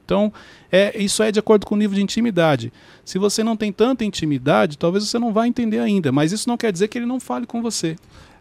Então, 0.04 0.32
é, 0.72 1.00
isso 1.00 1.22
é 1.22 1.30
de 1.30 1.38
acordo 1.38 1.64
com 1.64 1.76
o 1.76 1.78
nível 1.78 1.94
de 1.94 2.02
intimidade. 2.02 2.72
Se 3.04 3.16
você 3.16 3.44
não 3.44 3.56
tem 3.56 3.72
tanta 3.72 4.04
intimidade, 4.04 4.76
talvez 4.76 5.06
você 5.06 5.20
não 5.20 5.32
vá 5.32 5.46
entender 5.46 5.78
ainda, 5.78 6.10
mas 6.10 6.32
isso 6.32 6.48
não 6.48 6.56
quer 6.56 6.72
dizer 6.72 6.88
que 6.88 6.98
ele 6.98 7.06
não 7.06 7.20
fale 7.20 7.46
com 7.46 7.62
você. 7.62 7.96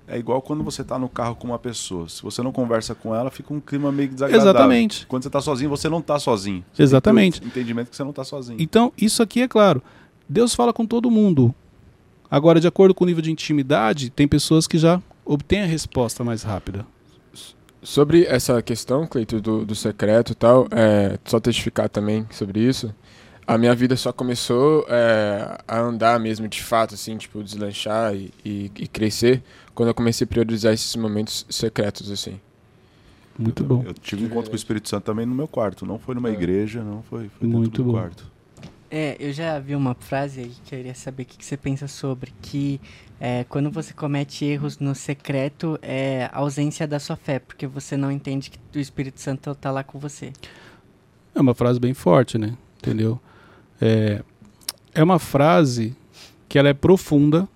É 0.09 0.17
igual 0.17 0.41
quando 0.41 0.63
você 0.63 0.81
está 0.81 0.97
no 0.97 1.07
carro 1.07 1.35
com 1.35 1.47
uma 1.47 1.59
pessoa. 1.59 2.09
Se 2.09 2.21
você 2.23 2.41
não 2.41 2.51
conversa 2.51 2.95
com 2.95 3.13
ela, 3.13 3.29
fica 3.29 3.53
um 3.53 3.59
clima 3.59 3.91
meio 3.91 4.09
desagradável. 4.09 4.49
Exatamente. 4.49 5.05
Quando 5.05 5.23
você 5.23 5.29
está 5.29 5.39
sozinho, 5.39 5.69
você 5.69 5.87
não 5.87 5.99
está 5.99 6.17
sozinho. 6.17 6.65
Você 6.73 6.81
Exatamente. 6.81 7.45
Entendimento 7.45 7.89
que 7.89 7.95
você 7.95 8.03
não 8.03 8.09
está 8.09 8.23
sozinho. 8.23 8.59
Então, 8.59 8.91
isso 8.97 9.21
aqui 9.21 9.41
é 9.41 9.47
claro. 9.47 9.81
Deus 10.27 10.55
fala 10.55 10.73
com 10.73 10.85
todo 10.85 11.11
mundo. 11.11 11.53
Agora, 12.29 12.59
de 12.59 12.67
acordo 12.67 12.93
com 12.93 13.03
o 13.03 13.07
nível 13.07 13.21
de 13.21 13.31
intimidade, 13.31 14.09
tem 14.09 14.27
pessoas 14.27 14.67
que 14.67 14.77
já 14.77 15.01
obtêm 15.23 15.61
a 15.61 15.65
resposta 15.65 16.23
mais 16.23 16.41
rápida. 16.43 16.85
Sobre 17.81 18.25
essa 18.25 18.61
questão, 18.61 19.07
Cleito, 19.07 19.39
do, 19.39 19.63
do 19.63 19.73
secreto 19.75 20.33
e 20.33 20.35
tal, 20.35 20.67
é, 20.71 21.17
só 21.23 21.39
testificar 21.39 21.87
também 21.87 22.25
sobre 22.31 22.59
isso. 22.59 22.93
A 23.51 23.57
minha 23.57 23.73
vida 23.73 23.97
só 23.97 24.13
começou 24.13 24.85
é, 24.87 25.57
a 25.67 25.79
andar 25.79 26.19
mesmo 26.19 26.47
de 26.47 26.61
fato, 26.61 26.93
assim, 26.93 27.17
tipo, 27.17 27.43
deslanchar 27.43 28.13
e, 28.13 28.31
e, 28.45 28.71
e 28.77 28.87
crescer 28.87 29.41
quando 29.73 29.89
eu 29.89 29.93
comecei 29.95 30.25
a 30.25 30.27
priorizar 30.27 30.71
esses 30.71 30.95
momentos 30.95 31.47
secretos, 31.49 32.11
assim. 32.11 32.39
Muito 33.37 33.63
eu, 33.63 33.67
bom. 33.67 33.83
Eu 33.87 33.93
tive 33.95 34.23
um 34.23 34.27
encontro 34.27 34.51
com 34.51 34.55
o 34.55 34.55
Espírito 34.55 34.87
Santo 34.87 35.05
também 35.05 35.25
no 35.25 35.33
meu 35.33 35.47
quarto. 35.47 35.83
Não 35.83 35.97
foi 35.97 36.13
numa 36.13 36.29
É. 36.29 36.33
igreja, 36.33 36.83
não 36.83 37.01
foi, 37.01 37.29
foi 37.29 37.47
dentro 37.47 37.57
Muito 37.57 37.81
do 37.81 37.85
bom. 37.85 37.93
quarto. 37.93 38.31
É, 38.91 39.15
eu 39.19 39.33
já 39.33 39.57
vi 39.59 39.75
uma 39.75 39.95
frase 39.95 40.41
aí 40.41 40.49
que 40.49 40.75
eu 40.75 40.77
queria 40.79 40.93
saber 40.93 41.23
o 41.23 41.25
que, 41.25 41.37
que 41.37 41.45
você 41.45 41.57
pensa 41.57 41.87
sobre, 41.87 42.31
que 42.43 42.79
é, 43.19 43.45
quando 43.45 43.71
você 43.71 43.93
comete 43.93 44.45
erros 44.45 44.77
no 44.77 44.93
secreto, 44.93 45.79
é 45.81 46.29
a 46.31 46.37
ausência 46.37 46.87
da 46.87 46.99
sua 46.99 47.15
fé, 47.15 47.39
porque 47.39 47.65
você 47.65 47.97
não 47.97 48.11
entende 48.11 48.51
que 48.51 48.59
o 48.77 48.79
Espírito 48.79 49.19
Santo 49.21 49.55
tá 49.55 49.71
lá 49.71 49.83
com 49.83 49.97
você. 49.97 50.33
É 51.33 51.41
uma 51.41 51.55
frase 51.55 51.79
bem 51.79 51.93
forte, 51.95 52.37
né? 52.37 52.55
Entendeu? 52.77 53.19
É, 53.81 54.23
é 54.93 55.03
uma 55.03 55.19
frase 55.19 55.95
que 56.47 56.57
ela 56.57 56.69
é 56.69 56.73
profunda. 56.73 57.47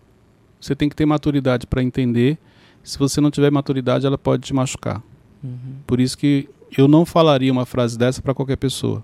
Você 0.59 0.75
tem 0.75 0.88
que 0.88 0.95
ter 0.95 1.05
maturidade 1.05 1.67
para 1.67 1.83
entender. 1.83 2.38
Se 2.83 2.97
você 2.97 3.19
não 3.19 3.31
tiver 3.31 3.51
maturidade, 3.51 4.05
ela 4.05 4.17
pode 4.17 4.43
te 4.43 4.53
machucar. 4.53 5.01
Uhum. 5.43 5.75
Por 5.86 5.99
isso 5.99 6.17
que 6.17 6.49
eu 6.77 6.88
não 6.88 7.05
falaria 7.05 7.51
uma 7.51 7.65
frase 7.65 7.97
dessa 7.97 8.21
para 8.21 8.33
qualquer 8.33 8.57
pessoa, 8.57 9.03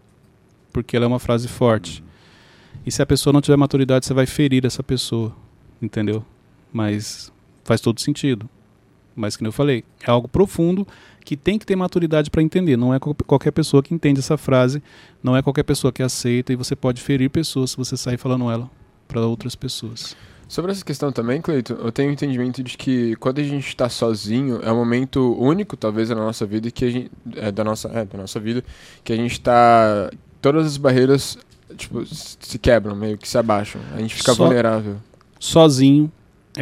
porque 0.71 0.95
ela 0.95 1.05
é 1.05 1.07
uma 1.07 1.19
frase 1.19 1.47
forte. 1.47 2.03
E 2.85 2.91
se 2.91 3.01
a 3.01 3.05
pessoa 3.05 3.33
não 3.33 3.41
tiver 3.41 3.57
maturidade, 3.57 4.05
você 4.05 4.13
vai 4.13 4.25
ferir 4.25 4.65
essa 4.65 4.81
pessoa, 4.81 5.35
entendeu? 5.81 6.25
Mas 6.71 7.31
faz 7.63 7.81
todo 7.81 7.99
sentido. 7.99 8.49
Mas 9.19 9.35
que 9.35 9.45
eu 9.45 9.51
falei, 9.51 9.83
é 10.07 10.09
algo 10.09 10.27
profundo 10.27 10.87
que 11.25 11.35
tem 11.35 11.59
que 11.59 11.65
ter 11.65 11.75
maturidade 11.75 12.29
para 12.31 12.41
entender. 12.41 12.77
Não 12.77 12.93
é 12.93 12.99
qual- 12.99 13.13
qualquer 13.27 13.51
pessoa 13.51 13.83
que 13.83 13.93
entende 13.93 14.19
essa 14.19 14.37
frase, 14.37 14.81
não 15.21 15.35
é 15.35 15.41
qualquer 15.41 15.63
pessoa 15.63 15.91
que 15.91 16.01
aceita 16.01 16.53
e 16.53 16.55
você 16.55 16.75
pode 16.75 17.01
ferir 17.01 17.29
pessoas 17.29 17.71
se 17.71 17.77
você 17.77 17.97
sair 17.97 18.17
falando 18.17 18.49
ela 18.49 18.69
para 19.07 19.19
outras 19.21 19.55
pessoas. 19.55 20.15
Sobre 20.47 20.71
essa 20.71 20.83
questão 20.83 21.11
também, 21.11 21.41
Cleito, 21.41 21.73
eu 21.73 21.91
tenho 21.91 22.09
o 22.09 22.13
entendimento 22.13 22.63
de 22.63 22.75
que 22.77 23.15
quando 23.17 23.39
a 23.39 23.43
gente 23.43 23.67
está 23.67 23.87
sozinho, 23.89 24.59
é 24.63 24.71
um 24.71 24.75
momento 24.77 25.35
único, 25.39 25.75
talvez, 25.77 26.09
da 26.09 26.15
nossa 26.15 26.43
vida, 26.45 26.71
que 26.71 26.85
a 26.85 26.89
gente, 26.89 27.11
é, 27.35 27.51
da, 27.51 27.63
nossa, 27.63 27.87
é, 27.89 28.05
da 28.05 28.17
nossa 28.17 28.39
vida, 28.39 28.63
que 29.03 29.13
a 29.13 29.15
gente 29.15 29.33
está... 29.33 30.09
Todas 30.41 30.65
as 30.65 30.77
barreiras, 30.77 31.37
tipo, 31.75 32.03
se 32.05 32.57
quebram, 32.57 32.95
meio 32.95 33.17
que 33.17 33.27
se 33.27 33.37
abaixam. 33.37 33.79
A 33.93 33.99
gente 33.99 34.15
fica 34.15 34.33
Só- 34.33 34.45
vulnerável. 34.45 34.95
Sozinho 35.39 36.11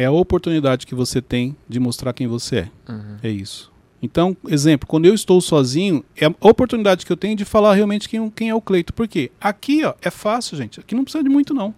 é 0.02 0.04
a 0.06 0.10
oportunidade 0.10 0.86
que 0.86 0.94
você 0.94 1.20
tem 1.20 1.56
de 1.68 1.78
mostrar 1.80 2.12
quem 2.12 2.26
você 2.26 2.56
é. 2.86 2.92
Uhum. 2.92 3.16
É 3.22 3.28
isso. 3.28 3.70
Então, 4.00 4.36
exemplo, 4.46 4.86
quando 4.86 5.06
eu 5.06 5.14
estou 5.14 5.40
sozinho, 5.40 6.04
é 6.16 6.26
a 6.26 6.32
oportunidade 6.40 7.04
que 7.04 7.12
eu 7.12 7.16
tenho 7.16 7.34
de 7.36 7.44
falar 7.44 7.74
realmente 7.74 8.08
quem, 8.08 8.30
quem 8.30 8.48
é 8.48 8.54
o 8.54 8.60
Cleito. 8.60 8.92
Por 8.94 9.08
quê? 9.08 9.30
Aqui, 9.40 9.84
ó, 9.84 9.92
é 10.00 10.08
fácil, 10.10 10.56
gente. 10.56 10.78
Aqui 10.78 10.94
não 10.94 11.02
precisa 11.02 11.24
de 11.24 11.28
muito, 11.28 11.52
não. 11.52 11.74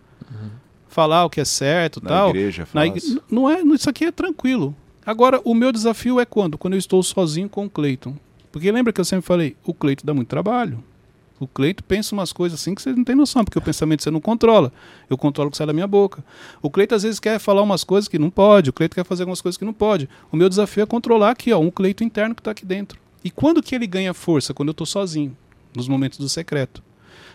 Falar 0.88 1.24
o 1.24 1.30
que 1.30 1.40
é 1.40 1.44
certo 1.44 2.02
Na 2.02 2.08
tal. 2.10 2.30
igreja, 2.30 2.62
Na 2.74 2.82
faz. 2.86 3.04
igre- 3.04 3.22
Não 3.30 3.48
é, 3.48 3.62
isso 3.62 3.88
aqui 3.88 4.04
é 4.04 4.10
tranquilo. 4.12 4.74
Agora, 5.06 5.40
o 5.44 5.54
meu 5.54 5.72
desafio 5.72 6.20
é 6.20 6.24
quando? 6.26 6.58
Quando 6.58 6.74
eu 6.74 6.78
estou 6.78 7.02
sozinho 7.02 7.48
com 7.48 7.64
o 7.64 7.70
Cleiton. 7.70 8.14
Porque 8.52 8.70
lembra 8.70 8.92
que 8.92 9.00
eu 9.00 9.04
sempre 9.04 9.24
falei, 9.24 9.56
o 9.64 9.72
Cleito 9.72 10.04
dá 10.04 10.12
muito 10.12 10.28
trabalho. 10.28 10.82
O 11.40 11.48
Cleito 11.48 11.82
pensa 11.82 12.14
umas 12.14 12.34
coisas 12.34 12.60
assim 12.60 12.74
que 12.74 12.82
você 12.82 12.92
não 12.92 13.02
tem 13.02 13.16
noção, 13.16 13.42
porque 13.42 13.58
o 13.58 13.62
pensamento 13.62 14.02
você 14.02 14.10
não 14.10 14.20
controla. 14.20 14.70
Eu 15.08 15.16
controlo 15.16 15.48
o 15.48 15.50
que 15.50 15.56
sai 15.56 15.66
da 15.66 15.72
minha 15.72 15.86
boca. 15.86 16.22
O 16.60 16.70
Cleito 16.70 16.94
às 16.94 17.02
vezes 17.02 17.18
quer 17.18 17.38
falar 17.38 17.62
umas 17.62 17.82
coisas 17.82 18.08
que 18.08 18.18
não 18.18 18.28
pode, 18.28 18.68
o 18.68 18.72
Cleito 18.74 18.94
quer 18.94 19.04
fazer 19.06 19.22
algumas 19.22 19.40
coisas 19.40 19.56
que 19.56 19.64
não 19.64 19.72
pode. 19.72 20.06
O 20.30 20.36
meu 20.36 20.50
desafio 20.50 20.82
é 20.82 20.86
controlar 20.86 21.30
aqui, 21.30 21.50
ó, 21.50 21.58
um 21.58 21.70
Cleito 21.70 22.04
interno 22.04 22.34
que 22.34 22.42
está 22.42 22.50
aqui 22.50 22.66
dentro. 22.66 23.00
E 23.24 23.30
quando 23.30 23.62
que 23.62 23.74
ele 23.74 23.86
ganha 23.86 24.12
força? 24.12 24.52
Quando 24.52 24.68
eu 24.68 24.72
estou 24.72 24.86
sozinho, 24.86 25.34
nos 25.74 25.88
momentos 25.88 26.18
do 26.18 26.28
secreto. 26.28 26.82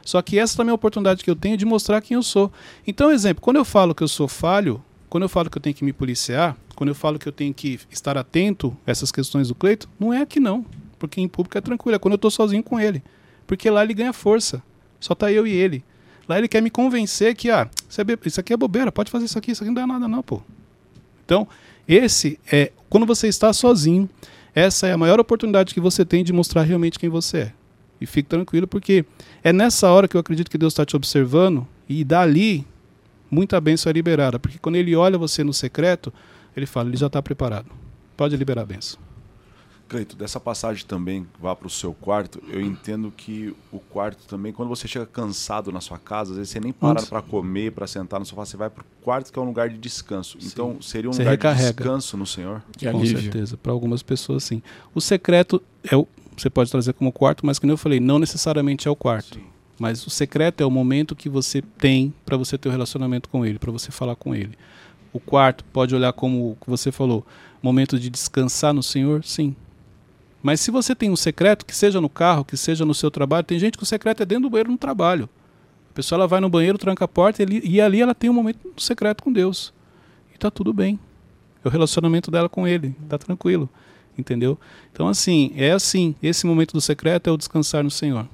Só 0.04 0.22
que 0.22 0.38
essa 0.38 0.56
também 0.56 0.70
é 0.70 0.74
a 0.74 0.76
oportunidade 0.76 1.24
que 1.24 1.30
eu 1.30 1.36
tenho 1.36 1.58
de 1.58 1.66
mostrar 1.66 2.00
quem 2.00 2.14
eu 2.14 2.22
sou. 2.22 2.52
Então, 2.86 3.12
exemplo, 3.12 3.42
quando 3.42 3.58
eu 3.58 3.66
falo 3.66 3.96
que 3.96 4.04
eu 4.04 4.08
sou 4.08 4.28
falho, 4.28 4.84
quando 5.10 5.24
eu 5.24 5.30
falo 5.30 5.50
que 5.50 5.58
eu 5.58 5.62
tenho 5.62 5.76
que 5.76 5.84
me 5.84 5.92
policiar, 5.92 6.56
quando 6.76 6.90
eu 6.90 6.96
falo 6.96 7.18
que 7.18 7.28
eu 7.28 7.32
tenho 7.32 7.54
que 7.54 7.80
estar 7.90 8.18
atento 8.18 8.78
a 8.86 8.92
essas 8.92 9.12
questões 9.12 9.48
do 9.48 9.56
Cleito, 9.56 9.90
não 10.00 10.14
é 10.14 10.22
aqui 10.22 10.40
não. 10.40 10.64
Porque 11.00 11.20
em 11.20 11.28
público 11.28 11.58
é 11.58 11.62
tranquilo, 11.62 11.96
é 11.96 12.00
quando 12.00 12.14
eu 12.14 12.18
estou 12.18 12.30
sozinho 12.30 12.62
com 12.62 12.80
ele. 12.80 13.02
Porque 13.46 13.70
lá 13.70 13.84
ele 13.84 13.94
ganha 13.94 14.14
força. 14.14 14.62
Só 15.00 15.14
tá 15.14 15.32
eu 15.32 15.46
e 15.46 15.52
ele. 15.52 15.84
Lá 16.28 16.38
ele 16.38 16.48
quer 16.48 16.62
me 16.62 16.70
convencer 16.70 17.36
que, 17.36 17.50
ah, 17.52 17.70
isso, 17.90 18.02
é 18.02 18.06
isso 18.26 18.40
aqui 18.40 18.54
é 18.54 18.58
bobeira, 18.58 18.92
pode 18.92 19.12
fazer 19.12 19.26
isso 19.26 19.38
aqui, 19.38 19.52
isso 19.52 19.64
aqui 19.64 19.70
não 19.70 19.76
dá 19.76 19.86
nada 19.86 20.08
não, 20.08 20.24
pô. 20.24 20.42
Então, 21.24 21.48
esse 21.88 22.40
é, 22.52 22.72
quando 22.90 23.06
você 23.06 23.28
está 23.28 23.54
sozinho, 23.54 24.10
essa 24.54 24.88
é 24.88 24.94
a 24.94 24.98
maior 24.98 25.20
oportunidade 25.20 25.74
que 25.74 25.80
você 25.80 26.04
tem 26.04 26.24
de 26.24 26.34
mostrar 26.34 26.64
realmente 26.64 26.98
quem 26.98 27.10
você 27.10 27.38
é. 27.38 27.54
E 28.02 28.06
fique 28.06 28.28
tranquilo, 28.28 28.68
porque 28.68 29.06
é 29.44 29.54
nessa 29.54 29.90
hora 29.90 30.08
que 30.08 30.18
eu 30.18 30.20
acredito 30.20 30.50
que 30.50 30.58
Deus 30.58 30.74
está 30.74 30.86
te 30.86 30.96
observando, 30.96 31.68
e 31.88 32.04
dali 32.04 32.66
muita 33.30 33.60
bênção 33.62 33.90
é 33.90 33.94
liberada. 33.94 34.40
Porque 34.40 34.58
quando 34.58 34.76
ele 34.76 34.96
olha 34.96 35.18
você 35.18 35.44
no 35.44 35.54
secreto, 35.54 36.12
ele 36.56 36.66
fala, 36.66 36.90
ele 36.90 36.98
já 36.98 37.08
está 37.08 37.22
preparado. 37.22 37.70
Pode 38.18 38.36
liberar 38.36 38.62
a 38.62 38.66
bênção. 38.66 39.00
Cleito, 39.88 40.16
dessa 40.16 40.40
passagem 40.40 40.84
também, 40.86 41.28
vá 41.40 41.56
para 41.56 41.68
o 41.68 41.70
seu 41.70 41.94
quarto, 41.94 42.42
eu 42.50 42.60
entendo 42.60 43.14
que 43.16 43.56
o 43.72 43.80
quarto 43.80 44.26
também, 44.28 44.52
quando 44.52 44.68
você 44.68 44.88
chega 44.88 45.06
cansado 45.06 45.72
na 45.72 45.80
sua 45.80 46.00
casa, 46.00 46.32
às 46.32 46.38
vezes 46.38 46.52
você 46.52 46.60
nem 46.60 46.72
para 46.74 47.04
para 47.04 47.22
comer, 47.22 47.72
para 47.72 47.86
sentar 47.86 48.20
no 48.20 48.26
sofá, 48.26 48.46
você 48.46 48.58
vai 48.58 48.68
para 48.68 48.82
o 48.82 48.86
quarto 49.04 49.32
que 49.32 49.38
é 49.38 49.42
um 49.42 49.46
lugar 49.46 49.70
de 49.70 49.78
descanso. 49.78 50.40
Então, 50.42 50.82
seria 50.82 51.08
um 51.08 51.14
Você 51.14 51.20
lugar 51.20 51.32
recarrega. 51.32 51.72
de 51.72 51.76
descanso 51.76 52.18
no 52.18 52.26
Senhor? 52.26 52.64
De 52.76 52.90
com 52.90 52.98
alívio. 52.98 53.22
certeza. 53.22 53.58
Para 53.58 53.72
algumas 53.72 54.02
pessoas, 54.02 54.44
sim. 54.44 54.64
O 54.96 55.00
secreto 55.00 55.62
é 55.84 55.96
o, 55.96 56.08
você 56.36 56.50
pode 56.50 56.72
trazer 56.72 56.94
como 56.94 57.12
quarto, 57.12 57.46
mas 57.46 57.60
como 57.60 57.72
eu 57.72 57.78
falei, 57.78 58.00
não 58.00 58.18
necessariamente 58.18 58.88
é 58.88 58.92
o 58.92 58.96
quarto. 58.96 59.36
Sim. 59.36 59.46
Mas 59.78 60.06
o 60.08 60.10
secreto 60.10 60.62
é 60.62 60.66
o 60.66 60.72
momento 60.72 61.16
que 61.16 61.30
você 61.30 61.62
tem 61.62 62.12
para 62.26 62.38
você 62.38 62.58
ter 62.58 62.70
o 62.70 62.72
um 62.72 62.74
relacionamento 62.74 63.30
com 63.30 63.46
ele, 63.46 63.60
para 63.60 63.72
você 63.72 63.92
falar 63.92 64.16
com 64.16 64.34
ele. 64.34 64.58
O 65.14 65.20
quarto 65.20 65.64
pode 65.66 65.94
olhar 65.94 66.12
como 66.14 66.52
o 66.52 66.58
que 66.60 66.70
você 66.70 66.92
falou, 66.92 67.26
momento 67.62 68.00
de 68.00 68.10
descansar 68.10 68.74
no 68.74 68.84
Senhor, 68.84 69.24
sim. 69.24 69.56
Mas 70.46 70.62
se 70.62 70.70
você 70.70 70.94
tem 70.94 71.10
um 71.10 71.16
secreto, 71.16 71.66
que 71.66 71.76
seja 71.76 72.00
no 72.00 72.08
carro, 72.08 72.46
que 72.46 72.56
seja 72.56 72.86
no 72.86 72.94
seu 72.94 73.10
trabalho, 73.10 73.44
tem 73.44 73.58
gente 73.58 73.80
que 73.80 73.84
o 73.84 73.86
secreto 73.86 74.22
é 74.22 74.26
dentro 74.28 74.44
do 74.44 74.50
banheiro 74.52 74.70
no 74.72 74.78
trabalho. 74.78 75.28
A 75.90 75.94
pessoa 75.96 76.18
ela 76.20 76.28
vai 76.28 76.40
no 76.40 76.48
banheiro, 76.48 76.78
tranca 76.78 77.04
a 77.04 77.08
porta 77.08 77.42
ele- 77.42 77.64
e 77.64 77.82
ali 77.82 78.00
ela 78.00 78.14
tem 78.14 78.30
um 78.30 78.34
momento 78.34 78.60
secreto 78.78 79.24
com 79.24 79.34
Deus. 79.34 79.74
E 80.32 80.38
tá 80.38 80.52
tudo 80.52 80.72
bem. 80.72 81.00
É 81.64 81.68
o 81.68 81.72
relacionamento 81.72 82.30
dela 82.30 82.48
com 82.48 82.68
ele, 82.68 82.96
tá 83.10 83.18
tranquilo. 83.18 83.68
Entendeu? 84.16 84.56
Então, 84.94 85.08
assim, 85.08 85.52
é 85.56 85.72
assim. 85.72 86.14
Esse 86.22 86.46
momento 86.46 86.74
do 86.74 86.80
secreto 86.80 87.28
é 87.28 87.34
o 87.34 87.38
descansar 87.38 87.84
no 87.84 87.90
Senhor. 87.90 88.28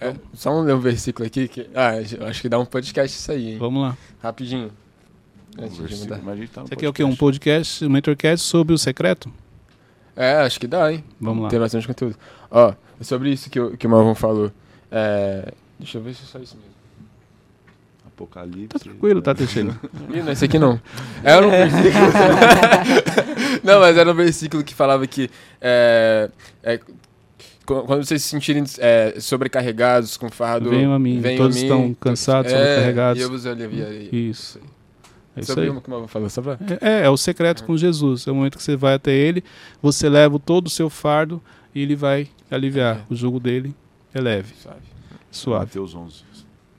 É, 0.00 0.16
só 0.34 0.50
um 0.50 0.62
ler 0.62 0.74
um 0.74 0.80
versículo 0.80 1.24
aqui 1.24 1.46
que. 1.46 1.70
Ah, 1.76 1.92
acho 2.28 2.42
que 2.42 2.48
dá 2.48 2.58
um 2.58 2.66
podcast 2.66 3.16
isso 3.16 3.30
aí, 3.30 3.52
hein? 3.52 3.58
Vamos 3.58 3.80
lá. 3.80 3.96
Rapidinho. 4.20 4.72
Um 5.56 5.64
Antes 5.64 5.76
de 5.76 5.96
mudar. 5.96 6.18
tá 6.18 6.62
no 6.62 6.66
Você 6.66 6.74
quer 6.74 6.88
o 6.88 6.92
quê? 6.92 7.04
Um 7.04 7.14
podcast. 7.14 7.18
podcast, 7.20 7.84
um 7.84 7.90
mentorcast 7.90 8.44
sobre 8.44 8.74
o 8.74 8.78
secreto? 8.78 9.30
É, 10.16 10.36
acho 10.42 10.60
que 10.60 10.66
dá, 10.66 10.92
hein? 10.92 11.02
Vamos 11.20 11.44
lá. 11.44 11.48
Tem 11.48 11.58
bastante 11.58 11.86
conteúdo. 11.86 12.16
Ó, 12.50 12.72
é 13.00 13.04
sobre 13.04 13.30
isso 13.30 13.48
que, 13.48 13.58
o- 13.58 13.76
que 13.76 13.86
o 13.86 13.90
Marvão 13.90 14.14
falou. 14.14 14.52
É, 14.90 15.52
deixa 15.78 15.98
eu 15.98 16.02
ver 16.02 16.14
se 16.14 16.22
é 16.22 16.26
só 16.26 16.38
isso 16.38 16.54
mesmo. 16.56 16.70
Apocalipse. 18.06 18.68
Tá 18.68 18.78
tranquilo, 18.78 19.22
tá, 19.22 19.30
É. 19.30 19.34
Teixeira? 19.34 19.70
Ih, 20.12 20.22
não, 20.22 20.32
esse 20.32 20.44
aqui 20.44 20.58
não. 20.58 20.78
Era 21.24 21.46
um 21.46 21.50
versículo. 21.50 22.12
não, 23.64 23.80
mas 23.80 23.96
era 23.96 24.10
um 24.10 24.14
versículo 24.14 24.62
que 24.62 24.74
falava 24.74 25.06
que. 25.06 25.30
É, 25.60 26.28
é, 26.62 26.78
qu- 27.64 27.82
quando 27.86 28.04
vocês 28.04 28.22
se 28.22 28.28
sentirem 28.28 28.64
é, 28.78 29.14
sobrecarregados 29.18 30.16
com 30.18 30.28
fardo. 30.30 30.70
Venham 30.70 30.92
a 30.92 30.98
mim. 30.98 31.20
venham 31.20 31.38
Todos 31.38 31.56
a 31.56 31.60
mim, 31.60 31.64
estão 31.66 31.94
cansados, 31.94 32.52
é, 32.52 32.56
sobrecarregados. 32.58 33.20
E 33.20 33.24
eu 33.24 33.30
vos 33.30 33.46
aliviarei. 33.46 34.08
Isso. 34.12 34.60
É 35.36 35.40
isso 35.40 35.48
Sobre 35.52 35.64
aí. 35.64 35.70
o 35.70 35.80
que 35.80 35.88
o 35.88 35.90
Marvão 35.90 36.08
falou, 36.08 36.28
só 36.28 36.42
pra... 36.42 36.58
É, 36.80 37.06
é 37.06 37.10
o 37.10 37.16
secreto 37.16 37.64
com 37.64 37.76
Jesus. 37.76 38.26
É 38.26 38.30
o 38.30 38.34
momento 38.34 38.58
que 38.58 38.62
você 38.62 38.76
vai 38.76 38.94
até 38.94 39.12
ele, 39.12 39.42
você 39.80 40.08
leva 40.08 40.38
todo 40.38 40.66
o 40.66 40.70
seu 40.70 40.90
fardo 40.90 41.40
e 41.74 41.80
ele 41.80 41.96
vai 41.96 42.28
aliviar. 42.50 42.96
É. 42.96 43.00
O 43.08 43.16
jugo 43.16 43.40
dele 43.40 43.74
é 44.12 44.20
leve, 44.20 44.54
Suave. 44.60 44.80
suave. 45.30 45.64
Mateus 45.66 45.94
11. 45.94 46.22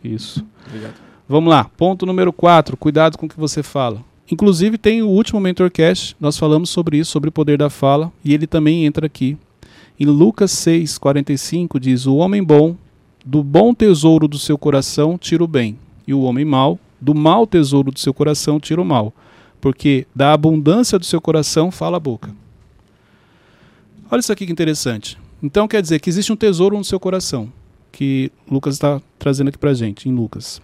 Isso. 0.04 0.46
Obrigado. 0.68 0.94
Vamos 1.28 1.50
lá. 1.50 1.64
Ponto 1.66 2.06
número 2.06 2.32
4. 2.32 2.78
Cuidado 2.78 3.18
com 3.18 3.26
o 3.26 3.30
que 3.30 3.40
você 3.40 3.64
fala. 3.64 4.04
Inclusive, 4.30 4.78
tem 4.78 5.02
o 5.02 5.08
último 5.08 5.40
Mentorcast. 5.40 6.16
Nós 6.20 6.38
falamos 6.38 6.70
sobre 6.70 6.98
isso, 6.98 7.12
sobre 7.12 7.30
o 7.30 7.32
poder 7.32 7.58
da 7.58 7.70
fala. 7.70 8.12
E 8.24 8.34
ele 8.34 8.46
também 8.46 8.86
entra 8.86 9.06
aqui. 9.06 9.38
Em 10.00 10.06
Lucas 10.06 10.52
6, 10.52 10.98
45, 10.98 11.80
diz: 11.80 12.06
O 12.06 12.16
homem 12.16 12.44
bom, 12.44 12.76
do 13.26 13.44
bom 13.44 13.74
tesouro 13.74 14.28
do 14.28 14.38
seu 14.38 14.58
coração, 14.58 15.18
tira 15.18 15.44
o 15.44 15.48
bem. 15.48 15.78
E 16.06 16.14
o 16.14 16.22
homem 16.22 16.44
mau, 16.44 16.80
do 17.04 17.14
mau 17.14 17.46
tesouro 17.46 17.92
do 17.92 18.00
seu 18.00 18.14
coração, 18.14 18.60
tira 18.60 18.82
o 18.82 18.86
mal. 18.86 19.14
Porque 19.60 20.08
da 20.16 20.34
abundância 20.34 20.98
do 20.98 21.06
seu 21.06 21.20
coração 21.20 21.70
fala 21.70 21.98
a 21.98 22.00
boca. 22.00 22.34
Olha 24.10 24.20
isso 24.20 24.32
aqui 24.32 24.46
que 24.46 24.52
interessante. 24.52 25.18
Então 25.42 25.68
quer 25.68 25.82
dizer 25.82 26.00
que 26.00 26.10
existe 26.10 26.32
um 26.32 26.36
tesouro 26.36 26.78
no 26.78 26.84
seu 26.84 27.00
coração, 27.00 27.52
que 27.92 28.32
Lucas 28.50 28.76
está 28.76 29.02
trazendo 29.20 29.50
aqui 29.50 29.58
para 29.58 29.74
gente, 29.74 30.08
em 30.08 30.14
Lucas. 30.14 30.62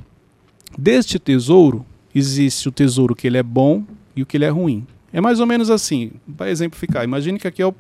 Deste 0.78 1.20
tesouro, 1.20 1.86
existe 2.16 2.70
o 2.70 2.72
tesouro 2.72 3.16
que 3.16 3.28
ele 3.28 3.38
é 3.38 3.44
bom 3.44 3.84
e 4.16 4.22
o 4.22 4.26
que 4.26 4.38
ele 4.38 4.46
é 4.46 4.50
ruim. 4.50 4.88
É 5.12 5.20
mais 5.20 5.40
ou 5.40 5.46
menos 5.46 5.70
assim, 5.70 6.12
para 6.38 6.50
exemplificar. 6.50 7.04
Imagine 7.04 7.40
que 7.40 7.48
aqui 7.48 7.62
é 7.62 7.68
o, 7.68 7.74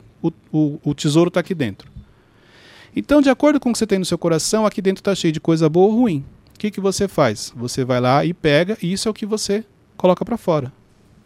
o, 0.51 0.79
o 0.83 0.93
tesouro 0.93 1.29
está 1.29 1.39
aqui 1.39 1.55
dentro. 1.55 1.89
Então, 2.95 3.21
de 3.21 3.29
acordo 3.29 3.59
com 3.59 3.69
o 3.69 3.73
que 3.73 3.79
você 3.79 3.87
tem 3.87 3.99
no 3.99 4.05
seu 4.05 4.17
coração, 4.17 4.65
aqui 4.65 4.81
dentro 4.81 5.01
está 5.01 5.13
cheio 5.15 5.31
de 5.31 5.39
coisa 5.39 5.69
boa 5.69 5.87
ou 5.87 6.01
ruim. 6.01 6.25
O 6.59 6.61
que, 6.61 6.71
que 6.71 6.81
você 6.81 7.07
faz? 7.07 7.53
Você 7.55 7.85
vai 7.85 8.01
lá 8.01 8.25
e 8.25 8.33
pega, 8.33 8.77
e 8.83 8.91
isso 8.91 9.07
é 9.07 9.11
o 9.11 9.13
que 9.13 9.25
você 9.25 9.63
coloca 9.95 10.25
para 10.25 10.35
fora. 10.35 10.73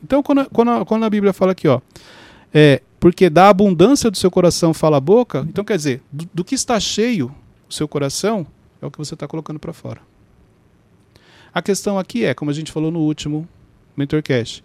Então, 0.04 0.22
quando, 0.22 0.48
quando, 0.52 0.86
quando 0.86 1.06
a 1.06 1.10
Bíblia 1.10 1.34
fala 1.34 1.54
aqui, 1.54 1.68
ó, 1.68 1.82
é, 2.54 2.84
porque 3.00 3.32
da 3.32 3.50
abundância 3.50 4.12
do 4.12 4.18
seu 4.18 4.30
coração 4.30 4.76
fala 4.76 4.98
a 4.98 5.00
boca, 5.00 5.44
então 5.50 5.66
quer 5.66 5.76
dizer, 5.76 6.04
do, 6.12 6.30
do 6.32 6.44
que 6.44 6.54
está 6.54 6.80
cheio 6.80 7.34
o 7.68 7.74
seu 7.74 7.88
coração, 7.88 8.46
é 8.80 8.86
o 8.86 8.92
que 8.92 9.00
você 9.00 9.16
está 9.16 9.28
colocando 9.28 9.58
para 9.58 9.74
fora. 9.74 10.02
A 11.52 11.64
questão 11.64 11.98
aqui 11.98 12.24
é, 12.24 12.36
como 12.36 12.52
a 12.52 12.54
gente 12.54 12.72
falou 12.72 12.92
no 12.92 13.00
último 13.00 13.50
Mentorcast, 13.98 14.64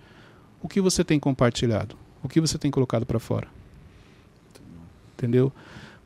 o 0.61 0.69
que 0.69 0.83
você 0.83 1.03
tem 1.03 1.19
compartilhado? 1.19 1.97
O 2.23 2.29
que 2.29 2.43
você 2.43 2.59
tem 2.59 2.71
colocado 2.71 3.07
para 3.07 3.19
fora? 3.19 3.49
Entendeu? 5.15 5.51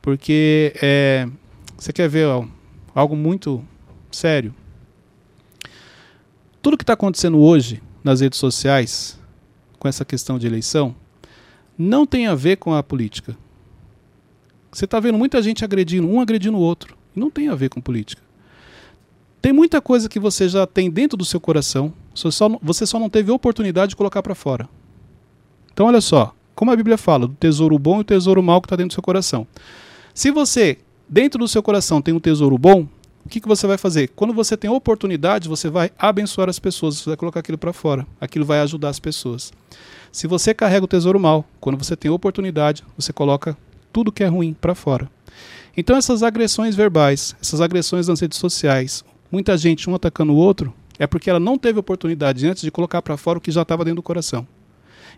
Porque 0.01 0.73
é, 0.81 1.27
você 1.77 1.91
quer 1.91 2.07
ver 2.07 2.27
ó, 2.27 2.45
algo 2.95 3.13
muito 3.13 3.61
sério? 4.15 4.53
Tudo 6.61 6.77
que 6.77 6.83
está 6.83 6.93
acontecendo 6.93 7.39
hoje 7.39 7.81
nas 8.03 8.21
redes 8.21 8.39
sociais, 8.39 9.19
com 9.77 9.87
essa 9.87 10.05
questão 10.05 10.39
de 10.39 10.47
eleição, 10.47 10.95
não 11.77 12.05
tem 12.05 12.27
a 12.27 12.35
ver 12.35 12.57
com 12.57 12.73
a 12.73 12.81
política. 12.83 13.35
Você 14.71 14.85
está 14.85 14.99
vendo 14.99 15.17
muita 15.17 15.41
gente 15.41 15.63
agredindo, 15.63 16.07
um 16.07 16.19
agredindo 16.19 16.57
o 16.57 16.61
outro. 16.61 16.97
Não 17.15 17.29
tem 17.29 17.47
a 17.49 17.55
ver 17.55 17.69
com 17.69 17.81
política. 17.81 18.21
Tem 19.41 19.51
muita 19.51 19.81
coisa 19.81 20.07
que 20.07 20.19
você 20.19 20.47
já 20.47 20.65
tem 20.65 20.89
dentro 20.89 21.17
do 21.17 21.25
seu 21.25 21.39
coração, 21.39 21.93
você 22.61 22.85
só, 22.85 22.99
não 22.99 23.09
teve 23.09 23.29
oportunidade 23.29 23.89
de 23.89 23.95
colocar 23.95 24.23
para 24.23 24.33
fora. 24.33 24.69
Então, 25.73 25.87
olha 25.87 25.99
só, 25.99 26.33
como 26.55 26.71
a 26.71 26.75
Bíblia 26.75 26.97
fala, 26.97 27.27
do 27.27 27.33
tesouro 27.33 27.77
bom 27.77 27.97
e 27.97 28.01
o 28.01 28.03
tesouro 28.05 28.41
mau 28.41 28.61
que 28.61 28.67
está 28.67 28.77
dentro 28.77 28.91
do 28.91 28.93
seu 28.93 29.03
coração. 29.03 29.45
Se 30.13 30.31
você, 30.31 30.77
dentro 31.09 31.39
do 31.39 31.47
seu 31.47 31.61
coração, 31.61 32.01
tem 32.01 32.13
um 32.13 32.21
tesouro 32.21 32.57
bom, 32.57 32.87
o 33.25 33.29
que, 33.29 33.39
que 33.39 33.47
você 33.47 33.65
vai 33.65 33.77
fazer? 33.77 34.09
Quando 34.09 34.33
você 34.33 34.57
tem 34.57 34.69
oportunidade, 34.69 35.47
você 35.47 35.69
vai 35.69 35.91
abençoar 35.97 36.49
as 36.49 36.59
pessoas, 36.59 36.97
você 36.97 37.09
vai 37.09 37.17
colocar 37.17 37.39
aquilo 37.39 37.57
para 37.57 37.71
fora. 37.71 38.05
Aquilo 38.19 38.45
vai 38.45 38.59
ajudar 38.59 38.89
as 38.89 38.99
pessoas. 38.99 39.53
Se 40.11 40.27
você 40.27 40.53
carrega 40.53 40.85
o 40.85 40.87
tesouro 40.87 41.19
mal, 41.19 41.45
quando 41.59 41.77
você 41.77 41.95
tem 41.95 42.11
oportunidade, 42.11 42.83
você 42.97 43.13
coloca 43.13 43.57
tudo 43.91 44.11
que 44.11 44.23
é 44.23 44.27
ruim 44.27 44.53
para 44.53 44.75
fora. 44.75 45.09
Então 45.75 45.95
essas 45.95 46.21
agressões 46.21 46.75
verbais, 46.75 47.35
essas 47.41 47.61
agressões 47.61 48.07
nas 48.07 48.19
redes 48.19 48.37
sociais, 48.37 49.03
muita 49.31 49.57
gente 49.57 49.89
um 49.89 49.95
atacando 49.95 50.33
o 50.33 50.37
outro, 50.37 50.73
é 50.99 51.07
porque 51.07 51.29
ela 51.29 51.39
não 51.39 51.57
teve 51.57 51.79
oportunidade 51.79 52.45
antes 52.45 52.61
de 52.61 52.69
colocar 52.69 53.01
para 53.01 53.17
fora 53.17 53.39
o 53.39 53.41
que 53.41 53.51
já 53.51 53.63
estava 53.63 53.83
dentro 53.83 53.97
do 53.97 54.03
coração. 54.03 54.45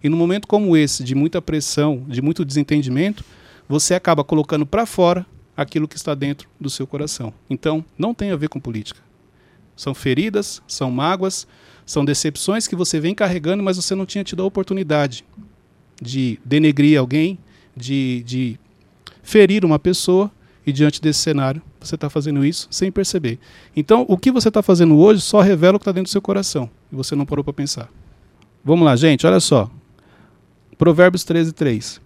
E 0.03 0.07
num 0.07 0.17
momento 0.17 0.47
como 0.47 0.77
esse, 0.77 1.03
de 1.03 1.15
muita 1.15 1.41
pressão, 1.41 2.05
de 2.07 2.21
muito 2.21 2.45
desentendimento, 2.45 3.23
você 3.67 3.95
acaba 3.95 4.23
colocando 4.23 4.65
para 4.65 4.85
fora 4.85 5.25
aquilo 5.55 5.87
que 5.87 5.95
está 5.95 6.13
dentro 6.13 6.47
do 6.59 6.69
seu 6.69 6.85
coração. 6.85 7.33
Então, 7.49 7.83
não 7.97 8.13
tem 8.13 8.31
a 8.31 8.35
ver 8.35 8.49
com 8.49 8.59
política. 8.59 8.99
São 9.75 9.93
feridas, 9.93 10.61
são 10.67 10.89
mágoas, 10.89 11.47
são 11.85 12.03
decepções 12.03 12.67
que 12.67 12.75
você 12.75 12.99
vem 12.99 13.13
carregando, 13.13 13.63
mas 13.63 13.77
você 13.77 13.93
não 13.93 14.05
tinha 14.05 14.23
tido 14.23 14.41
a 14.41 14.45
oportunidade 14.45 15.25
de 16.01 16.39
denegrir 16.43 16.99
alguém, 16.99 17.37
de, 17.75 18.23
de 18.25 18.59
ferir 19.21 19.63
uma 19.63 19.79
pessoa, 19.79 20.31
e 20.65 20.73
diante 20.73 20.99
desse 20.99 21.19
cenário, 21.19 21.61
você 21.79 21.93
está 21.93 22.09
fazendo 22.09 22.43
isso 22.43 22.67
sem 22.71 22.91
perceber. 22.91 23.37
Então, 23.75 24.03
o 24.07 24.17
que 24.17 24.31
você 24.31 24.47
está 24.47 24.63
fazendo 24.63 24.97
hoje 24.97 25.21
só 25.21 25.41
revela 25.41 25.77
o 25.77 25.79
que 25.79 25.83
está 25.83 25.91
dentro 25.91 26.09
do 26.09 26.11
seu 26.11 26.21
coração. 26.21 26.69
E 26.91 26.95
você 26.95 27.15
não 27.15 27.25
parou 27.25 27.43
para 27.43 27.53
pensar. 27.53 27.87
Vamos 28.63 28.83
lá, 28.83 28.95
gente, 28.95 29.27
olha 29.27 29.39
só. 29.39 29.69
Provérbios 30.75 31.23
13, 31.23 31.53
3. 31.53 32.01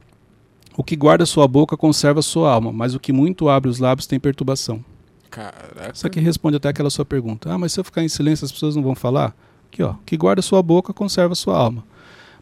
O 0.78 0.84
que 0.84 0.96
guarda 0.96 1.26
sua 1.26 1.48
boca 1.48 1.76
conserva 1.76 2.22
sua 2.22 2.52
alma, 2.52 2.72
mas 2.72 2.96
o 2.96 3.00
que 3.00 3.12
muito 3.12 3.50
abre 3.50 3.70
os 3.70 3.80
lábios 3.80 4.08
tem 4.08 4.20
perturbação. 4.20 4.84
Caraca. 5.30 5.92
Isso 5.94 6.08
aqui 6.08 6.20
responde 6.20 6.58
até 6.58 6.70
aquela 6.70 6.90
sua 6.90 7.06
pergunta. 7.06 7.52
Ah, 7.52 7.58
mas 7.58 7.74
se 7.74 7.80
eu 7.80 7.84
ficar 7.84 8.04
em 8.04 8.10
silêncio 8.10 8.46
as 8.46 8.52
pessoas 8.52 8.76
não 8.76 8.84
vão 8.84 8.96
falar? 8.96 9.36
Aqui, 9.72 9.84
ó. 9.84 9.92
O 9.92 9.98
que 10.06 10.18
guarda 10.18 10.42
sua 10.42 10.64
boca 10.64 10.94
conserva 10.94 11.36
sua 11.36 11.58
alma. 11.58 11.84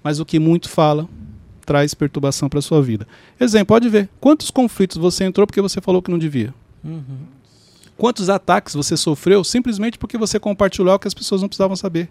Mas 0.04 0.20
o 0.20 0.26
que 0.26 0.40
muito 0.40 0.70
fala 0.70 1.08
traz 1.66 1.94
perturbação 1.94 2.48
para 2.48 2.62
sua 2.62 2.82
vida. 2.82 3.06
Exemplo, 3.38 3.68
pode 3.68 3.90
ver. 3.90 4.10
Quantos 4.22 4.50
conflitos 4.50 4.98
você 4.98 5.26
entrou 5.26 5.46
porque 5.46 5.62
você 5.62 5.82
falou 5.82 6.02
que 6.02 6.10
não 6.10 6.18
devia? 6.18 6.54
Uhum. 6.84 7.28
Quantos 7.98 8.30
ataques 8.30 8.74
você 8.74 8.96
sofreu 8.96 9.44
simplesmente 9.44 9.98
porque 9.98 10.18
você 10.18 10.40
compartilhou 10.40 10.94
o 10.94 11.00
que 11.00 11.08
as 11.08 11.14
pessoas 11.14 11.42
não 11.42 11.50
precisavam 11.50 11.76
saber? 11.76 12.10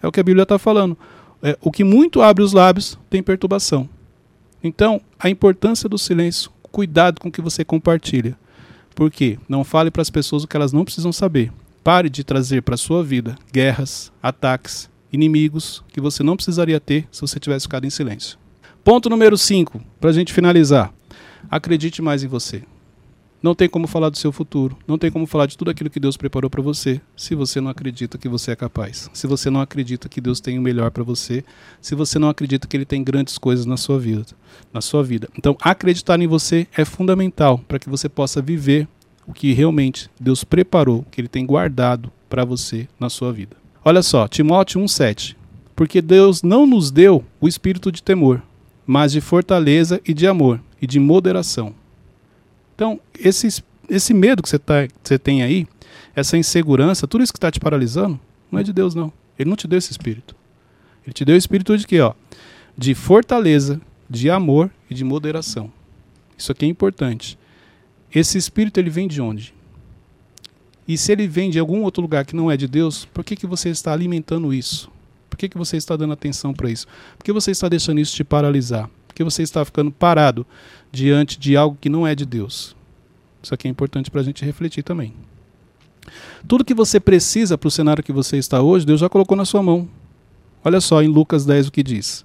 É 0.00 0.06
o 0.06 0.12
que 0.12 0.20
a 0.20 0.22
Bíblia 0.22 0.44
está 0.44 0.58
falando. 0.58 0.96
É, 1.42 1.58
o 1.60 1.72
que 1.72 1.82
muito 1.82 2.22
abre 2.22 2.44
os 2.44 2.52
lábios 2.52 2.96
tem 3.10 3.22
perturbação. 3.22 3.88
Então, 4.64 4.98
a 5.18 5.28
importância 5.28 5.90
do 5.90 5.98
silêncio, 5.98 6.50
cuidado 6.72 7.20
com 7.20 7.28
o 7.28 7.32
que 7.32 7.42
você 7.42 7.62
compartilha. 7.62 8.34
Por 8.94 9.10
quê? 9.10 9.38
Não 9.46 9.62
fale 9.62 9.90
para 9.90 10.00
as 10.00 10.08
pessoas 10.08 10.42
o 10.42 10.48
que 10.48 10.56
elas 10.56 10.72
não 10.72 10.86
precisam 10.86 11.12
saber. 11.12 11.52
Pare 11.84 12.08
de 12.08 12.24
trazer 12.24 12.62
para 12.62 12.74
a 12.74 12.78
sua 12.78 13.04
vida 13.04 13.36
guerras, 13.52 14.10
ataques, 14.22 14.88
inimigos 15.12 15.84
que 15.92 16.00
você 16.00 16.22
não 16.22 16.34
precisaria 16.34 16.80
ter 16.80 17.06
se 17.12 17.20
você 17.20 17.38
tivesse 17.38 17.64
ficado 17.64 17.84
em 17.86 17.90
silêncio. 17.90 18.38
Ponto 18.82 19.10
número 19.10 19.36
5, 19.36 19.80
para 20.00 20.08
a 20.08 20.12
gente 20.14 20.32
finalizar. 20.32 20.92
Acredite 21.50 22.00
mais 22.00 22.24
em 22.24 22.28
você. 22.28 22.62
Não 23.44 23.54
tem 23.54 23.68
como 23.68 23.86
falar 23.86 24.08
do 24.08 24.16
seu 24.16 24.32
futuro, 24.32 24.74
não 24.88 24.96
tem 24.96 25.10
como 25.10 25.26
falar 25.26 25.44
de 25.44 25.58
tudo 25.58 25.70
aquilo 25.70 25.90
que 25.90 26.00
Deus 26.00 26.16
preparou 26.16 26.48
para 26.48 26.62
você, 26.62 26.98
se 27.14 27.34
você 27.34 27.60
não 27.60 27.70
acredita 27.70 28.16
que 28.16 28.26
você 28.26 28.52
é 28.52 28.56
capaz, 28.56 29.10
se 29.12 29.26
você 29.26 29.50
não 29.50 29.60
acredita 29.60 30.08
que 30.08 30.18
Deus 30.18 30.40
tem 30.40 30.58
o 30.58 30.62
melhor 30.62 30.90
para 30.90 31.04
você, 31.04 31.44
se 31.78 31.94
você 31.94 32.18
não 32.18 32.30
acredita 32.30 32.66
que 32.66 32.74
Ele 32.74 32.86
tem 32.86 33.04
grandes 33.04 33.36
coisas 33.36 33.66
na 33.66 33.76
sua 33.76 33.98
vida, 33.98 34.24
na 34.72 34.80
sua 34.80 35.04
vida. 35.04 35.28
Então, 35.36 35.58
acreditar 35.60 36.18
em 36.18 36.26
você 36.26 36.66
é 36.74 36.86
fundamental 36.86 37.58
para 37.68 37.78
que 37.78 37.90
você 37.90 38.08
possa 38.08 38.40
viver 38.40 38.88
o 39.26 39.34
que 39.34 39.52
realmente 39.52 40.08
Deus 40.18 40.42
preparou, 40.42 41.04
que 41.10 41.20
Ele 41.20 41.28
tem 41.28 41.44
guardado 41.44 42.10
para 42.30 42.46
você 42.46 42.88
na 42.98 43.10
sua 43.10 43.30
vida. 43.30 43.54
Olha 43.84 44.02
só, 44.02 44.26
Timóteo 44.26 44.80
1:7. 44.80 45.36
Porque 45.76 46.00
Deus 46.00 46.42
não 46.42 46.66
nos 46.66 46.90
deu 46.90 47.22
o 47.38 47.46
espírito 47.46 47.92
de 47.92 48.02
temor, 48.02 48.42
mas 48.86 49.12
de 49.12 49.20
fortaleza 49.20 50.00
e 50.02 50.14
de 50.14 50.26
amor 50.26 50.62
e 50.80 50.86
de 50.86 50.98
moderação. 50.98 51.74
Então, 52.74 53.00
esse, 53.18 53.62
esse 53.88 54.12
medo 54.12 54.42
que 54.42 54.48
você, 54.48 54.58
tá, 54.58 54.86
que 54.86 54.94
você 55.02 55.18
tem 55.18 55.42
aí, 55.42 55.66
essa 56.14 56.36
insegurança, 56.36 57.06
tudo 57.06 57.22
isso 57.22 57.32
que 57.32 57.38
está 57.38 57.50
te 57.50 57.60
paralisando, 57.60 58.18
não 58.50 58.58
é 58.60 58.62
de 58.62 58.72
Deus, 58.72 58.94
não. 58.94 59.12
Ele 59.38 59.48
não 59.48 59.56
te 59.56 59.66
deu 59.66 59.78
esse 59.78 59.90
espírito. 59.90 60.34
Ele 61.04 61.12
te 61.12 61.24
deu 61.24 61.34
o 61.34 61.38
espírito 61.38 61.76
de 61.76 61.86
quê? 61.86 62.00
Ó? 62.00 62.14
De 62.76 62.94
fortaleza, 62.94 63.80
de 64.08 64.30
amor 64.30 64.70
e 64.88 64.94
de 64.94 65.04
moderação. 65.04 65.72
Isso 66.36 66.52
aqui 66.52 66.64
é 66.64 66.68
importante. 66.68 67.38
Esse 68.14 68.38
espírito 68.38 68.78
ele 68.78 68.90
vem 68.90 69.08
de 69.08 69.20
onde? 69.20 69.54
E 70.86 70.96
se 70.98 71.12
ele 71.12 71.26
vem 71.26 71.50
de 71.50 71.58
algum 71.58 71.82
outro 71.82 72.02
lugar 72.02 72.24
que 72.24 72.36
não 72.36 72.50
é 72.50 72.56
de 72.56 72.68
Deus, 72.68 73.06
por 73.06 73.24
que, 73.24 73.36
que 73.36 73.46
você 73.46 73.70
está 73.70 73.92
alimentando 73.92 74.52
isso? 74.52 74.90
Por 75.30 75.36
que, 75.36 75.48
que 75.48 75.58
você 75.58 75.76
está 75.76 75.96
dando 75.96 76.12
atenção 76.12 76.52
para 76.52 76.70
isso? 76.70 76.86
Por 77.16 77.24
que 77.24 77.32
você 77.32 77.50
está 77.50 77.68
deixando 77.68 78.00
isso 78.00 78.14
te 78.14 78.22
paralisar? 78.22 78.88
Por 79.14 79.18
que 79.18 79.24
você 79.24 79.44
está 79.44 79.64
ficando 79.64 79.92
parado 79.92 80.44
diante 80.90 81.38
de 81.38 81.56
algo 81.56 81.78
que 81.80 81.88
não 81.88 82.04
é 82.04 82.16
de 82.16 82.26
Deus? 82.26 82.74
Isso 83.40 83.54
aqui 83.54 83.68
é 83.68 83.70
importante 83.70 84.10
para 84.10 84.20
a 84.20 84.24
gente 84.24 84.44
refletir 84.44 84.82
também. 84.82 85.14
Tudo 86.48 86.64
que 86.64 86.74
você 86.74 86.98
precisa 86.98 87.56
para 87.56 87.68
o 87.68 87.70
cenário 87.70 88.02
que 88.02 88.12
você 88.12 88.38
está 88.38 88.60
hoje, 88.60 88.84
Deus 88.84 88.98
já 88.98 89.08
colocou 89.08 89.36
na 89.36 89.44
sua 89.44 89.62
mão. 89.62 89.88
Olha 90.64 90.80
só 90.80 91.00
em 91.00 91.06
Lucas 91.06 91.46
10 91.46 91.68
o 91.68 91.70
que 91.72 91.80
diz. 91.84 92.24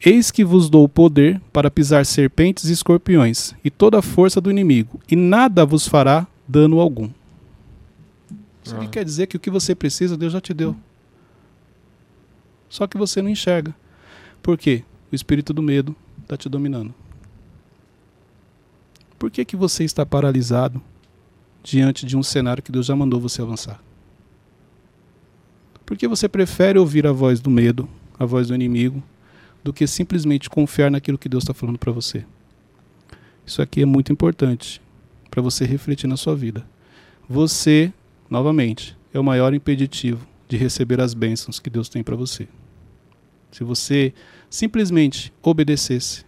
Eis 0.00 0.30
que 0.30 0.44
vos 0.44 0.70
dou 0.70 0.88
poder 0.88 1.40
para 1.52 1.72
pisar 1.72 2.06
serpentes 2.06 2.66
e 2.66 2.72
escorpiões, 2.72 3.52
e 3.64 3.68
toda 3.70 3.98
a 3.98 4.02
força 4.02 4.40
do 4.40 4.48
inimigo, 4.48 5.00
e 5.10 5.16
nada 5.16 5.66
vos 5.66 5.88
fará 5.88 6.24
dano 6.46 6.78
algum. 6.78 7.10
Isso 8.62 8.76
aqui 8.76 8.86
Ah. 8.86 8.90
quer 8.90 9.04
dizer 9.04 9.26
que 9.26 9.36
o 9.36 9.40
que 9.40 9.50
você 9.50 9.74
precisa, 9.74 10.16
Deus 10.16 10.32
já 10.32 10.40
te 10.40 10.54
deu. 10.54 10.76
Só 12.68 12.86
que 12.86 12.96
você 12.96 13.20
não 13.20 13.28
enxerga. 13.30 13.74
Por 14.40 14.56
quê? 14.56 14.84
O 15.10 15.14
espírito 15.14 15.52
do 15.52 15.62
medo 15.62 15.94
está 16.22 16.36
te 16.36 16.48
dominando. 16.48 16.94
Por 19.18 19.30
que, 19.30 19.44
que 19.44 19.56
você 19.56 19.84
está 19.84 20.04
paralisado 20.04 20.82
diante 21.62 22.04
de 22.04 22.16
um 22.16 22.22
cenário 22.22 22.62
que 22.62 22.72
Deus 22.72 22.86
já 22.86 22.94
mandou 22.94 23.20
você 23.20 23.40
avançar? 23.40 23.80
Por 25.84 25.96
que 25.96 26.08
você 26.08 26.28
prefere 26.28 26.78
ouvir 26.78 27.06
a 27.06 27.12
voz 27.12 27.40
do 27.40 27.48
medo, 27.48 27.88
a 28.18 28.26
voz 28.26 28.48
do 28.48 28.54
inimigo, 28.54 29.02
do 29.62 29.72
que 29.72 29.86
simplesmente 29.86 30.50
confiar 30.50 30.90
naquilo 30.90 31.16
que 31.16 31.28
Deus 31.28 31.44
está 31.44 31.54
falando 31.54 31.78
para 31.78 31.92
você? 31.92 32.24
Isso 33.46 33.62
aqui 33.62 33.82
é 33.82 33.86
muito 33.86 34.12
importante 34.12 34.82
para 35.30 35.40
você 35.40 35.64
refletir 35.64 36.08
na 36.08 36.16
sua 36.16 36.34
vida. 36.34 36.66
Você, 37.28 37.92
novamente, 38.28 38.96
é 39.14 39.20
o 39.20 39.24
maior 39.24 39.54
impeditivo 39.54 40.26
de 40.48 40.56
receber 40.56 41.00
as 41.00 41.14
bênçãos 41.14 41.60
que 41.60 41.70
Deus 41.70 41.88
tem 41.88 42.02
para 42.02 42.16
você. 42.16 42.48
Se 43.56 43.64
você 43.64 44.12
simplesmente 44.50 45.32
obedecesse 45.42 46.26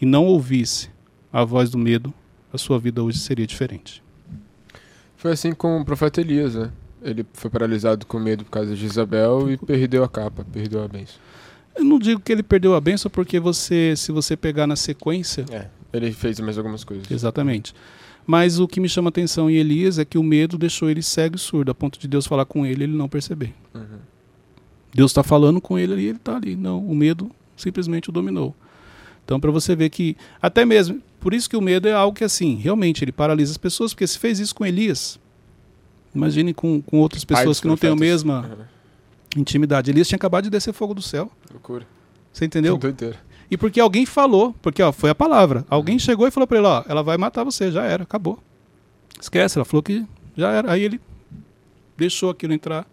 e 0.00 0.06
não 0.06 0.26
ouvisse 0.26 0.88
a 1.32 1.42
voz 1.44 1.70
do 1.70 1.76
medo, 1.76 2.14
a 2.52 2.56
sua 2.56 2.78
vida 2.78 3.02
hoje 3.02 3.18
seria 3.18 3.44
diferente. 3.44 4.00
Foi 5.16 5.32
assim 5.32 5.50
com 5.52 5.80
o 5.80 5.84
profeta 5.84 6.20
Elias, 6.20 6.54
né? 6.54 6.70
Ele 7.02 7.26
foi 7.32 7.50
paralisado 7.50 8.06
com 8.06 8.16
medo 8.20 8.44
por 8.44 8.52
causa 8.52 8.76
de 8.76 8.86
Isabel 8.86 9.50
e 9.50 9.56
perdeu 9.56 10.04
a 10.04 10.08
capa, 10.08 10.46
perdeu 10.52 10.84
a 10.84 10.86
bênção. 10.86 11.16
Eu 11.74 11.82
não 11.82 11.98
digo 11.98 12.20
que 12.20 12.30
ele 12.30 12.44
perdeu 12.44 12.76
a 12.76 12.80
benção 12.80 13.10
porque 13.10 13.40
você, 13.40 13.94
se 13.96 14.12
você 14.12 14.36
pegar 14.36 14.68
na 14.68 14.76
sequência, 14.76 15.44
É, 15.50 15.66
ele 15.92 16.12
fez 16.12 16.38
mais 16.38 16.56
algumas 16.56 16.84
coisas. 16.84 17.10
exatamente. 17.10 17.74
Mas 18.24 18.60
o 18.60 18.68
que 18.68 18.78
me 18.78 18.88
chama 18.88 19.08
atenção 19.08 19.50
em 19.50 19.56
Elias 19.56 19.98
é 19.98 20.04
que 20.04 20.16
o 20.16 20.22
medo 20.22 20.56
deixou 20.56 20.88
ele 20.88 21.02
cego 21.02 21.34
e 21.34 21.40
surdo, 21.40 21.72
a 21.72 21.74
ponto 21.74 21.98
de 21.98 22.06
Deus 22.06 22.24
falar 22.24 22.44
com 22.44 22.64
ele 22.64 22.82
e 22.82 22.84
ele 22.84 22.96
não 22.96 23.08
perceber. 23.08 23.52
Uhum. 23.74 23.98
Deus 24.94 25.10
está 25.10 25.22
falando 25.22 25.60
com 25.60 25.78
ele 25.78 25.94
e 26.00 26.06
ele 26.08 26.16
está 26.18 26.36
ali. 26.36 26.54
Não, 26.56 26.84
o 26.84 26.94
medo 26.94 27.30
simplesmente 27.56 28.08
o 28.10 28.12
dominou. 28.12 28.54
Então, 29.24 29.38
para 29.40 29.50
você 29.50 29.74
ver 29.76 29.88
que, 29.90 30.16
até 30.40 30.64
mesmo, 30.64 31.00
por 31.20 31.32
isso 31.32 31.48
que 31.48 31.56
o 31.56 31.60
medo 31.60 31.86
é 31.88 31.92
algo 31.92 32.16
que, 32.16 32.24
assim, 32.24 32.56
realmente 32.56 33.04
ele 33.04 33.12
paralisa 33.12 33.52
as 33.52 33.56
pessoas, 33.58 33.94
porque 33.94 34.06
se 34.06 34.18
fez 34.18 34.40
isso 34.40 34.54
com 34.54 34.66
Elias, 34.66 35.18
imagine 36.14 36.52
com, 36.52 36.82
com 36.82 36.98
outras 36.98 37.24
pessoas 37.24 37.60
que 37.60 37.66
não 37.68 37.76
têm 37.76 37.90
a 37.90 37.96
mesma 37.96 38.40
Uhum. 38.50 39.40
intimidade. 39.40 39.90
Elias 39.90 40.08
tinha 40.08 40.16
acabado 40.16 40.44
de 40.44 40.50
descer 40.50 40.72
fogo 40.74 40.92
do 40.92 41.00
céu. 41.02 41.30
Loucura. 41.50 41.86
Você 42.32 42.44
entendeu? 42.44 42.76
Doideira. 42.76 43.16
E 43.50 43.56
porque 43.56 43.78
alguém 43.80 44.04
falou, 44.06 44.54
porque 44.60 44.82
ó, 44.82 44.90
foi 44.92 45.10
a 45.10 45.14
palavra. 45.14 45.64
Alguém 45.70 45.98
chegou 45.98 46.26
e 46.26 46.30
falou 46.30 46.46
para 46.46 46.58
ele, 46.58 46.66
ó, 46.66 46.82
ela 46.88 47.02
vai 47.02 47.16
matar 47.16 47.44
você, 47.44 47.70
já 47.70 47.84
era, 47.84 48.02
acabou. 48.02 48.38
Esquece, 49.20 49.56
ela 49.56 49.64
falou 49.64 49.82
que 49.82 50.04
já 50.36 50.50
era. 50.52 50.72
Aí 50.72 50.82
ele 50.82 51.00
deixou 51.96 52.30
aquilo 52.30 52.52
entrar 52.52 52.86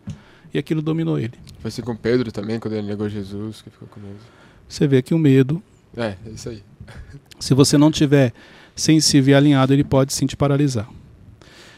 e 0.53 0.57
aquilo 0.57 0.81
dominou 0.81 1.19
ele. 1.19 1.33
Foi 1.59 1.69
assim 1.69 1.81
com 1.81 1.95
Pedro 1.95 2.31
também, 2.31 2.59
quando 2.59 2.73
ele 2.73 2.87
negou 2.87 3.07
Jesus, 3.09 3.61
que 3.61 3.69
ficou 3.69 3.87
com 3.87 3.99
medo. 3.99 4.19
Você 4.67 4.87
vê 4.87 5.01
que 5.01 5.13
o 5.13 5.19
medo, 5.19 5.61
É, 5.95 6.15
é 6.25 6.29
isso 6.33 6.49
aí. 6.49 6.63
se 7.39 7.53
você 7.53 7.77
não 7.77 7.91
tiver 7.91 8.33
sensível 8.75 9.33
e 9.33 9.35
alinhado, 9.35 9.73
ele 9.73 9.83
pode 9.83 10.13
sim 10.13 10.25
te 10.25 10.35
paralisar. 10.37 10.89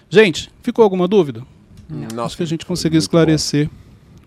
Gente, 0.10 0.52
ficou 0.62 0.84
alguma 0.84 1.08
dúvida? 1.08 1.46
Nossa, 1.90 2.22
Acho 2.24 2.38
que 2.38 2.44
a 2.44 2.48
gente 2.48 2.66
conseguiu 2.66 3.00
esclarecer 3.00 3.70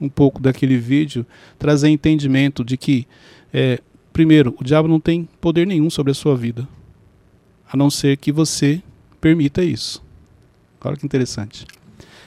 um 0.00 0.08
pouco 0.08 0.40
daquele 0.40 0.76
vídeo, 0.76 1.26
trazer 1.58 1.88
entendimento 1.88 2.64
de 2.64 2.76
que, 2.76 3.06
é, 3.52 3.80
primeiro, 4.12 4.54
o 4.60 4.64
diabo 4.64 4.88
não 4.88 5.00
tem 5.00 5.28
poder 5.40 5.66
nenhum 5.66 5.88
sobre 5.88 6.10
a 6.10 6.14
sua 6.14 6.36
vida, 6.36 6.66
a 7.70 7.76
não 7.76 7.90
ser 7.90 8.16
que 8.16 8.32
você 8.32 8.82
permita 9.20 9.62
isso. 9.62 10.02
Olha 10.84 10.96
que 10.96 11.06
interessante. 11.06 11.66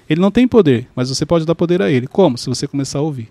Ele 0.10 0.22
não 0.22 0.32
tem 0.32 0.48
poder, 0.48 0.88
mas 0.96 1.10
você 1.10 1.26
pode 1.26 1.46
dar 1.46 1.56
poder 1.56 1.82
a 1.82 1.90
ele. 1.92 2.08
Como? 2.08 2.38
Se 2.38 2.48
você 2.48 2.68
começar 2.68 3.00
a 3.00 3.02
ouvir. 3.02 3.30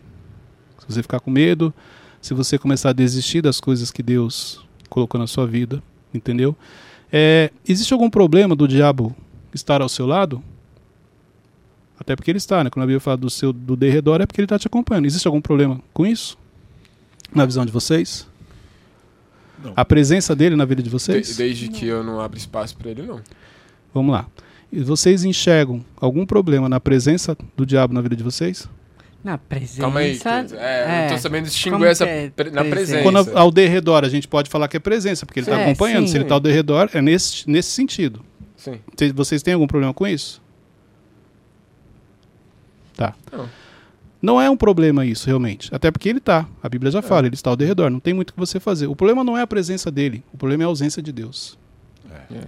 Se 0.79 0.87
você 0.93 1.03
ficar 1.03 1.21
com 1.21 1.31
medo, 1.31 1.73
se 2.21 2.35
você 2.35 2.59
começar 2.59 2.91
a 2.91 2.93
desistir 2.93 3.41
das 3.41 3.61
coisas 3.61 3.91
que 3.91 4.03
Deus 4.03 4.65
colocou 4.91 5.19
na 5.19 5.27
sua 5.27 5.47
vida, 5.47 5.83
entendeu? 6.13 6.55
É, 7.13 7.51
existe 7.67 7.93
algum 7.93 8.11
problema 8.11 8.55
do 8.55 8.69
diabo 8.69 9.15
estar 9.55 9.81
ao 9.81 9.89
seu 9.89 10.07
lado? 10.07 10.43
Até 11.99 12.15
porque 12.15 12.31
ele 12.31 12.39
está, 12.39 12.63
né? 12.63 12.69
Quando 12.71 12.83
a 12.85 12.87
Bíblia 12.87 13.01
fala 13.01 13.17
do 13.17 13.31
seu 13.31 13.53
do 13.53 13.75
derredor, 13.75 14.21
é 14.21 14.27
porque 14.27 14.41
ele 14.41 14.45
está 14.45 14.59
te 14.59 14.67
acompanhando. 14.67 15.07
Existe 15.07 15.27
algum 15.27 15.41
problema 15.41 15.81
com 15.95 16.05
isso? 16.07 16.37
Na 17.35 17.47
visão 17.47 17.65
de 17.65 17.73
vocês? 17.73 18.29
Não. 19.65 19.73
A 19.75 19.85
presença 19.85 20.37
dele 20.37 20.55
na 20.57 20.65
vida 20.67 20.83
de 20.83 20.89
de- 20.89 20.93
vocês? 20.93 21.37
desde 21.37 21.69
que 21.69 21.87
eu 21.87 22.05
não 22.05 22.21
abro 22.21 22.37
espaço 22.39 22.77
pra 22.77 22.91
ele, 22.91 23.03
não. 23.03 23.21
Vamos 23.95 24.13
lá. 24.13 24.27
E 24.73 24.81
vocês 24.83 25.25
enxergam 25.25 25.85
algum 26.01 26.27
problema 26.27 26.69
na 26.69 26.81
presença 26.81 27.37
do 27.57 27.65
diabo 27.65 27.95
na 27.95 28.01
vida 28.01 28.17
de 28.17 28.23
vocês? 28.23 28.69
Na 29.23 29.39
presença. 29.39 29.81
Calma 29.81 30.01
aí. 30.01 30.19
que- 30.19 30.29
É, 30.29 30.39
eu 30.85 31.03
não 31.03 31.09
tô 31.17 31.19
sabendo 31.23 31.43
Como 31.43 31.51
distinguir 31.53 31.87
essa 31.87 32.05
é 32.05 32.31
pre- 32.31 32.51
na 32.51 32.65
presença? 32.65 33.03
Quando 33.03 33.37
ao 33.39 33.51
derredor, 33.51 34.05
a 34.05 34.09
gente 34.09 34.29
pode 34.29 34.49
falar 34.51 34.69
que 34.69 34.77
é 34.77 34.81
presença, 34.81 35.25
porque 35.27 35.41
ele 35.41 35.47
está 35.47 35.59
É, 35.61 35.65
acompanhando. 35.65 36.07
sim. 36.07 36.13
Se 36.13 36.17
ele 36.17 36.25
está 36.25 36.35
ao 36.35 36.41
derredor, 36.41 36.89
é 36.93 37.01
nesse, 37.03 37.49
nesse 37.51 37.71
sentido. 37.71 38.25
Sim. 38.57 38.79
Vocês 39.15 39.43
têm 39.43 39.55
algum 39.55 39.67
problema 39.67 39.93
com 39.95 40.07
isso? 40.07 40.41
Tá. 42.97 43.15
Não. 43.33 43.49
Não 44.23 44.41
é 44.41 44.49
um 44.51 44.57
problema 44.57 45.05
isso, 45.05 45.27
realmente. 45.27 45.73
Até 45.75 45.91
porque 45.91 46.09
ele 46.09 46.19
está. 46.19 46.47
A 46.63 46.69
Bíblia 46.69 46.91
já 46.91 47.03
fala, 47.03 47.27
ele 47.27 47.35
está 47.35 47.51
ao 47.51 47.57
derredor. 47.57 47.91
Não 47.91 48.01
tem 48.01 48.15
muito 48.15 48.31
o 48.31 48.33
que 48.33 48.39
você 48.41 48.59
fazer. 48.59 48.87
O 48.87 48.97
problema 48.97 49.23
não 49.23 49.37
é 49.37 49.43
a 49.43 49.47
presença 49.47 49.91
dele. 49.91 50.25
O 50.33 50.37
problema 50.39 50.63
é 50.63 50.65
a 50.65 50.69
ausência 50.69 51.03
de 51.03 51.13
Deus. 51.13 51.59
É. 52.31 52.45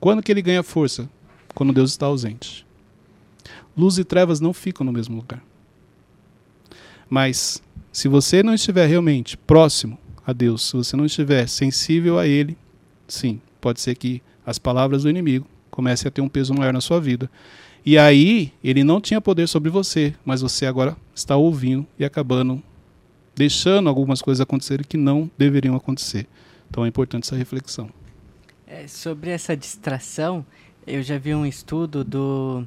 Quando 0.00 0.22
que 0.22 0.32
ele 0.32 0.40
ganha 0.42 0.62
força? 0.62 1.08
Quando 1.56 1.72
Deus 1.72 1.90
está 1.90 2.04
ausente. 2.04 2.66
Luz 3.74 3.96
e 3.96 4.04
trevas 4.04 4.40
não 4.40 4.52
ficam 4.52 4.84
no 4.84 4.92
mesmo 4.92 5.16
lugar. 5.16 5.42
Mas 7.08 7.62
se 7.90 8.08
você 8.08 8.42
não 8.42 8.52
estiver 8.52 8.86
realmente 8.86 9.38
próximo 9.38 9.98
a 10.26 10.34
Deus, 10.34 10.68
se 10.68 10.76
você 10.76 10.94
não 10.94 11.06
estiver 11.06 11.48
sensível 11.48 12.18
a 12.18 12.26
Ele, 12.26 12.58
sim, 13.08 13.40
pode 13.58 13.80
ser 13.80 13.94
que 13.94 14.22
as 14.44 14.58
palavras 14.58 15.04
do 15.04 15.08
inimigo 15.08 15.46
comecem 15.70 16.06
a 16.06 16.10
ter 16.10 16.20
um 16.20 16.28
peso 16.28 16.52
maior 16.52 16.74
na 16.74 16.80
sua 16.82 17.00
vida. 17.00 17.30
E 17.86 17.96
aí, 17.96 18.52
ele 18.62 18.84
não 18.84 19.00
tinha 19.00 19.18
poder 19.18 19.48
sobre 19.48 19.70
você, 19.70 20.14
mas 20.26 20.42
você 20.42 20.66
agora 20.66 20.94
está 21.14 21.36
ouvindo 21.36 21.86
e 21.98 22.04
acabando 22.04 22.62
deixando 23.34 23.88
algumas 23.88 24.20
coisas 24.20 24.42
acontecerem 24.42 24.84
que 24.86 24.98
não 24.98 25.30
deveriam 25.38 25.74
acontecer. 25.74 26.26
Então 26.68 26.84
é 26.84 26.88
importante 26.88 27.24
essa 27.24 27.36
reflexão. 27.36 27.88
É, 28.66 28.86
sobre 28.88 29.30
essa 29.30 29.56
distração, 29.56 30.44
eu 30.86 31.02
já 31.02 31.18
vi 31.18 31.34
um 31.34 31.44
estudo 31.46 32.02
do 32.04 32.66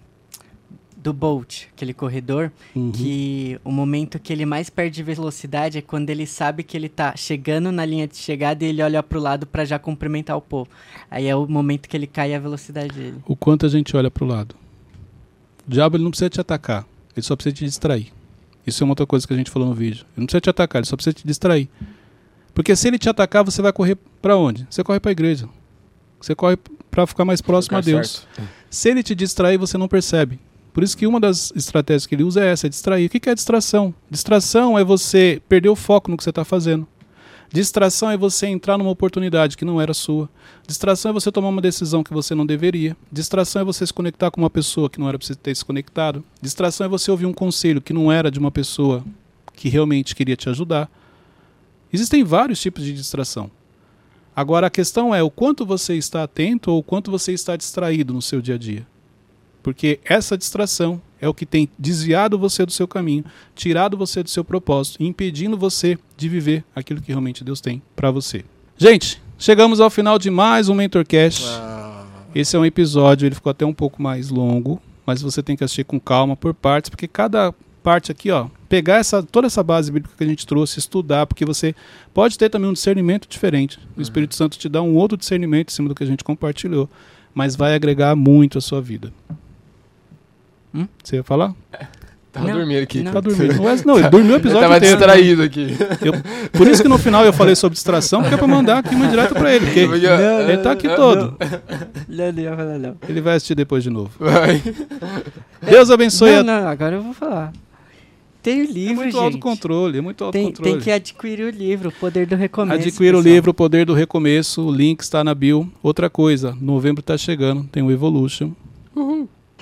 do 1.02 1.14
Bolt, 1.14 1.68
aquele 1.74 1.94
corredor, 1.94 2.52
Uhum. 2.76 2.92
que 2.92 3.58
o 3.64 3.72
momento 3.72 4.20
que 4.20 4.34
ele 4.34 4.46
mais 4.46 4.70
perde 4.70 5.02
velocidade 5.02 5.78
é 5.78 5.82
quando 5.82 6.10
ele 6.10 6.28
sabe 6.28 6.62
que 6.62 6.76
ele 6.76 6.90
tá 6.90 7.16
chegando 7.16 7.72
na 7.72 7.86
linha 7.86 8.06
de 8.06 8.18
chegada 8.18 8.66
e 8.66 8.68
ele 8.68 8.84
olha 8.84 9.02
pro 9.02 9.18
lado 9.18 9.48
para 9.48 9.64
já 9.64 9.80
cumprimentar 9.80 10.36
o 10.36 10.42
povo. 10.42 10.70
Aí 11.10 11.26
é 11.26 11.34
o 11.34 11.48
momento 11.48 11.88
que 11.88 11.96
ele 11.96 12.06
cai 12.06 12.34
a 12.36 12.40
velocidade 12.40 12.92
dele. 12.94 13.16
O 13.26 13.34
quanto 13.34 13.66
a 13.66 13.70
gente 13.70 13.96
olha 13.96 14.12
para 14.12 14.26
o 14.26 14.28
lado. 14.28 14.54
O 15.66 15.72
diabo 15.72 15.96
ele 15.96 16.04
não 16.04 16.12
precisa 16.12 16.30
te 16.30 16.42
atacar, 16.42 16.86
ele 17.16 17.26
só 17.26 17.34
precisa 17.34 17.56
te 17.56 17.64
distrair. 17.64 18.12
Isso 18.68 18.84
é 18.84 18.86
uma 18.86 18.92
outra 18.92 19.06
coisa 19.06 19.26
que 19.26 19.34
a 19.34 19.38
gente 19.38 19.50
falou 19.50 19.70
no 19.70 19.74
vídeo. 19.74 20.02
Ele 20.18 20.18
não 20.18 20.26
precisa 20.26 20.42
te 20.42 20.50
atacar, 20.50 20.82
ele 20.82 20.86
só 20.88 20.98
precisa 20.98 21.14
te 21.14 21.26
distrair. 21.26 21.70
Porque 22.54 22.76
se 22.76 22.90
ele 22.90 23.00
te 23.00 23.08
atacar, 23.08 23.42
você 23.46 23.62
vai 23.62 23.72
correr 23.72 23.98
para 24.22 24.36
onde? 24.36 24.68
Você 24.70 24.84
corre 24.84 25.00
para 25.00 25.12
a 25.12 25.14
igreja. 25.14 25.48
Você 26.20 26.36
corre 26.36 26.58
para 26.90 27.06
ficar 27.08 27.26
mais 27.26 27.42
próximo 27.42 27.78
a 27.78 27.80
Lugar 27.80 27.92
Deus. 27.92 28.28
certo. 28.36 28.50
Se 28.70 28.90
ele 28.90 29.04
te 29.04 29.16
distrair, 29.16 29.58
você 29.58 29.78
não 29.78 29.88
percebe. 29.88 30.40
Por 30.74 30.84
isso 30.84 30.96
que 30.96 31.08
uma 31.08 31.20
das 31.20 31.52
estratégias 31.56 32.06
que 32.06 32.16
ele 32.16 32.24
usa 32.24 32.44
é 32.44 32.52
essa, 32.52 32.68
é 32.68 32.70
distrair. 32.70 33.08
O 33.08 33.10
que 33.10 33.20
que 33.20 33.30
é 33.30 33.36
distração? 33.36 33.94
Distração 34.10 34.78
é 34.78 34.84
você 34.84 35.42
perder 35.50 35.70
o 35.70 35.76
foco 35.76 36.12
no 36.12 36.18
que 36.18 36.24
você 36.24 36.30
está 36.30 36.46
fazendo. 36.46 36.88
Distração 37.52 38.12
é 38.12 38.18
você 38.18 38.46
entrar 38.46 38.78
numa 38.78 38.92
oportunidade 38.92 39.58
que 39.58 39.66
não 39.66 39.82
era 39.82 39.94
sua. 39.94 40.30
Distração 40.68 41.10
é 41.10 41.14
você 41.14 41.32
tomar 41.32 41.50
uma 41.50 41.62
decisão 41.62 42.04
que 42.04 42.14
você 42.14 42.36
não 42.36 42.46
deveria. 42.46 42.96
Distração 43.12 43.64
é 43.64 43.66
você 43.66 43.86
se 43.88 43.94
conectar 43.94 44.30
com 44.30 44.40
uma 44.40 44.52
pessoa 44.52 44.88
que 44.88 45.00
não 45.00 45.10
era 45.10 45.18
para 45.18 45.26
você 45.26 45.34
ter 45.34 45.56
se 45.56 45.66
conectado. 45.66 46.24
Distração 46.40 46.86
é 46.86 46.88
você 46.88 47.10
ouvir 47.10 47.26
um 47.26 47.34
conselho 47.34 47.82
que 47.82 47.92
não 47.92 48.12
era 48.12 48.30
de 48.30 48.38
uma 48.38 48.52
pessoa 48.52 49.04
que 49.56 49.68
realmente 49.68 50.16
queria 50.16 50.36
te 50.36 50.48
ajudar. 50.48 50.90
Existem 51.92 52.24
vários 52.24 52.62
tipos 52.62 52.84
de 52.84 52.94
distração. 52.94 53.50
Agora 54.40 54.68
a 54.68 54.70
questão 54.70 55.14
é 55.14 55.22
o 55.22 55.30
quanto 55.30 55.66
você 55.66 55.96
está 55.96 56.24
atento 56.24 56.72
ou 56.72 56.80
o 56.80 56.84
quanto 56.84 57.12
você 57.12 57.34
está 57.34 57.58
distraído 57.58 58.14
no 58.14 58.22
seu 58.22 58.42
dia 58.42 58.56
a 58.56 58.58
dia. 58.58 58.88
Porque 59.62 60.00
essa 60.06 60.38
distração 60.38 61.02
é 61.20 61.28
o 61.28 61.34
que 61.34 61.46
tem 61.46 61.68
desviado 61.78 62.40
você 62.40 62.66
do 62.66 62.72
seu 62.72 62.88
caminho, 62.88 63.26
tirado 63.54 63.98
você 63.98 64.24
do 64.24 64.30
seu 64.30 64.46
propósito 64.46 65.04
e 65.04 65.06
impedindo 65.06 65.58
você 65.58 66.00
de 66.16 66.30
viver 66.30 66.64
aquilo 66.74 67.02
que 67.02 67.12
realmente 67.12 67.44
Deus 67.44 67.60
tem 67.60 67.82
para 67.98 68.12
você. 68.12 68.46
Gente, 68.78 69.22
chegamos 69.38 69.82
ao 69.82 69.90
final 69.90 70.18
de 70.18 70.30
mais 70.30 70.70
um 70.70 70.74
Mentorcast. 70.74 71.44
Ah, 71.46 72.06
Esse 72.34 72.56
é 72.56 72.60
um 72.60 72.66
episódio, 72.66 73.26
ele 73.26 73.36
ficou 73.36 73.52
até 73.52 73.66
um 73.66 73.74
pouco 73.74 74.02
mais 74.02 74.30
longo, 74.30 74.82
mas 75.06 75.22
você 75.22 75.44
tem 75.44 75.58
que 75.58 75.66
assistir 75.66 75.84
com 75.84 76.00
calma 76.00 76.38
por 76.38 76.54
partes, 76.54 76.90
porque 76.90 77.10
cada 77.10 77.54
parte 77.84 78.10
aqui, 78.10 78.32
ó, 78.32 78.48
pegar 78.70 78.98
essa 78.98 79.22
toda 79.24 79.48
essa 79.48 79.62
base 79.64 79.92
bíblica 79.92 80.16
que 80.16 80.24
a 80.24 80.28
gente 80.28 80.46
trouxe, 80.48 80.78
estudar, 80.80 81.26
porque 81.26 81.44
você 81.44 81.76
pode 82.14 82.38
ter 82.38 82.50
também 82.50 82.70
um 82.70 82.74
discernimento 82.74 83.28
diferente. 83.28 83.80
O 83.98 84.02
Espírito 84.02 84.36
Santo 84.36 84.58
te 84.58 84.70
dá 84.70 84.82
um 84.82 84.96
outro 84.96 85.18
discernimento 85.18 85.70
em 85.70 85.74
cima 85.74 85.90
do 85.90 85.96
que 85.96 86.04
a 86.04 86.08
gente 86.08 86.24
compartilhou, 86.24 86.88
mas 87.34 87.56
vai 87.56 87.74
agregar 87.76 88.16
muito 88.16 88.58
a 88.58 88.62
sua 88.62 88.80
vida. 88.82 89.12
Hum? 90.74 90.88
Você 91.04 91.16
ia 91.16 91.24
falar? 91.24 91.54
tava 92.32 92.48
Não, 92.48 92.58
dormindo 92.58 92.84
aqui. 92.84 93.02
não. 93.02 93.12
Tá 93.12 93.20
dormindo. 93.20 93.56
Não, 93.56 93.68
é- 93.70 93.84
não, 93.84 93.98
ele 94.00 94.10
dormiu 94.10 94.34
o 94.34 94.36
Eu 94.36 94.38
episódio 94.38 94.62
tava 94.62 94.78
inteiro. 94.78 94.98
distraído 94.98 95.42
aqui. 95.42 95.76
Por 96.54 96.68
isso 96.68 96.84
que 96.84 96.88
no 96.88 97.00
final 97.00 97.26
eu 97.26 97.34
falei 97.34 97.56
sobre 97.56 97.74
distração, 97.74 98.22
porque 98.22 98.36
é 98.36 98.38
pra 98.38 98.46
mandar 98.48 98.78
aqui 98.78 98.94
uma 98.94 99.08
direta 99.08 99.34
pra 99.34 99.52
ele. 99.52 99.66
Porque 99.66 99.80
ele 99.80 100.58
tá 100.60 100.72
aqui 100.74 100.88
todo. 100.96 101.36
Não, 102.08 102.32
não 102.32 102.56
falar 102.56 102.78
não. 102.78 102.98
Ele 103.10 103.20
vai 103.20 103.36
assistir 103.36 103.56
depois 103.56 103.84
de 103.84 103.90
novo. 103.90 104.12
Vai. 104.20 104.62
Deus 105.68 105.90
abençoe 105.90 106.32
Não, 106.34 106.40
a 106.40 106.44
não, 106.44 106.68
agora 106.68 106.96
eu 106.98 107.02
vou 107.02 107.14
falar. 107.16 107.52
Tem 108.42 108.62
o 108.62 108.64
É 108.64 108.68
livro, 108.68 108.96
muito 108.96 109.12
gente. 109.12 109.24
autocontrole, 109.24 109.98
é 109.98 110.02
muito 110.02 110.18
Tem, 110.32 110.46
autocontrole. 110.46 110.72
tem 110.78 110.82
que 110.82 110.92
adquirir 110.92 111.46
o 111.46 111.50
livro, 111.50 111.90
o 111.90 111.92
poder 111.92 112.26
do 112.26 112.36
recomeço. 112.38 112.74
Adquira 112.88 113.18
o 113.18 113.22
livro 113.22 113.52
O 113.52 113.54
Poder 113.54 113.86
do 113.86 113.94
Recomeço, 113.94 114.62
o 114.62 114.72
link 114.72 115.02
está 115.02 115.24
na 115.24 115.36
bio. 115.36 115.70
Outra 115.84 116.10
coisa, 116.10 116.56
novembro 116.62 117.02
está 117.02 117.18
chegando, 117.18 117.66
tem 117.66 117.84
o 117.84 117.92
Evolution. 117.92 118.52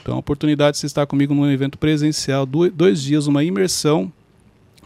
Então, 0.01 0.15
a 0.15 0.19
oportunidade 0.19 0.73
de 0.75 0.79
você 0.79 0.85
estar 0.85 1.05
comigo 1.07 1.33
num 1.33 1.49
evento 1.51 1.77
presencial, 1.77 2.45
do- 2.45 2.69
dois 2.69 3.01
dias, 3.01 3.25
uma 3.27 3.43
imersão 3.43 4.11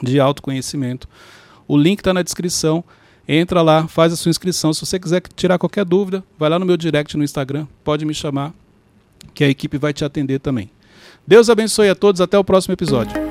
de 0.01 0.19
autoconhecimento. 0.19 1.07
O 1.67 1.77
link 1.77 1.99
está 1.99 2.13
na 2.13 2.21
descrição. 2.23 2.83
Entra 3.27 3.61
lá, 3.61 3.87
faz 3.87 4.11
a 4.11 4.15
sua 4.15 4.29
inscrição. 4.29 4.73
Se 4.73 4.83
você 4.85 4.97
quiser 4.99 5.21
tirar 5.35 5.57
qualquer 5.59 5.85
dúvida, 5.85 6.23
vai 6.39 6.49
lá 6.49 6.57
no 6.57 6.65
meu 6.65 6.75
direct 6.75 7.15
no 7.15 7.23
Instagram, 7.23 7.67
pode 7.83 8.03
me 8.03 8.13
chamar, 8.13 8.51
que 9.33 9.43
a 9.43 9.49
equipe 9.49 9.77
vai 9.77 9.93
te 9.93 10.03
atender 10.03 10.39
também. 10.39 10.69
Deus 11.27 11.49
abençoe 11.49 11.87
a 11.89 11.95
todos, 11.95 12.19
até 12.19 12.37
o 12.37 12.43
próximo 12.43 12.73
episódio. 12.73 13.30